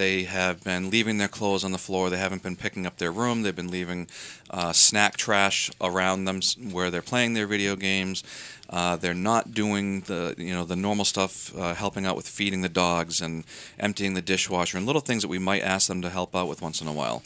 they 0.01 0.23
have 0.23 0.65
been 0.65 0.89
leaving 0.89 1.19
their 1.19 1.29
clothes 1.29 1.63
on 1.63 1.73
the 1.73 1.79
floor. 1.79 2.09
They 2.09 2.17
haven't 2.17 2.43
been 2.43 2.57
picking 2.57 2.87
up 2.87 2.97
their 2.97 3.13
room. 3.13 3.43
They've 3.43 3.55
been 3.55 3.71
leaving 3.71 4.09
uh, 4.49 4.73
snack 4.73 5.19
trash 5.19 5.71
around 5.79 6.25
them 6.25 6.41
where 6.73 6.91
they're 6.91 7.03
playing 7.03 7.35
their 7.35 7.47
video 7.47 7.77
games. 7.77 8.25
Uh, 8.71 8.97
they're 8.97 9.13
not 9.13 9.53
doing 9.53 10.01
the 10.03 10.35
you 10.39 10.55
know 10.55 10.65
the 10.65 10.75
normal 10.75 11.05
stuff, 11.05 11.55
uh, 11.55 11.75
helping 11.75 12.07
out 12.07 12.17
with 12.17 12.27
feeding 12.27 12.63
the 12.63 12.69
dogs 12.71 13.21
and 13.21 13.45
emptying 13.79 14.15
the 14.15 14.23
dishwasher 14.23 14.79
and 14.79 14.87
little 14.87 15.03
things 15.03 15.21
that 15.21 15.29
we 15.29 15.39
might 15.39 15.63
ask 15.63 15.87
them 15.87 16.01
to 16.01 16.09
help 16.09 16.35
out 16.35 16.49
with 16.49 16.63
once 16.63 16.81
in 16.81 16.89
a 16.89 16.95
while. 16.95 17.23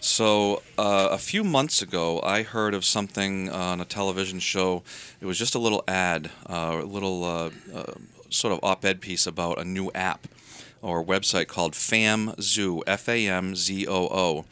So 0.00 0.62
uh, 0.78 1.08
a 1.10 1.18
few 1.18 1.44
months 1.44 1.82
ago, 1.82 2.22
I 2.22 2.44
heard 2.44 2.72
of 2.72 2.86
something 2.86 3.50
on 3.50 3.82
a 3.82 3.84
television 3.84 4.38
show. 4.38 4.82
It 5.20 5.26
was 5.26 5.38
just 5.38 5.54
a 5.54 5.58
little 5.58 5.84
ad, 5.86 6.30
uh, 6.48 6.80
a 6.82 6.86
little 6.86 7.24
uh, 7.24 7.50
uh, 7.74 7.92
sort 8.30 8.54
of 8.54 8.60
op-ed 8.62 9.02
piece 9.02 9.26
about 9.26 9.58
a 9.58 9.64
new 9.64 9.90
app 9.94 10.26
or 10.82 11.04
website 11.04 11.46
called 11.48 11.72
FamZoo, 11.72 12.82
F-A-M-Z-O-O. 12.86 14.44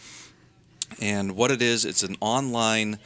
And 1.01 1.33
what 1.37 1.51
it 1.51 1.63
is, 1.63 1.85
it's 1.85 2.03
an 2.03 2.17
online 2.21 2.99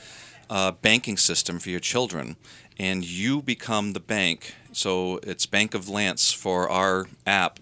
uh, 0.51 0.73
banking 0.73 1.17
system 1.17 1.59
for 1.59 1.71
your 1.71 1.81
children 1.81 2.37
and 2.79 3.05
you 3.05 3.43
become 3.43 3.93
the 3.93 4.01
bank. 4.01 4.55
So 4.73 5.19
it's 5.23 5.47
Bank 5.47 5.75
of 5.75 5.89
Lance 5.89 6.33
for 6.33 6.69
our 6.69 7.07
app. 7.27 7.59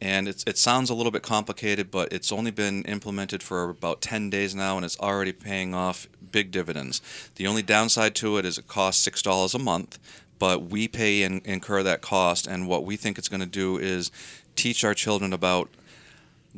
And 0.00 0.28
it 0.28 0.58
sounds 0.58 0.90
a 0.90 0.94
little 0.94 1.10
bit 1.10 1.22
complicated, 1.22 1.90
but 1.90 2.12
it's 2.12 2.30
only 2.30 2.50
been 2.50 2.82
implemented 2.84 3.42
for 3.42 3.70
about 3.70 4.02
10 4.02 4.28
days 4.28 4.54
now, 4.54 4.76
and 4.76 4.84
it's 4.84 5.00
already 5.00 5.32
paying 5.32 5.72
off 5.74 6.06
big 6.30 6.50
dividends. 6.50 7.00
The 7.36 7.46
only 7.46 7.62
downside 7.62 8.14
to 8.16 8.36
it 8.36 8.44
is 8.44 8.58
it 8.58 8.68
costs 8.68 9.08
$6 9.08 9.54
a 9.54 9.58
month, 9.58 9.98
but 10.38 10.64
we 10.64 10.86
pay 10.86 11.22
and 11.22 11.44
incur 11.46 11.82
that 11.82 12.02
cost. 12.02 12.46
And 12.46 12.68
what 12.68 12.84
we 12.84 12.96
think 12.96 13.16
it's 13.16 13.30
going 13.30 13.40
to 13.40 13.46
do 13.46 13.78
is 13.78 14.10
teach 14.56 14.84
our 14.84 14.94
children 14.94 15.32
about 15.32 15.68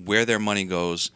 where 0.02 0.24
their 0.24 0.38
money 0.38 0.64
goes, 0.64 1.10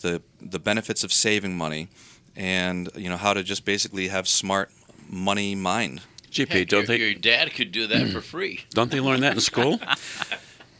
the, 0.00 0.22
the 0.40 0.58
benefits 0.58 1.04
of 1.04 1.12
saving 1.12 1.56
money, 1.56 1.88
and 2.36 2.88
you 2.94 3.08
know 3.08 3.16
how 3.16 3.34
to 3.34 3.42
just 3.42 3.64
basically 3.64 4.08
have 4.08 4.26
smart 4.26 4.70
money 5.08 5.54
mind. 5.54 6.00
GP, 6.30 6.48
Heck, 6.48 6.68
don't 6.68 6.80
your, 6.80 6.86
they? 6.86 7.04
your 7.04 7.14
dad 7.14 7.52
could 7.54 7.72
do 7.72 7.86
that 7.88 8.10
for 8.10 8.20
free. 8.20 8.64
Don't 8.70 8.92
they 8.92 9.00
learn 9.00 9.20
that 9.20 9.34
in 9.34 9.40
school? 9.40 9.80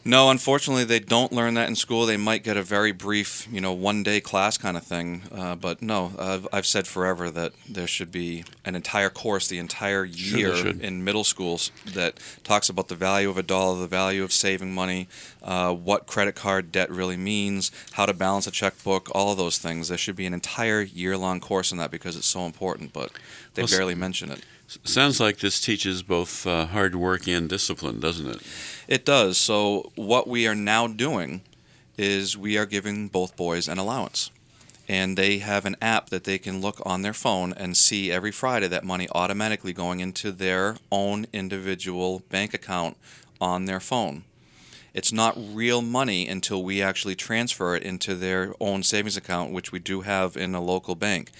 No, 0.03 0.31
unfortunately, 0.31 0.83
they 0.83 0.99
don't 0.99 1.31
learn 1.31 1.53
that 1.53 1.69
in 1.69 1.75
school. 1.75 2.07
They 2.07 2.17
might 2.17 2.43
get 2.43 2.57
a 2.57 2.63
very 2.63 2.91
brief, 2.91 3.47
you 3.51 3.61
know, 3.61 3.71
one-day 3.71 4.21
class 4.21 4.57
kind 4.57 4.75
of 4.75 4.83
thing. 4.83 5.21
Uh, 5.31 5.55
but 5.55 5.81
no, 5.81 6.13
I've, 6.17 6.47
I've 6.51 6.65
said 6.65 6.87
forever 6.87 7.29
that 7.29 7.53
there 7.69 7.85
should 7.85 8.11
be 8.11 8.43
an 8.65 8.75
entire 8.75 9.11
course, 9.11 9.47
the 9.47 9.59
entire 9.59 10.03
year 10.03 10.55
should. 10.55 10.81
in 10.81 11.03
middle 11.03 11.23
schools 11.23 11.71
that 11.85 12.19
talks 12.43 12.67
about 12.67 12.87
the 12.87 12.95
value 12.95 13.29
of 13.29 13.37
a 13.37 13.43
dollar, 13.43 13.79
the 13.79 13.87
value 13.87 14.23
of 14.23 14.33
saving 14.33 14.73
money, 14.73 15.07
uh, 15.43 15.71
what 15.73 16.07
credit 16.07 16.33
card 16.35 16.71
debt 16.71 16.89
really 16.89 17.17
means, 17.17 17.71
how 17.93 18.07
to 18.07 18.13
balance 18.13 18.47
a 18.47 18.51
checkbook, 18.51 19.07
all 19.13 19.31
of 19.31 19.37
those 19.37 19.59
things. 19.59 19.89
There 19.89 19.97
should 19.99 20.15
be 20.15 20.25
an 20.25 20.33
entire 20.33 20.81
year-long 20.81 21.39
course 21.41 21.71
in 21.71 21.77
that 21.77 21.91
because 21.91 22.15
it's 22.15 22.27
so 22.27 22.45
important. 22.45 22.91
But 22.91 23.11
they 23.53 23.61
Well, 23.63 23.69
barely 23.69 23.95
mention 23.95 24.31
it. 24.31 24.41
Sounds 24.83 25.19
like 25.19 25.39
this 25.39 25.59
teaches 25.59 26.01
both 26.01 26.47
uh, 26.47 26.65
hard 26.67 26.95
work 26.95 27.27
and 27.27 27.49
discipline, 27.49 27.99
doesn't 27.99 28.27
it? 28.27 28.41
It 28.87 29.05
does. 29.05 29.37
So 29.37 29.91
what 29.95 30.27
we 30.27 30.47
are 30.47 30.55
now 30.55 30.87
doing 30.87 31.41
is 31.97 32.37
we 32.37 32.57
are 32.57 32.65
giving 32.65 33.09
both 33.09 33.35
boys 33.35 33.67
an 33.67 33.77
allowance. 33.77 34.31
And 34.87 35.17
they 35.17 35.39
have 35.39 35.65
an 35.65 35.75
app 35.81 36.09
that 36.09 36.23
they 36.23 36.37
can 36.37 36.61
look 36.61 36.81
on 36.85 37.01
their 37.01 37.13
phone 37.13 37.53
and 37.53 37.77
see 37.77 38.11
every 38.11 38.31
Friday 38.31 38.67
that 38.67 38.83
money 38.83 39.07
automatically 39.13 39.73
going 39.73 39.99
into 39.99 40.31
their 40.31 40.77
own 40.91 41.25
individual 41.31 42.23
bank 42.29 42.53
account 42.53 42.97
on 43.39 43.65
their 43.65 43.79
phone. 43.79 44.23
It's 44.93 45.13
not 45.13 45.37
real 45.37 45.81
money 45.81 46.27
until 46.27 46.63
we 46.63 46.81
actually 46.81 47.15
transfer 47.15 47.75
it 47.75 47.83
into 47.83 48.15
their 48.15 48.53
own 48.59 48.83
savings 48.83 49.15
account, 49.15 49.53
which 49.53 49.71
we 49.71 49.79
do 49.79 50.01
have 50.01 50.35
in 50.35 50.53
a 50.53 50.61
local 50.61 50.95
bank. 50.95 51.31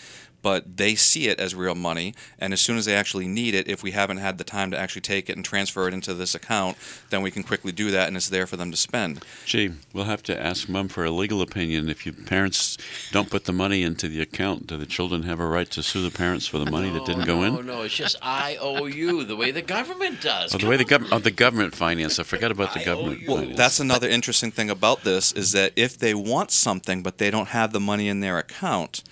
But 0.41 0.77
they 0.77 0.95
see 0.95 1.27
it 1.27 1.39
as 1.39 1.53
real 1.53 1.75
money, 1.75 2.13
and 2.39 2.53
as 2.53 2.61
soon 2.61 2.77
as 2.77 2.85
they 2.85 2.95
actually 2.95 3.27
need 3.27 3.53
it, 3.53 3.67
if 3.67 3.83
we 3.83 3.91
haven't 3.91 4.17
had 4.17 4.37
the 4.37 4.43
time 4.43 4.71
to 4.71 4.77
actually 4.77 5.01
take 5.01 5.29
it 5.29 5.35
and 5.35 5.45
transfer 5.45 5.87
it 5.87 5.93
into 5.93 6.13
this 6.13 6.33
account, 6.33 6.77
then 7.09 7.21
we 7.21 7.29
can 7.31 7.43
quickly 7.43 7.71
do 7.71 7.91
that, 7.91 8.07
and 8.07 8.17
it's 8.17 8.29
there 8.29 8.47
for 8.47 8.57
them 8.57 8.71
to 8.71 8.77
spend. 8.77 9.23
Gee, 9.45 9.71
we'll 9.93 10.05
have 10.05 10.23
to 10.23 10.41
ask 10.41 10.67
mom 10.67 10.87
for 10.87 11.05
a 11.05 11.11
legal 11.11 11.41
opinion. 11.41 11.89
If 11.89 12.05
you 12.05 12.13
parents 12.13 12.77
don't 13.11 13.29
put 13.29 13.45
the 13.45 13.53
money 13.53 13.83
into 13.83 14.07
the 14.07 14.21
account, 14.21 14.67
do 14.67 14.77
the 14.77 14.85
children 14.85 15.23
have 15.23 15.39
a 15.39 15.45
right 15.45 15.69
to 15.71 15.83
sue 15.83 16.01
the 16.01 16.15
parents 16.15 16.47
for 16.47 16.57
the 16.57 16.69
money 16.69 16.89
that 16.89 17.05
didn't 17.05 17.25
go 17.25 17.43
in? 17.43 17.53
No, 17.55 17.61
no, 17.61 17.81
it's 17.83 17.93
just 17.95 18.17
IOU, 18.25 19.23
the 19.25 19.35
way 19.35 19.51
the 19.51 19.61
government 19.61 20.21
does. 20.21 20.55
Oh, 20.55 20.57
the 20.57 20.67
way 20.67 20.77
the 20.77 20.83
on. 20.83 20.89
government, 20.89 21.13
oh, 21.13 21.19
the 21.19 21.31
government 21.31 21.75
finance. 21.75 22.19
I 22.19 22.23
forgot 22.23 22.51
about 22.51 22.73
the 22.73 22.81
I 22.81 22.85
government. 22.85 23.21
you. 23.21 23.27
Well, 23.27 23.37
finance. 23.37 23.57
that's 23.57 23.79
another 23.79 24.09
interesting 24.09 24.51
thing 24.51 24.69
about 24.69 25.03
this 25.03 25.31
is 25.33 25.51
that 25.51 25.73
if 25.75 25.97
they 25.97 26.13
want 26.13 26.51
something 26.51 27.03
but 27.03 27.17
they 27.17 27.29
don't 27.31 27.49
have 27.49 27.73
the 27.73 27.79
money 27.79 28.07
in 28.07 28.19
their 28.21 28.37
account, 28.37 29.03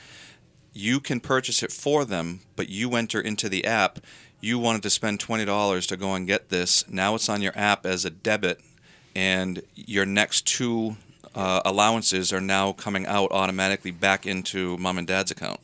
you 0.79 0.99
can 0.99 1.19
purchase 1.19 1.61
it 1.61 1.71
for 1.71 2.05
them, 2.05 2.39
but 2.55 2.69
you 2.69 2.95
enter 2.95 3.19
into 3.19 3.49
the 3.49 3.65
app. 3.65 3.99
You 4.39 4.57
wanted 4.57 4.83
to 4.83 4.89
spend 4.89 5.19
twenty 5.19 5.45
dollars 5.45 5.85
to 5.87 5.97
go 5.97 6.13
and 6.13 6.25
get 6.25 6.49
this. 6.49 6.89
Now 6.89 7.15
it's 7.15 7.27
on 7.27 7.41
your 7.41 7.57
app 7.57 7.85
as 7.85 8.05
a 8.05 8.09
debit, 8.09 8.61
and 9.13 9.61
your 9.75 10.05
next 10.05 10.47
two 10.47 10.95
uh, 11.35 11.61
allowances 11.65 12.31
are 12.31 12.41
now 12.41 12.71
coming 12.71 13.05
out 13.05 13.31
automatically 13.31 13.91
back 13.91 14.25
into 14.25 14.77
mom 14.77 14.97
and 14.97 15.07
dad's 15.07 15.31
account. 15.31 15.59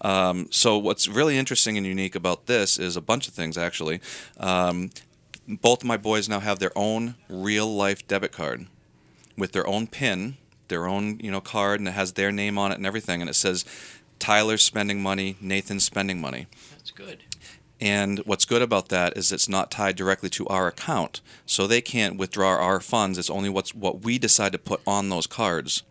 Um, 0.00 0.48
so 0.50 0.78
what's 0.78 1.06
really 1.08 1.36
interesting 1.36 1.76
and 1.76 1.86
unique 1.86 2.14
about 2.14 2.46
this 2.46 2.78
is 2.78 2.96
a 2.96 3.02
bunch 3.02 3.28
of 3.28 3.34
things 3.34 3.58
actually. 3.58 4.00
Um, 4.38 4.90
both 5.46 5.82
of 5.82 5.86
my 5.86 5.98
boys 5.98 6.28
now 6.28 6.40
have 6.40 6.58
their 6.58 6.76
own 6.76 7.16
real 7.28 7.66
life 7.66 8.06
debit 8.08 8.32
card 8.32 8.66
with 9.36 9.52
their 9.52 9.66
own 9.66 9.86
PIN, 9.86 10.38
their 10.68 10.86
own 10.86 11.18
you 11.20 11.30
know 11.30 11.42
card, 11.42 11.80
and 11.80 11.88
it 11.88 11.92
has 11.92 12.12
their 12.12 12.32
name 12.32 12.56
on 12.56 12.72
it 12.72 12.76
and 12.76 12.86
everything, 12.86 13.20
and 13.20 13.28
it 13.28 13.34
says 13.34 13.66
Tyler's 14.20 14.62
spending 14.62 15.02
money, 15.02 15.36
Nathan's 15.40 15.84
spending 15.84 16.20
money. 16.20 16.46
That's 16.70 16.90
good. 16.90 17.24
And 17.80 18.18
what's 18.20 18.44
good 18.44 18.60
about 18.60 18.90
that 18.90 19.16
is 19.16 19.32
it's 19.32 19.48
not 19.48 19.70
tied 19.70 19.96
directly 19.96 20.28
to 20.30 20.46
our 20.48 20.68
account, 20.68 21.22
so 21.46 21.66
they 21.66 21.80
can't 21.80 22.18
withdraw 22.18 22.56
our 22.56 22.80
funds. 22.80 23.16
It's 23.16 23.30
only 23.30 23.48
what's 23.48 23.74
what 23.74 24.02
we 24.02 24.18
decide 24.18 24.52
to 24.52 24.58
put 24.58 24.82
on 24.86 25.08
those 25.08 25.26
cards. 25.26 25.82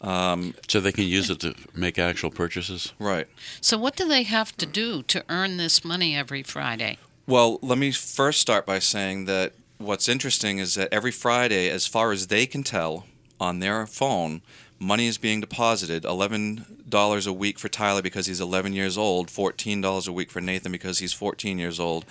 Um, 0.00 0.54
so 0.66 0.80
they 0.80 0.92
can 0.92 1.04
use 1.04 1.28
it 1.28 1.40
to 1.40 1.54
make 1.74 1.98
actual 1.98 2.30
purchases? 2.30 2.94
Right. 2.98 3.26
So, 3.60 3.76
what 3.76 3.96
do 3.96 4.08
they 4.08 4.22
have 4.22 4.56
to 4.56 4.66
do 4.66 5.02
to 5.04 5.22
earn 5.28 5.56
this 5.58 5.84
money 5.84 6.16
every 6.16 6.42
Friday? 6.42 6.98
Well, 7.26 7.58
let 7.62 7.78
me 7.78 7.92
first 7.92 8.40
start 8.40 8.64
by 8.64 8.78
saying 8.78 9.26
that 9.26 9.52
what's 9.78 10.08
interesting 10.08 10.58
is 10.58 10.74
that 10.74 10.88
every 10.90 11.10
Friday, 11.10 11.68
as 11.68 11.86
far 11.86 12.12
as 12.12 12.26
they 12.26 12.46
can 12.46 12.62
tell 12.62 13.06
on 13.38 13.60
their 13.60 13.86
phone, 13.86 14.40
money 14.80 15.06
is 15.06 15.18
being 15.18 15.40
deposited 15.40 16.04
$11 16.04 17.26
a 17.26 17.32
week 17.32 17.58
for 17.58 17.68
Tyler 17.68 18.02
because 18.02 18.26
he's 18.26 18.40
11 18.40 18.72
years 18.72 18.96
old, 18.96 19.28
$14 19.28 20.08
a 20.08 20.12
week 20.12 20.30
for 20.30 20.40
Nathan 20.40 20.72
because 20.72 20.98
he's 20.98 21.12
14 21.12 21.58
years 21.58 21.78
old. 21.78 22.06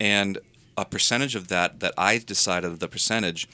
And 0.00 0.38
a 0.76 0.84
percentage 0.84 1.34
of 1.34 1.48
that, 1.48 1.80
that 1.80 1.92
I 1.96 2.18
decided 2.18 2.80
the 2.80 2.88
percentage, 2.88 3.46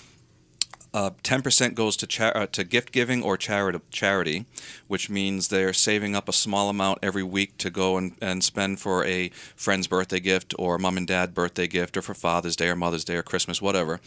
uh, 0.95 1.11
10% 1.25 1.75
goes 1.75 1.97
to 1.97 2.07
cha- 2.07 2.29
uh, 2.29 2.47
to 2.47 2.65
gift 2.65 2.93
giving 2.93 3.23
or 3.23 3.37
charity, 3.37 3.81
charity, 3.91 4.45
which 4.89 5.09
means 5.09 5.49
they're 5.49 5.73
saving 5.73 6.15
up 6.15 6.29
a 6.29 6.33
small 6.33 6.69
amount 6.69 6.99
every 7.03 7.23
week 7.23 7.57
to 7.59 7.71
go 7.71 7.97
and, 7.97 8.15
and 8.21 8.45
spend 8.45 8.79
for 8.79 9.05
a 9.07 9.31
friend's 9.57 9.87
birthday 9.87 10.21
gift 10.21 10.55
or 10.59 10.79
mom 10.79 10.97
and 10.97 11.07
dad 11.07 11.35
birthday 11.35 11.67
gift 11.67 11.97
or 11.97 12.03
for 12.03 12.15
Father's 12.15 12.57
Day 12.57 12.69
or 12.69 12.77
Mother's 12.77 13.05
Day 13.05 13.17
or 13.17 13.23
Christmas, 13.23 13.63
whatever. 13.63 14.01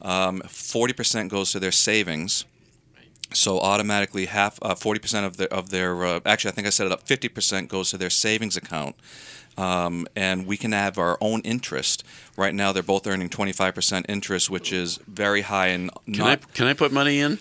Um, 0.00 0.40
40% 0.46 1.28
goes 1.28 1.50
to 1.52 1.60
their 1.60 1.72
savings. 1.72 2.44
So 3.32 3.60
automatically, 3.60 4.26
half 4.26 4.58
uh, 4.62 4.74
forty 4.74 5.00
percent 5.00 5.26
of 5.26 5.36
their 5.36 5.48
of 5.52 5.70
their 5.70 6.04
uh, 6.04 6.20
actually, 6.24 6.50
I 6.52 6.54
think 6.54 6.66
I 6.66 6.70
set 6.70 6.86
it 6.86 6.92
up. 6.92 7.02
Fifty 7.02 7.28
percent 7.28 7.68
goes 7.68 7.90
to 7.90 7.98
their 7.98 8.08
savings 8.10 8.56
account, 8.56 8.96
um, 9.58 10.06
and 10.16 10.46
we 10.46 10.56
can 10.56 10.72
have 10.72 10.96
our 10.96 11.18
own 11.20 11.40
interest. 11.42 12.04
Right 12.38 12.54
now, 12.54 12.72
they're 12.72 12.82
both 12.82 13.06
earning 13.06 13.28
twenty 13.28 13.52
five 13.52 13.74
percent 13.74 14.06
interest, 14.08 14.48
which 14.48 14.72
is 14.72 14.98
very 15.06 15.42
high 15.42 15.68
and 15.68 15.90
Can 16.06 16.14
not 16.18 16.26
I 16.28 16.36
can 16.54 16.66
I 16.68 16.72
put 16.72 16.90
money 16.90 17.20
in? 17.20 17.38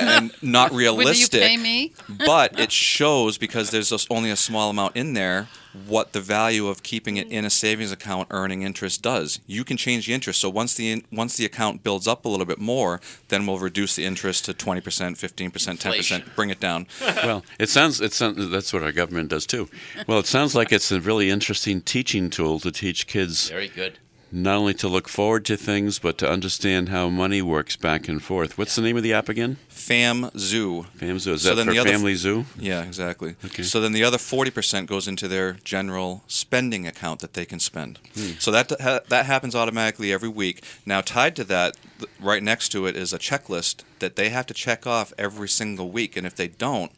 and 0.00 0.32
not 0.40 0.70
Will 0.72 0.80
you 0.80 0.96
realistic. 0.96 1.42
pay 1.42 1.56
me? 1.58 1.92
but 2.24 2.58
it 2.58 2.72
shows 2.72 3.36
because 3.36 3.70
there's 3.70 3.92
only 4.08 4.30
a 4.30 4.36
small 4.36 4.70
amount 4.70 4.96
in 4.96 5.12
there 5.12 5.48
what 5.86 6.12
the 6.12 6.20
value 6.20 6.68
of 6.68 6.82
keeping 6.82 7.16
it 7.16 7.28
mm. 7.28 7.32
in 7.32 7.44
a 7.44 7.50
savings 7.50 7.92
account 7.92 8.28
earning 8.30 8.62
interest 8.62 9.02
does. 9.02 9.40
You 9.46 9.64
can 9.64 9.76
change 9.76 10.06
the 10.06 10.14
interest. 10.14 10.40
So 10.40 10.48
once 10.48 10.74
the 10.74 11.04
once 11.12 11.36
the 11.36 11.44
account 11.44 11.82
builds 11.82 12.06
up 12.08 12.24
a 12.24 12.28
little 12.28 12.46
bit 12.46 12.58
more, 12.58 13.00
then 13.28 13.46
we'll 13.46 13.58
reduce 13.58 13.96
the 13.96 14.04
interest 14.04 14.44
to 14.46 14.54
20%, 14.54 14.82
15%, 14.82 15.50
10%, 15.50 15.70
Inflation. 15.70 16.22
bring 16.34 16.50
it 16.50 16.60
down. 16.60 16.86
well, 17.00 17.44
it 17.58 17.68
sounds 17.68 18.00
it 18.00 18.12
sounds 18.12 18.48
that's 18.50 18.72
what 18.72 18.82
our 18.82 18.92
government 18.92 19.28
does 19.28 19.46
too. 19.46 19.68
Well, 20.06 20.18
it 20.18 20.26
sounds 20.26 20.54
like 20.54 20.72
it's 20.72 20.90
a 20.90 21.00
really 21.00 21.30
interesting 21.30 21.80
teaching 21.80 22.30
tool 22.30 22.58
to 22.60 22.70
teach 22.70 23.06
kids 23.06 23.48
Very 23.48 23.68
good. 23.68 23.98
Not 24.32 24.56
only 24.56 24.74
to 24.74 24.88
look 24.88 25.08
forward 25.08 25.44
to 25.46 25.56
things 25.56 25.98
but 25.98 26.18
to 26.18 26.28
understand 26.28 26.88
how 26.88 27.08
money 27.08 27.40
works 27.40 27.76
back 27.76 28.08
and 28.08 28.22
forth. 28.22 28.58
What's 28.58 28.74
the 28.74 28.82
name 28.82 28.96
of 28.96 29.02
the 29.02 29.12
app 29.12 29.28
again? 29.28 29.56
Fam 29.68 30.30
Zoo. 30.36 30.86
FamZoo. 30.98 31.32
Is 31.34 31.42
So 31.42 31.54
that 31.54 31.64
for 31.64 31.70
the 31.72 31.78
other- 31.78 31.90
Family 31.90 32.14
Zoo? 32.16 32.44
Yeah, 32.58 32.82
exactly. 32.82 33.36
Okay. 33.44 33.62
So 33.62 33.80
then 33.80 33.92
the 33.92 34.02
other 34.02 34.18
40% 34.18 34.86
goes 34.86 35.06
into 35.06 35.28
their 35.28 35.52
general 35.64 36.24
spending 36.26 36.86
account 36.86 37.20
that 37.20 37.34
they 37.34 37.44
can 37.44 37.60
spend. 37.60 37.98
Hmm. 38.14 38.30
So 38.38 38.50
that 38.50 38.72
ha- 38.80 39.00
that 39.08 39.26
happens 39.26 39.54
automatically 39.54 40.12
every 40.12 40.28
week. 40.28 40.62
Now 40.84 41.00
tied 41.02 41.36
to 41.36 41.44
that 41.44 41.76
th- 41.98 42.10
right 42.20 42.42
next 42.42 42.70
to 42.70 42.86
it 42.86 42.96
is 42.96 43.12
a 43.12 43.18
checklist 43.18 43.82
that 44.00 44.16
they 44.16 44.28
have 44.30 44.46
to 44.46 44.54
check 44.54 44.86
off 44.86 45.12
every 45.16 45.48
single 45.48 45.90
week 45.90 46.16
and 46.16 46.26
if 46.26 46.34
they 46.34 46.48
don't, 46.48 46.90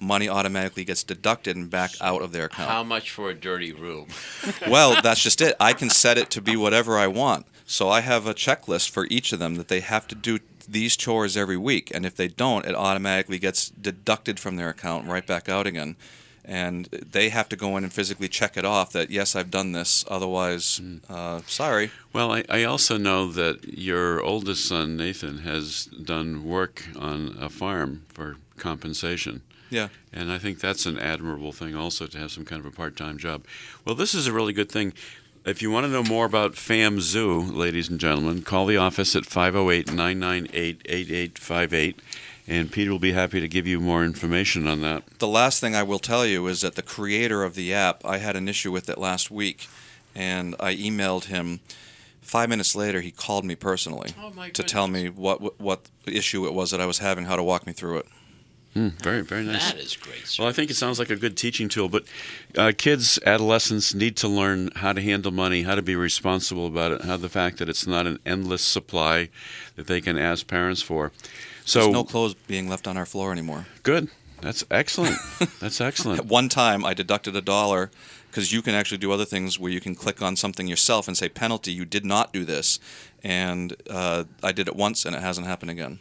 money 0.00 0.28
automatically 0.28 0.84
gets 0.84 1.02
deducted 1.02 1.56
and 1.56 1.70
back 1.70 1.92
out 2.00 2.22
of 2.22 2.32
their 2.32 2.46
account. 2.46 2.70
How 2.70 2.82
much 2.82 3.10
for 3.10 3.30
a 3.30 3.34
dirty 3.34 3.72
room? 3.72 4.08
Well, 4.68 5.00
that's 5.02 5.22
just 5.22 5.40
it. 5.40 5.56
I 5.58 5.72
can 5.72 5.88
set 5.88 6.18
it 6.18 6.30
to 6.30 6.42
be 6.42 6.56
whatever 6.56 6.98
I 6.98 7.06
want. 7.06 7.46
So 7.64 7.88
I 7.88 8.00
have 8.00 8.26
a 8.26 8.34
checklist 8.34 8.90
for 8.90 9.06
each 9.10 9.32
of 9.32 9.38
them 9.38 9.54
that 9.56 9.68
they 9.68 9.80
have 9.80 10.06
to 10.08 10.14
do 10.14 10.38
these 10.68 10.96
chores 10.96 11.36
every 11.36 11.56
week, 11.56 11.90
and 11.94 12.04
if 12.04 12.14
they 12.14 12.28
don't, 12.28 12.66
it 12.66 12.74
automatically 12.74 13.38
gets 13.38 13.70
deducted 13.70 14.38
from 14.38 14.56
their 14.56 14.68
account 14.68 15.06
right 15.06 15.26
back 15.26 15.48
out 15.48 15.66
again. 15.66 15.96
And 16.44 16.86
they 16.86 17.28
have 17.28 17.48
to 17.50 17.56
go 17.56 17.76
in 17.76 17.84
and 17.84 17.92
physically 17.92 18.28
check 18.28 18.56
it 18.56 18.64
off 18.64 18.92
that 18.92 19.10
yes, 19.10 19.36
I've 19.36 19.50
done 19.50 19.72
this. 19.72 20.04
Otherwise, 20.08 20.80
uh, 21.08 21.42
sorry. 21.46 21.90
Well, 22.14 22.32
I, 22.32 22.44
I 22.48 22.64
also 22.64 22.96
know 22.96 23.30
that 23.32 23.76
your 23.76 24.22
oldest 24.22 24.66
son, 24.66 24.96
Nathan, 24.96 25.38
has 25.38 25.84
done 25.84 26.44
work 26.44 26.86
on 26.98 27.36
a 27.38 27.50
farm 27.50 28.06
for 28.14 28.36
compensation. 28.56 29.42
Yeah. 29.70 29.88
And 30.12 30.32
I 30.32 30.38
think 30.38 30.60
that's 30.60 30.86
an 30.86 30.98
admirable 30.98 31.52
thing 31.52 31.74
also 31.74 32.06
to 32.06 32.18
have 32.18 32.30
some 32.30 32.44
kind 32.44 32.60
of 32.60 32.66
a 32.66 32.74
part 32.74 32.96
time 32.96 33.18
job. 33.18 33.44
Well, 33.84 33.94
this 33.94 34.14
is 34.14 34.26
a 34.26 34.32
really 34.32 34.52
good 34.52 34.70
thing. 34.70 34.92
If 35.44 35.62
you 35.62 35.70
want 35.70 35.86
to 35.86 35.90
know 35.92 36.02
more 36.02 36.26
about 36.26 36.52
FamZoo, 36.54 37.54
ladies 37.54 37.88
and 37.88 37.98
gentlemen, 37.98 38.42
call 38.42 38.66
the 38.66 38.76
office 38.76 39.16
at 39.16 39.24
508 39.24 39.92
998 39.92 40.82
8858, 40.84 42.00
and 42.46 42.70
Peter 42.72 42.90
will 42.90 42.98
be 42.98 43.12
happy 43.12 43.40
to 43.40 43.48
give 43.48 43.66
you 43.66 43.80
more 43.80 44.04
information 44.04 44.66
on 44.66 44.82
that. 44.82 45.04
The 45.18 45.28
last 45.28 45.60
thing 45.60 45.74
I 45.74 45.82
will 45.82 45.98
tell 45.98 46.26
you 46.26 46.46
is 46.48 46.60
that 46.62 46.74
the 46.74 46.82
creator 46.82 47.44
of 47.44 47.54
the 47.54 47.72
app, 47.72 48.04
I 48.04 48.18
had 48.18 48.36
an 48.36 48.48
issue 48.48 48.70
with 48.72 48.88
it 48.88 48.98
last 48.98 49.30
week, 49.30 49.68
and 50.14 50.54
I 50.60 50.74
emailed 50.74 51.24
him. 51.26 51.60
Five 52.20 52.50
minutes 52.50 52.74
later, 52.76 53.00
he 53.00 53.10
called 53.10 53.46
me 53.46 53.54
personally 53.54 54.10
Oh, 54.20 54.30
to 54.52 54.62
tell 54.62 54.86
me 54.86 55.08
what 55.08 55.58
what 55.58 55.88
issue 56.04 56.46
it 56.46 56.52
was 56.52 56.70
that 56.72 56.80
I 56.80 56.84
was 56.84 56.98
having, 56.98 57.24
how 57.24 57.36
to 57.36 57.42
walk 57.42 57.66
me 57.66 57.72
through 57.72 57.98
it. 57.98 58.06
Hmm, 58.78 58.88
very, 59.02 59.22
very 59.22 59.42
nice. 59.42 59.72
That 59.72 59.80
is 59.80 59.96
great, 59.96 60.24
sir. 60.28 60.42
Well, 60.42 60.48
I 60.48 60.52
think 60.52 60.70
it 60.70 60.74
sounds 60.74 61.00
like 61.00 61.10
a 61.10 61.16
good 61.16 61.36
teaching 61.36 61.68
tool, 61.68 61.88
but 61.88 62.04
uh, 62.56 62.70
kids, 62.76 63.18
adolescents 63.26 63.92
need 63.92 64.16
to 64.18 64.28
learn 64.28 64.70
how 64.76 64.92
to 64.92 65.00
handle 65.00 65.32
money, 65.32 65.62
how 65.64 65.74
to 65.74 65.82
be 65.82 65.96
responsible 65.96 66.66
about 66.66 66.92
it, 66.92 67.02
how 67.02 67.16
the 67.16 67.28
fact 67.28 67.58
that 67.58 67.68
it's 67.68 67.88
not 67.88 68.06
an 68.06 68.20
endless 68.24 68.62
supply 68.62 69.30
that 69.74 69.88
they 69.88 70.00
can 70.00 70.16
ask 70.16 70.46
parents 70.46 70.80
for. 70.80 71.10
So 71.64 71.80
There's 71.80 71.92
no 71.92 72.04
clothes 72.04 72.34
being 72.34 72.68
left 72.68 72.86
on 72.86 72.96
our 72.96 73.06
floor 73.06 73.32
anymore. 73.32 73.66
good. 73.82 74.08
That's 74.40 74.62
excellent. 74.70 75.16
That's 75.58 75.80
At 75.80 75.88
excellent. 75.88 76.26
one 76.26 76.48
time, 76.48 76.84
I 76.84 76.94
deducted 76.94 77.34
a 77.34 77.40
dollar 77.40 77.90
because 78.30 78.52
you 78.52 78.62
can 78.62 78.72
actually 78.72 78.98
do 78.98 79.10
other 79.10 79.24
things 79.24 79.58
where 79.58 79.72
you 79.72 79.80
can 79.80 79.96
click 79.96 80.22
on 80.22 80.36
something 80.36 80.68
yourself 80.68 81.08
and 81.08 81.16
say 81.16 81.28
penalty. 81.28 81.72
You 81.72 81.84
did 81.84 82.04
not 82.04 82.32
do 82.32 82.44
this, 82.44 82.78
and 83.24 83.74
uh, 83.90 84.24
I 84.40 84.52
did 84.52 84.68
it 84.68 84.76
once, 84.76 85.04
and 85.04 85.16
it 85.16 85.22
hasn't 85.22 85.48
happened 85.48 85.72
again. 85.72 85.98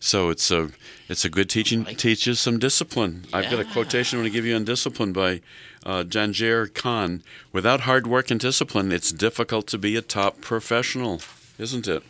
So 0.00 0.30
it's 0.30 0.50
a 0.50 0.70
it's 1.08 1.24
a 1.24 1.30
good 1.30 1.50
teaching. 1.50 1.84
Teaches 1.84 2.38
some 2.38 2.58
discipline. 2.58 3.24
I've 3.32 3.50
got 3.50 3.60
a 3.60 3.64
quotation 3.64 4.18
I 4.18 4.22
want 4.22 4.32
to 4.32 4.36
give 4.36 4.46
you 4.46 4.54
on 4.54 4.64
discipline 4.64 5.12
by 5.12 5.40
uh, 5.84 6.04
Jahangir 6.04 6.72
Khan. 6.72 7.22
Without 7.52 7.80
hard 7.80 8.06
work 8.06 8.30
and 8.30 8.38
discipline, 8.38 8.92
it's 8.92 9.10
difficult 9.10 9.66
to 9.68 9.78
be 9.78 9.96
a 9.96 10.02
top 10.02 10.40
professional, 10.40 11.20
isn't 11.58 11.88
it? 11.88 12.02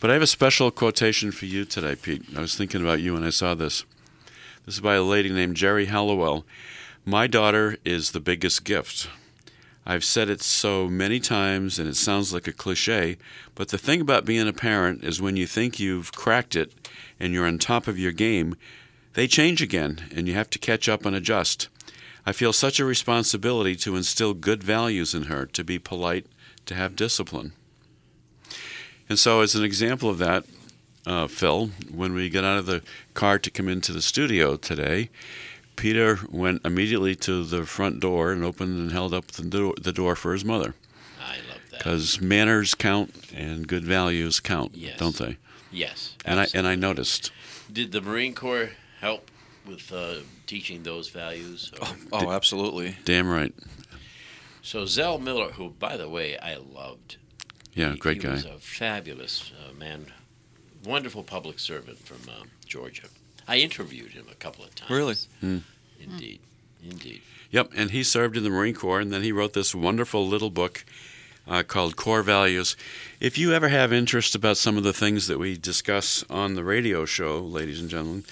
But 0.00 0.10
I 0.10 0.14
have 0.14 0.22
a 0.22 0.26
special 0.26 0.70
quotation 0.70 1.32
for 1.32 1.46
you 1.46 1.64
today, 1.64 1.96
Pete. 1.96 2.22
I 2.36 2.40
was 2.40 2.54
thinking 2.54 2.82
about 2.82 3.00
you 3.00 3.14
when 3.14 3.24
I 3.24 3.30
saw 3.30 3.54
this. 3.54 3.84
This 4.66 4.76
is 4.76 4.80
by 4.80 4.94
a 4.94 5.02
lady 5.02 5.30
named 5.30 5.56
Geri 5.56 5.86
Halliwell. 5.86 6.44
My 7.04 7.26
daughter 7.26 7.76
is 7.84 8.10
the 8.10 8.20
biggest 8.20 8.64
gift. 8.64 9.08
I've 9.86 10.04
said 10.04 10.30
it 10.30 10.40
so 10.40 10.88
many 10.88 11.20
times 11.20 11.78
and 11.78 11.86
it 11.88 11.96
sounds 11.96 12.32
like 12.32 12.46
a 12.46 12.52
cliche, 12.52 13.18
but 13.54 13.68
the 13.68 13.76
thing 13.76 14.00
about 14.00 14.24
being 14.24 14.48
a 14.48 14.52
parent 14.52 15.04
is 15.04 15.20
when 15.20 15.36
you 15.36 15.46
think 15.46 15.78
you've 15.78 16.12
cracked 16.12 16.56
it 16.56 16.72
and 17.20 17.32
you're 17.32 17.46
on 17.46 17.58
top 17.58 17.86
of 17.86 17.98
your 17.98 18.12
game, 18.12 18.56
they 19.14 19.26
change 19.26 19.62
again 19.62 20.08
and 20.14 20.26
you 20.28 20.34
have 20.34 20.50
to 20.50 20.58
catch 20.58 20.88
up 20.88 21.04
and 21.06 21.14
adjust. 21.14 21.68
I 22.26 22.32
feel 22.32 22.52
such 22.52 22.80
a 22.80 22.84
responsibility 22.84 23.76
to 23.76 23.96
instill 23.96 24.34
good 24.34 24.62
values 24.64 25.14
in 25.14 25.24
her, 25.24 25.46
to 25.46 25.62
be 25.64 25.78
polite, 25.78 26.26
to 26.66 26.74
have 26.74 26.96
discipline. 26.96 27.52
And 29.08 29.18
so, 29.18 29.40
as 29.40 29.54
an 29.54 29.62
example 29.64 30.08
of 30.08 30.18
that, 30.18 30.44
uh, 31.06 31.26
Phil, 31.26 31.70
when 31.92 32.14
we 32.14 32.30
got 32.30 32.44
out 32.44 32.58
of 32.58 32.66
the 32.66 32.82
car 33.12 33.38
to 33.38 33.50
come 33.50 33.68
into 33.68 33.92
the 33.92 34.00
studio 34.00 34.56
today, 34.56 35.10
Peter 35.76 36.20
went 36.30 36.64
immediately 36.64 37.14
to 37.16 37.44
the 37.44 37.66
front 37.66 38.00
door 38.00 38.32
and 38.32 38.42
opened 38.42 38.78
and 38.78 38.92
held 38.92 39.12
up 39.12 39.26
the 39.32 39.42
door, 39.42 39.74
the 39.80 39.92
door 39.92 40.16
for 40.16 40.32
his 40.32 40.44
mother. 40.44 40.74
I 41.20 41.36
love 41.48 41.58
that. 41.70 41.78
Because 41.78 42.20
manners 42.22 42.74
count 42.74 43.12
and 43.34 43.68
good 43.68 43.84
values 43.84 44.40
count, 44.40 44.74
Yes. 44.76 44.98
don't 44.98 45.16
they? 45.16 45.36
Yes. 45.74 46.16
And 46.24 46.40
I 46.40 46.46
and 46.54 46.66
I 46.66 46.74
noticed. 46.76 47.30
Did 47.72 47.92
the 47.92 48.00
Marine 48.00 48.34
Corps 48.34 48.70
help 49.00 49.30
with 49.66 49.92
uh, 49.92 50.16
teaching 50.46 50.82
those 50.82 51.08
values? 51.08 51.72
Or- 51.80 51.88
Oh, 52.12 52.30
absolutely. 52.30 52.96
Damn 53.04 53.28
right. 53.28 53.52
So 54.62 54.86
Zell 54.86 55.18
Miller, 55.18 55.50
who, 55.52 55.70
by 55.70 55.96
the 55.96 56.08
way, 56.08 56.38
I 56.38 56.56
loved. 56.56 57.16
Yeah, 57.74 57.92
He- 57.92 57.98
great 57.98 58.16
he 58.18 58.22
guy. 58.28 58.32
was 58.34 58.44
a 58.44 58.58
fabulous 58.58 59.50
uh, 59.58 59.72
man, 59.74 60.06
wonderful 60.84 61.22
public 61.24 61.58
servant 61.58 61.98
from 61.98 62.18
uh, 62.28 62.44
Georgia. 62.66 63.08
I 63.48 63.56
interviewed 63.58 64.12
him 64.12 64.26
a 64.30 64.34
couple 64.34 64.64
of 64.64 64.74
times. 64.74 64.90
Really? 64.90 65.16
Hmm. 65.40 65.58
Indeed, 66.00 66.40
Indeed. 66.82 67.20
Yep, 67.50 67.72
and 67.76 67.90
he 67.90 68.02
served 68.02 68.36
in 68.36 68.42
the 68.42 68.50
Marine 68.50 68.74
Corps, 68.74 69.00
and 69.00 69.12
then 69.12 69.22
he 69.22 69.32
wrote 69.32 69.52
this 69.52 69.74
wonderful 69.74 70.26
little 70.26 70.50
book 70.50 70.84
uh, 71.46 71.62
called 71.62 71.96
Corps 71.96 72.22
Values. 72.22 72.76
If 73.20 73.38
you 73.38 73.52
ever 73.52 73.68
have 73.68 73.92
interest 73.92 74.34
about 74.34 74.56
some 74.56 74.76
of 74.76 74.84
the 74.84 74.92
things 74.92 75.26
that 75.26 75.38
we 75.38 75.56
discuss 75.56 76.24
on 76.30 76.54
the 76.54 76.64
radio 76.64 77.04
show, 77.04 77.40
ladies 77.40 77.80
and 77.80 77.90
gentlemen, 77.90 78.24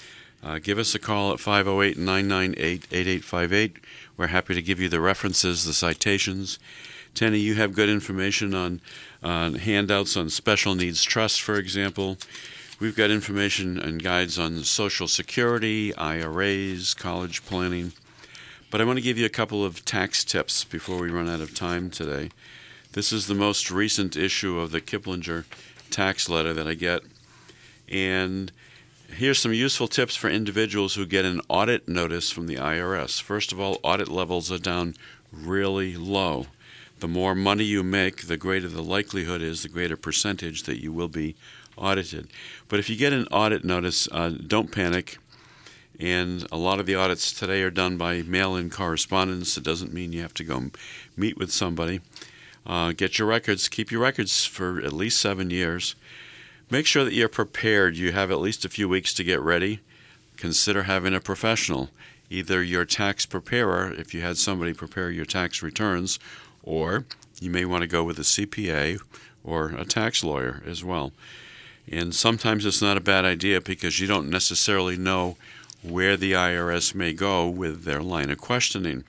uh, 0.43 0.59
give 0.59 0.77
us 0.77 0.93
a 0.93 0.99
call 0.99 1.31
at 1.31 1.39
508 1.39 1.97
998 1.97 2.87
8858. 2.91 3.77
We're 4.17 4.27
happy 4.27 4.53
to 4.53 4.61
give 4.61 4.79
you 4.79 4.89
the 4.89 4.99
references, 4.99 5.63
the 5.63 5.73
citations. 5.73 6.59
Tenny, 7.13 7.39
you 7.39 7.55
have 7.55 7.73
good 7.73 7.89
information 7.89 8.53
on 8.53 8.81
uh, 9.21 9.51
handouts 9.51 10.17
on 10.17 10.29
special 10.29 10.75
needs 10.75 11.03
trust, 11.03 11.41
for 11.41 11.55
example. 11.55 12.17
We've 12.79 12.95
got 12.95 13.11
information 13.11 13.79
and 13.79 14.03
guides 14.03 14.37
on 14.37 14.63
Social 14.63 15.07
Security, 15.07 15.95
IRAs, 15.95 16.93
college 16.93 17.45
planning. 17.45 17.93
But 18.69 18.81
I 18.81 18.85
want 18.85 18.97
to 18.97 19.03
give 19.03 19.17
you 19.17 19.25
a 19.25 19.29
couple 19.29 19.63
of 19.63 19.85
tax 19.85 20.25
tips 20.25 20.65
before 20.65 20.97
we 20.97 21.09
run 21.09 21.29
out 21.29 21.39
of 21.39 21.53
time 21.53 21.89
today. 21.89 22.31
This 22.93 23.11
is 23.11 23.25
the 23.25 23.33
most 23.33 23.71
recent 23.71 24.15
issue 24.15 24.59
of 24.59 24.69
the 24.69 24.79
Kiplinger 24.79 25.45
tax 25.89 26.29
letter 26.29 26.53
that 26.53 26.67
I 26.67 26.75
get. 26.75 27.01
And 27.89 28.51
here's 29.07 29.39
some 29.39 29.51
useful 29.51 29.87
tips 29.87 30.15
for 30.15 30.29
individuals 30.29 30.93
who 30.93 31.07
get 31.07 31.25
an 31.25 31.41
audit 31.49 31.87
notice 31.87 32.29
from 32.29 32.45
the 32.45 32.57
IRS. 32.57 33.19
First 33.19 33.51
of 33.51 33.59
all, 33.59 33.79
audit 33.81 34.09
levels 34.09 34.51
are 34.51 34.59
down 34.59 34.93
really 35.31 35.97
low. 35.97 36.45
The 36.99 37.07
more 37.07 37.33
money 37.33 37.63
you 37.63 37.81
make, 37.81 38.27
the 38.27 38.37
greater 38.37 38.67
the 38.67 38.83
likelihood 38.83 39.41
is, 39.41 39.63
the 39.63 39.69
greater 39.69 39.97
percentage 39.97 40.61
that 40.63 40.79
you 40.79 40.93
will 40.93 41.07
be 41.07 41.35
audited. 41.75 42.27
But 42.67 42.77
if 42.77 42.91
you 42.91 42.95
get 42.95 43.11
an 43.11 43.25
audit 43.31 43.65
notice, 43.65 44.07
uh, 44.11 44.29
don't 44.29 44.71
panic. 44.71 45.17
And 45.99 46.45
a 46.51 46.57
lot 46.57 46.79
of 46.79 46.85
the 46.85 46.93
audits 46.93 47.33
today 47.33 47.63
are 47.63 47.71
done 47.71 47.97
by 47.97 48.21
mail 48.21 48.55
in 48.55 48.69
correspondence. 48.69 49.57
It 49.57 49.63
doesn't 49.63 49.93
mean 49.93 50.13
you 50.13 50.21
have 50.21 50.35
to 50.35 50.43
go 50.43 50.69
meet 51.17 51.39
with 51.39 51.51
somebody. 51.51 51.99
Uh, 52.65 52.91
get 52.91 53.19
your 53.19 53.27
records, 53.27 53.67
keep 53.67 53.91
your 53.91 54.01
records 54.01 54.45
for 54.45 54.79
at 54.79 54.93
least 54.93 55.19
seven 55.19 55.49
years. 55.49 55.95
Make 56.69 56.85
sure 56.85 57.03
that 57.03 57.13
you're 57.13 57.29
prepared. 57.29 57.97
You 57.97 58.13
have 58.13 58.31
at 58.31 58.39
least 58.39 58.65
a 58.65 58.69
few 58.69 58.87
weeks 58.87 59.13
to 59.15 59.23
get 59.23 59.41
ready. 59.41 59.81
Consider 60.37 60.83
having 60.83 61.13
a 61.13 61.19
professional, 61.19 61.89
either 62.29 62.63
your 62.63 62.85
tax 62.85 63.25
preparer, 63.25 63.93
if 63.93 64.13
you 64.13 64.21
had 64.21 64.37
somebody 64.37 64.73
prepare 64.73 65.11
your 65.11 65.25
tax 65.25 65.61
returns, 65.61 66.19
or 66.63 67.05
you 67.39 67.49
may 67.49 67.65
want 67.65 67.81
to 67.81 67.87
go 67.87 68.03
with 68.03 68.17
a 68.17 68.23
CPA 68.23 68.99
or 69.43 69.69
a 69.69 69.85
tax 69.85 70.23
lawyer 70.23 70.63
as 70.65 70.83
well. 70.83 71.11
And 71.91 72.15
sometimes 72.15 72.65
it's 72.65 72.81
not 72.81 72.97
a 72.97 73.01
bad 73.01 73.25
idea 73.25 73.59
because 73.59 73.99
you 73.99 74.07
don't 74.07 74.29
necessarily 74.29 74.95
know 74.95 75.35
where 75.81 76.15
the 76.15 76.31
IRS 76.31 76.95
may 76.95 77.11
go 77.13 77.47
with 77.47 77.83
their 77.83 78.01
line 78.01 78.29
of 78.29 78.39
questioning. 78.39 79.03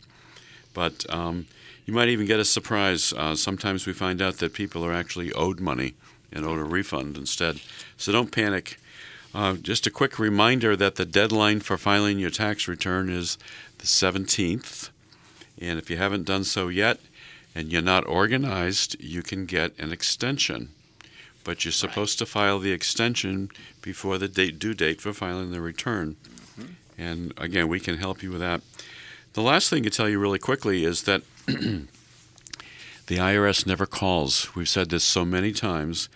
But 0.72 1.07
um, 1.09 1.46
you 1.87 1.93
might 1.93 2.09
even 2.09 2.26
get 2.26 2.41
a 2.41 2.45
surprise. 2.45 3.12
Uh, 3.12 3.35
sometimes 3.35 3.87
we 3.87 3.93
find 3.93 4.22
out 4.22 4.39
that 4.39 4.55
people 4.55 4.85
are 4.85 4.93
actually 4.93 5.32
owed 5.32 5.61
money 5.61 5.95
and 6.32 6.45
owed 6.45 6.59
a 6.59 6.64
refund 6.64 7.16
instead. 7.16 7.61
So 7.97 8.12
don't 8.12 8.32
panic. 8.32 8.78
Uh, 9.35 9.55
just 9.55 9.87
a 9.87 9.91
quick 9.91 10.18
reminder 10.18 10.76
that 10.76 10.95
the 10.95 11.05
deadline 11.05 11.61
for 11.61 11.76
filing 11.76 12.18
your 12.18 12.30
tax 12.30 12.68
return 12.68 13.11
is 13.11 13.37
the 13.78 13.87
17th. 13.87 14.91
And 15.61 15.78
if 15.78 15.91
you 15.91 15.97
haven't 15.97 16.24
done 16.24 16.45
so 16.45 16.68
yet 16.68 17.01
and 17.55 17.72
you're 17.72 17.82
not 17.82 18.07
organized, 18.07 19.01
you 19.01 19.22
can 19.22 19.45
get 19.45 19.78
an 19.78 19.93
extension. 19.93 20.70
But 21.43 21.64
you're 21.64 21.72
supposed 21.72 22.18
to 22.20 22.26
file 22.26 22.59
the 22.59 22.72
extension 22.72 23.51
before 23.82 24.18
the 24.18 24.28
date, 24.28 24.59
due 24.59 24.72
date 24.72 25.01
for 25.01 25.12
filing 25.12 25.53
the 25.53 25.61
return. 25.61 26.16
Mm-hmm. 26.59 26.72
And 26.97 27.35
again, 27.37 27.68
we 27.68 27.80
can 27.80 27.99
help 27.99 28.22
you 28.22 28.30
with 28.30 28.41
that. 28.41 28.62
The 29.35 29.43
last 29.43 29.68
thing 29.68 29.82
to 29.82 29.91
tell 29.91 30.09
you 30.09 30.18
really 30.18 30.39
quickly 30.39 30.85
is 30.85 31.03
that 31.03 31.22
the 31.47 31.86
IRS 33.09 33.66
never 33.66 33.86
calls. 33.86 34.55
We've 34.55 34.68
said 34.68 34.90
this 34.90 35.05
so 35.05 35.24
many 35.24 35.53
times. 35.53 36.09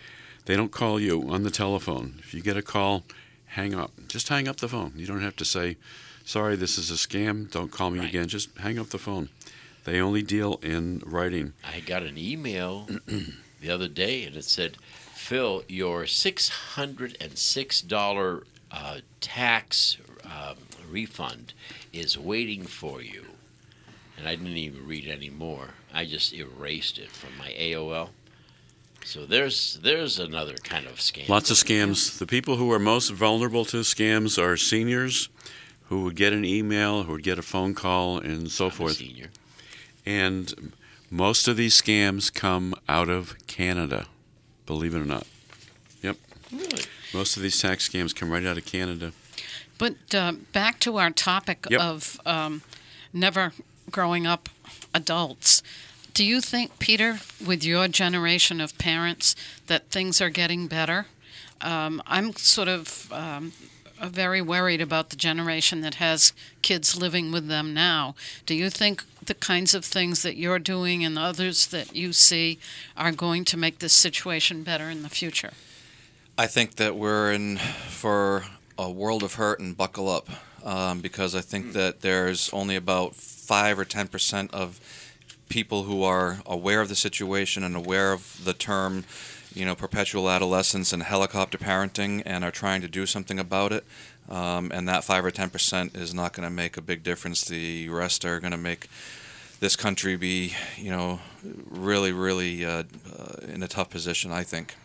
They 0.46 0.56
don't 0.56 0.72
call 0.72 0.98
you 0.98 1.28
on 1.28 1.42
the 1.42 1.50
telephone. 1.50 2.14
If 2.20 2.32
you 2.32 2.40
get 2.40 2.56
a 2.56 2.62
call, 2.62 3.04
hang 3.46 3.74
up. 3.74 3.90
Just 4.08 4.28
hang 4.28 4.48
up 4.48 4.56
the 4.56 4.68
phone. 4.68 4.94
You 4.96 5.06
don't 5.06 5.20
have 5.20 5.36
to 5.36 5.44
say, 5.44 5.76
sorry, 6.24 6.56
this 6.56 6.78
is 6.78 6.90
a 6.90 6.94
scam. 6.94 7.50
Don't 7.50 7.70
call 7.70 7.90
me 7.90 7.98
right. 7.98 8.08
again. 8.08 8.28
Just 8.28 8.56
hang 8.56 8.78
up 8.78 8.88
the 8.88 8.98
phone. 8.98 9.28
They 9.84 10.00
only 10.00 10.22
deal 10.22 10.58
in 10.62 11.02
writing. 11.04 11.52
I 11.62 11.80
got 11.80 12.02
an 12.02 12.16
email 12.16 12.88
the 13.60 13.70
other 13.70 13.88
day 13.88 14.24
and 14.24 14.36
it 14.36 14.44
said, 14.44 14.78
Phil, 15.12 15.62
your 15.68 16.04
$606 16.04 18.42
uh, 18.70 18.98
tax 19.20 19.96
um, 20.24 20.56
refund 20.90 21.52
is 21.92 22.18
waiting 22.18 22.64
for 22.64 23.02
you. 23.02 23.26
And 24.18 24.26
I 24.28 24.34
didn't 24.34 24.56
even 24.56 24.86
read 24.86 25.06
any 25.08 25.30
more. 25.30 25.68
I 25.94 26.04
just 26.04 26.32
erased 26.34 26.98
it 26.98 27.10
from 27.10 27.30
my 27.38 27.50
AOL. 27.58 28.08
So 29.04 29.24
there's 29.24 29.78
there's 29.82 30.18
another 30.18 30.54
kind 30.64 30.86
of 30.86 30.96
scam. 30.96 31.28
Lots 31.28 31.50
of 31.50 31.56
scams. 31.56 32.18
The 32.18 32.26
people 32.26 32.56
who 32.56 32.70
are 32.72 32.78
most 32.80 33.10
vulnerable 33.10 33.64
to 33.66 33.78
scams 33.78 34.42
are 34.42 34.56
seniors 34.56 35.28
who 35.88 36.02
would 36.02 36.16
get 36.16 36.32
an 36.32 36.44
email, 36.44 37.04
who 37.04 37.12
would 37.12 37.22
get 37.22 37.38
a 37.38 37.42
phone 37.42 37.74
call, 37.74 38.18
and 38.18 38.50
so 38.50 38.66
I'm 38.66 38.70
forth. 38.72 38.96
senior. 38.96 39.28
And 40.04 40.72
most 41.10 41.48
of 41.48 41.56
these 41.56 41.80
scams 41.80 42.32
come 42.34 42.74
out 42.88 43.08
of 43.08 43.36
Canada, 43.46 44.06
believe 44.66 44.94
it 44.94 45.00
or 45.00 45.04
not. 45.06 45.26
Yep. 46.02 46.16
Really? 46.52 46.82
Most 47.14 47.36
of 47.36 47.42
these 47.42 47.58
tax 47.60 47.88
scams 47.88 48.14
come 48.14 48.30
right 48.30 48.44
out 48.44 48.58
of 48.58 48.66
Canada. 48.66 49.12
But 49.78 49.94
uh, 50.14 50.32
back 50.52 50.80
to 50.80 50.98
our 50.98 51.10
topic 51.10 51.66
Yep. 51.70 51.80
of 51.80 52.20
um, 52.26 52.62
never 53.14 53.52
growing 53.90 54.26
up 54.26 54.48
adults. 54.94 55.62
Do 56.14 56.24
you 56.24 56.40
think, 56.40 56.78
Peter, 56.78 57.20
with 57.44 57.64
your 57.64 57.86
generation 57.88 58.60
of 58.60 58.76
parents, 58.78 59.36
that 59.66 59.90
things 59.90 60.20
are 60.20 60.30
getting 60.30 60.66
better? 60.66 61.06
Um, 61.60 62.02
I'm 62.06 62.32
sort 62.34 62.68
of 62.68 63.12
um, 63.12 63.52
uh, 64.00 64.08
very 64.08 64.40
worried 64.40 64.80
about 64.80 65.10
the 65.10 65.16
generation 65.16 65.80
that 65.82 65.96
has 65.96 66.32
kids 66.62 66.96
living 66.96 67.32
with 67.32 67.48
them 67.48 67.74
now. 67.74 68.14
Do 68.46 68.54
you 68.54 68.70
think 68.70 69.04
the 69.24 69.34
kinds 69.34 69.74
of 69.74 69.84
things 69.84 70.22
that 70.22 70.36
you're 70.36 70.58
doing 70.58 71.04
and 71.04 71.18
others 71.18 71.66
that 71.68 71.94
you 71.94 72.12
see 72.12 72.58
are 72.96 73.12
going 73.12 73.44
to 73.46 73.56
make 73.56 73.78
this 73.78 73.92
situation 73.92 74.62
better 74.62 74.88
in 74.88 75.02
the 75.02 75.08
future? 75.08 75.52
I 76.36 76.46
think 76.46 76.76
that 76.76 76.96
we're 76.96 77.32
in 77.32 77.58
for 77.58 78.44
a 78.78 78.88
world 78.90 79.24
of 79.24 79.34
hurt 79.34 79.58
and 79.58 79.76
buckle 79.76 80.08
up 80.08 80.28
um, 80.64 81.00
because 81.00 81.34
I 81.34 81.40
think 81.40 81.72
that 81.72 82.00
there's 82.00 82.50
only 82.52 82.76
about 82.76 83.14
five 83.14 83.78
or 83.78 83.84
ten 83.84 84.08
percent 84.08 84.52
of 84.52 84.80
people 85.48 85.84
who 85.84 86.02
are 86.02 86.38
aware 86.44 86.80
of 86.80 86.88
the 86.88 86.94
situation 86.94 87.64
and 87.64 87.74
aware 87.74 88.12
of 88.12 88.44
the 88.44 88.52
term, 88.52 89.04
you 89.54 89.64
know, 89.64 89.74
perpetual 89.74 90.28
adolescence 90.28 90.92
and 90.92 91.02
helicopter 91.02 91.56
parenting 91.56 92.22
and 92.26 92.44
are 92.44 92.50
trying 92.50 92.82
to 92.82 92.88
do 92.88 93.06
something 93.06 93.38
about 93.38 93.72
it. 93.72 93.84
Um, 94.28 94.70
and 94.74 94.86
that 94.88 95.04
five 95.04 95.24
or 95.24 95.30
ten 95.30 95.48
percent 95.48 95.96
is 95.96 96.12
not 96.12 96.34
going 96.34 96.46
to 96.46 96.54
make 96.54 96.76
a 96.76 96.82
big 96.82 97.02
difference. 97.02 97.44
The 97.44 97.88
rest 97.88 98.24
are 98.24 98.40
going 98.40 98.52
to 98.52 98.58
make 98.58 98.88
this 99.60 99.74
country 99.74 100.16
be, 100.16 100.54
you 100.76 100.90
know, 100.90 101.18
really, 101.70 102.12
really 102.12 102.64
uh, 102.64 102.82
uh, 103.18 103.46
in 103.48 103.62
a 103.62 103.68
tough 103.68 103.88
position. 103.88 104.30
I 104.30 104.44
think. 104.44 104.76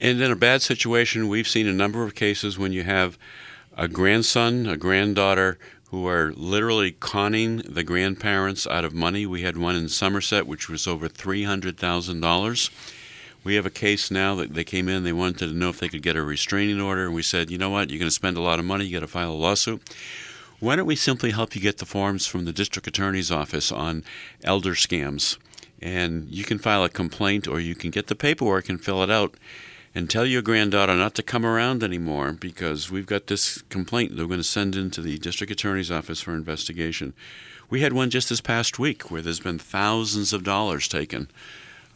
And 0.00 0.20
in 0.20 0.30
a 0.30 0.36
bad 0.36 0.62
situation, 0.62 1.28
we've 1.28 1.48
seen 1.48 1.66
a 1.66 1.72
number 1.72 2.04
of 2.04 2.14
cases 2.14 2.58
when 2.58 2.72
you 2.72 2.82
have 2.82 3.18
a 3.76 3.88
grandson, 3.88 4.66
a 4.66 4.76
granddaughter 4.76 5.58
who 5.90 6.06
are 6.06 6.32
literally 6.36 6.92
conning 6.92 7.58
the 7.58 7.82
grandparents 7.82 8.66
out 8.66 8.84
of 8.84 8.94
money. 8.94 9.26
We 9.26 9.42
had 9.42 9.56
one 9.56 9.74
in 9.74 9.88
Somerset, 9.88 10.46
which 10.46 10.68
was 10.68 10.86
over 10.86 11.08
$300,000. 11.08 12.70
We 13.42 13.54
have 13.54 13.66
a 13.66 13.70
case 13.70 14.10
now 14.10 14.34
that 14.36 14.54
they 14.54 14.64
came 14.64 14.88
in, 14.88 15.02
they 15.02 15.12
wanted 15.12 15.38
to 15.38 15.54
know 15.54 15.70
if 15.70 15.80
they 15.80 15.88
could 15.88 16.02
get 16.02 16.14
a 16.14 16.22
restraining 16.22 16.80
order, 16.80 17.06
and 17.06 17.14
we 17.14 17.22
said, 17.22 17.50
you 17.50 17.58
know 17.58 17.70
what, 17.70 17.90
you're 17.90 17.98
going 17.98 18.08
to 18.08 18.14
spend 18.14 18.36
a 18.36 18.42
lot 18.42 18.58
of 18.58 18.66
money, 18.66 18.84
you 18.84 18.92
got 18.92 19.00
to 19.00 19.06
file 19.06 19.32
a 19.32 19.34
lawsuit. 19.34 19.82
Why 20.60 20.76
don't 20.76 20.86
we 20.86 20.94
simply 20.94 21.30
help 21.30 21.54
you 21.54 21.60
get 21.60 21.78
the 21.78 21.86
forms 21.86 22.26
from 22.26 22.44
the 22.44 22.52
district 22.52 22.86
attorney's 22.86 23.32
office 23.32 23.72
on 23.72 24.04
elder 24.44 24.74
scams? 24.74 25.38
And 25.80 26.28
you 26.28 26.44
can 26.44 26.58
file 26.58 26.84
a 26.84 26.90
complaint 26.90 27.48
or 27.48 27.58
you 27.58 27.74
can 27.74 27.90
get 27.90 28.08
the 28.08 28.14
paperwork 28.14 28.68
and 28.68 28.78
fill 28.78 29.02
it 29.02 29.10
out 29.10 29.34
and 29.94 30.08
tell 30.08 30.24
your 30.24 30.42
granddaughter 30.42 30.94
not 30.94 31.14
to 31.16 31.22
come 31.22 31.44
around 31.44 31.82
anymore 31.82 32.32
because 32.32 32.90
we've 32.90 33.06
got 33.06 33.26
this 33.26 33.62
complaint 33.62 34.16
that 34.16 34.22
we're 34.22 34.28
going 34.28 34.40
to 34.40 34.44
send 34.44 34.76
into 34.76 35.00
the 35.00 35.18
district 35.18 35.52
attorney's 35.52 35.90
office 35.90 36.20
for 36.20 36.34
investigation. 36.34 37.12
We 37.68 37.80
had 37.80 37.92
one 37.92 38.10
just 38.10 38.28
this 38.28 38.40
past 38.40 38.78
week 38.78 39.10
where 39.10 39.22
there's 39.22 39.40
been 39.40 39.58
thousands 39.58 40.32
of 40.32 40.44
dollars 40.44 40.88
taken. 40.88 41.28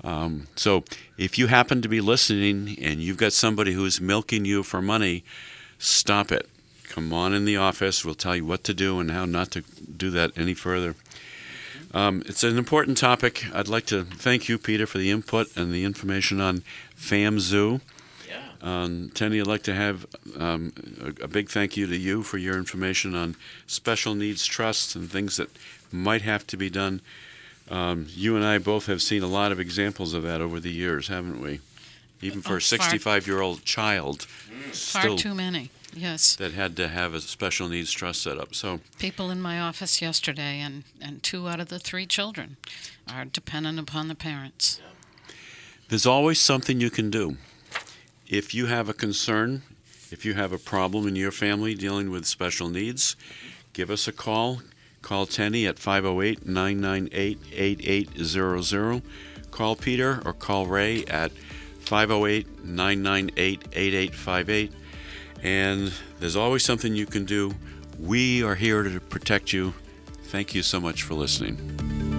Um, 0.02 0.48
so 0.56 0.84
if 1.16 1.38
you 1.38 1.46
happen 1.46 1.82
to 1.82 1.88
be 1.88 2.00
listening 2.00 2.76
and 2.80 3.00
you've 3.00 3.16
got 3.16 3.32
somebody 3.32 3.72
who's 3.72 4.00
milking 4.00 4.44
you 4.44 4.62
for 4.62 4.82
money, 4.82 5.24
stop 5.78 6.32
it. 6.32 6.48
Come 6.88 7.12
on 7.12 7.32
in 7.32 7.44
the 7.44 7.56
office. 7.56 8.04
We'll 8.04 8.14
tell 8.14 8.36
you 8.36 8.44
what 8.44 8.64
to 8.64 8.74
do 8.74 9.00
and 9.00 9.10
how 9.10 9.24
not 9.24 9.50
to 9.52 9.62
do 9.62 10.10
that 10.10 10.36
any 10.36 10.54
further. 10.54 10.94
Um, 11.92 12.24
it's 12.26 12.42
an 12.42 12.58
important 12.58 12.98
topic. 12.98 13.44
I'd 13.54 13.68
like 13.68 13.86
to 13.86 14.04
thank 14.04 14.48
you, 14.48 14.58
Peter, 14.58 14.84
for 14.84 14.98
the 14.98 15.12
input 15.12 15.56
and 15.56 15.72
the 15.72 15.84
information 15.84 16.40
on 16.40 16.64
FamZoo. 16.98 17.80
Yeah. 18.28 18.42
Um, 18.62 19.10
Tenny, 19.14 19.40
I'd 19.40 19.46
like 19.46 19.62
to 19.64 19.74
have 19.74 20.06
um, 20.38 20.72
a, 21.00 21.24
a 21.24 21.28
big 21.28 21.48
thank 21.50 21.76
you 21.76 21.86
to 21.86 21.96
you 21.96 22.22
for 22.22 22.38
your 22.38 22.56
information 22.56 23.14
on 23.14 23.36
special 23.66 24.14
needs 24.14 24.46
trusts 24.46 24.94
and 24.94 25.10
things 25.10 25.36
that 25.36 25.50
might 25.92 26.22
have 26.22 26.46
to 26.48 26.56
be 26.56 26.70
done. 26.70 27.00
Um, 27.70 28.06
you 28.10 28.36
and 28.36 28.44
I 28.44 28.58
both 28.58 28.86
have 28.86 29.00
seen 29.00 29.22
a 29.22 29.26
lot 29.26 29.50
of 29.52 29.58
examples 29.60 30.12
of 30.14 30.22
that 30.24 30.40
over 30.40 30.60
the 30.60 30.70
years, 30.72 31.08
haven't 31.08 31.40
we? 31.40 31.60
Even 32.20 32.42
for 32.42 32.54
Oh, 32.54 32.56
a 32.56 32.60
65 32.60 33.26
year 33.26 33.40
old 33.40 33.64
child, 33.64 34.22
Far 34.22 35.02
still 35.02 35.16
too 35.16 35.34
many. 35.34 35.70
Yes. 35.96 36.34
that 36.36 36.52
had 36.52 36.76
to 36.78 36.88
have 36.88 37.14
a 37.14 37.20
special 37.20 37.68
needs 37.68 37.92
trust 37.92 38.22
set 38.22 38.36
up. 38.36 38.52
So, 38.54 38.80
People 38.98 39.30
in 39.30 39.40
my 39.40 39.60
office 39.60 40.02
yesterday, 40.02 40.58
and, 40.60 40.82
and 41.00 41.22
two 41.22 41.46
out 41.48 41.60
of 41.60 41.68
the 41.68 41.78
three 41.78 42.04
children 42.04 42.56
are 43.08 43.24
dependent 43.24 43.78
upon 43.78 44.08
the 44.08 44.16
parents. 44.16 44.80
There's 45.88 46.06
always 46.06 46.40
something 46.40 46.80
you 46.80 46.90
can 46.90 47.10
do. 47.10 47.36
If 48.26 48.54
you 48.54 48.66
have 48.66 48.88
a 48.88 48.94
concern, 48.94 49.62
if 50.10 50.24
you 50.24 50.34
have 50.34 50.52
a 50.52 50.58
problem 50.58 51.06
in 51.06 51.14
your 51.14 51.30
family 51.30 51.74
dealing 51.74 52.10
with 52.10 52.24
special 52.24 52.68
needs, 52.68 53.16
give 53.72 53.90
us 53.90 54.08
a 54.08 54.12
call. 54.12 54.62
Call 55.02 55.26
Tenny 55.26 55.66
at 55.66 55.78
508 55.78 56.46
998 56.46 57.38
8800. 57.52 59.02
Call 59.50 59.76
Peter 59.76 60.22
or 60.24 60.32
call 60.32 60.66
Ray 60.66 61.04
at 61.04 61.32
508 61.80 62.64
998 62.64 63.68
8858. 63.74 64.72
And 65.42 65.92
there's 66.18 66.36
always 66.36 66.64
something 66.64 66.94
you 66.94 67.06
can 67.06 67.26
do. 67.26 67.52
We 68.00 68.42
are 68.42 68.54
here 68.54 68.82
to 68.82 69.00
protect 69.00 69.52
you. 69.52 69.74
Thank 70.24 70.54
you 70.54 70.62
so 70.62 70.80
much 70.80 71.02
for 71.02 71.12
listening. 71.12 72.13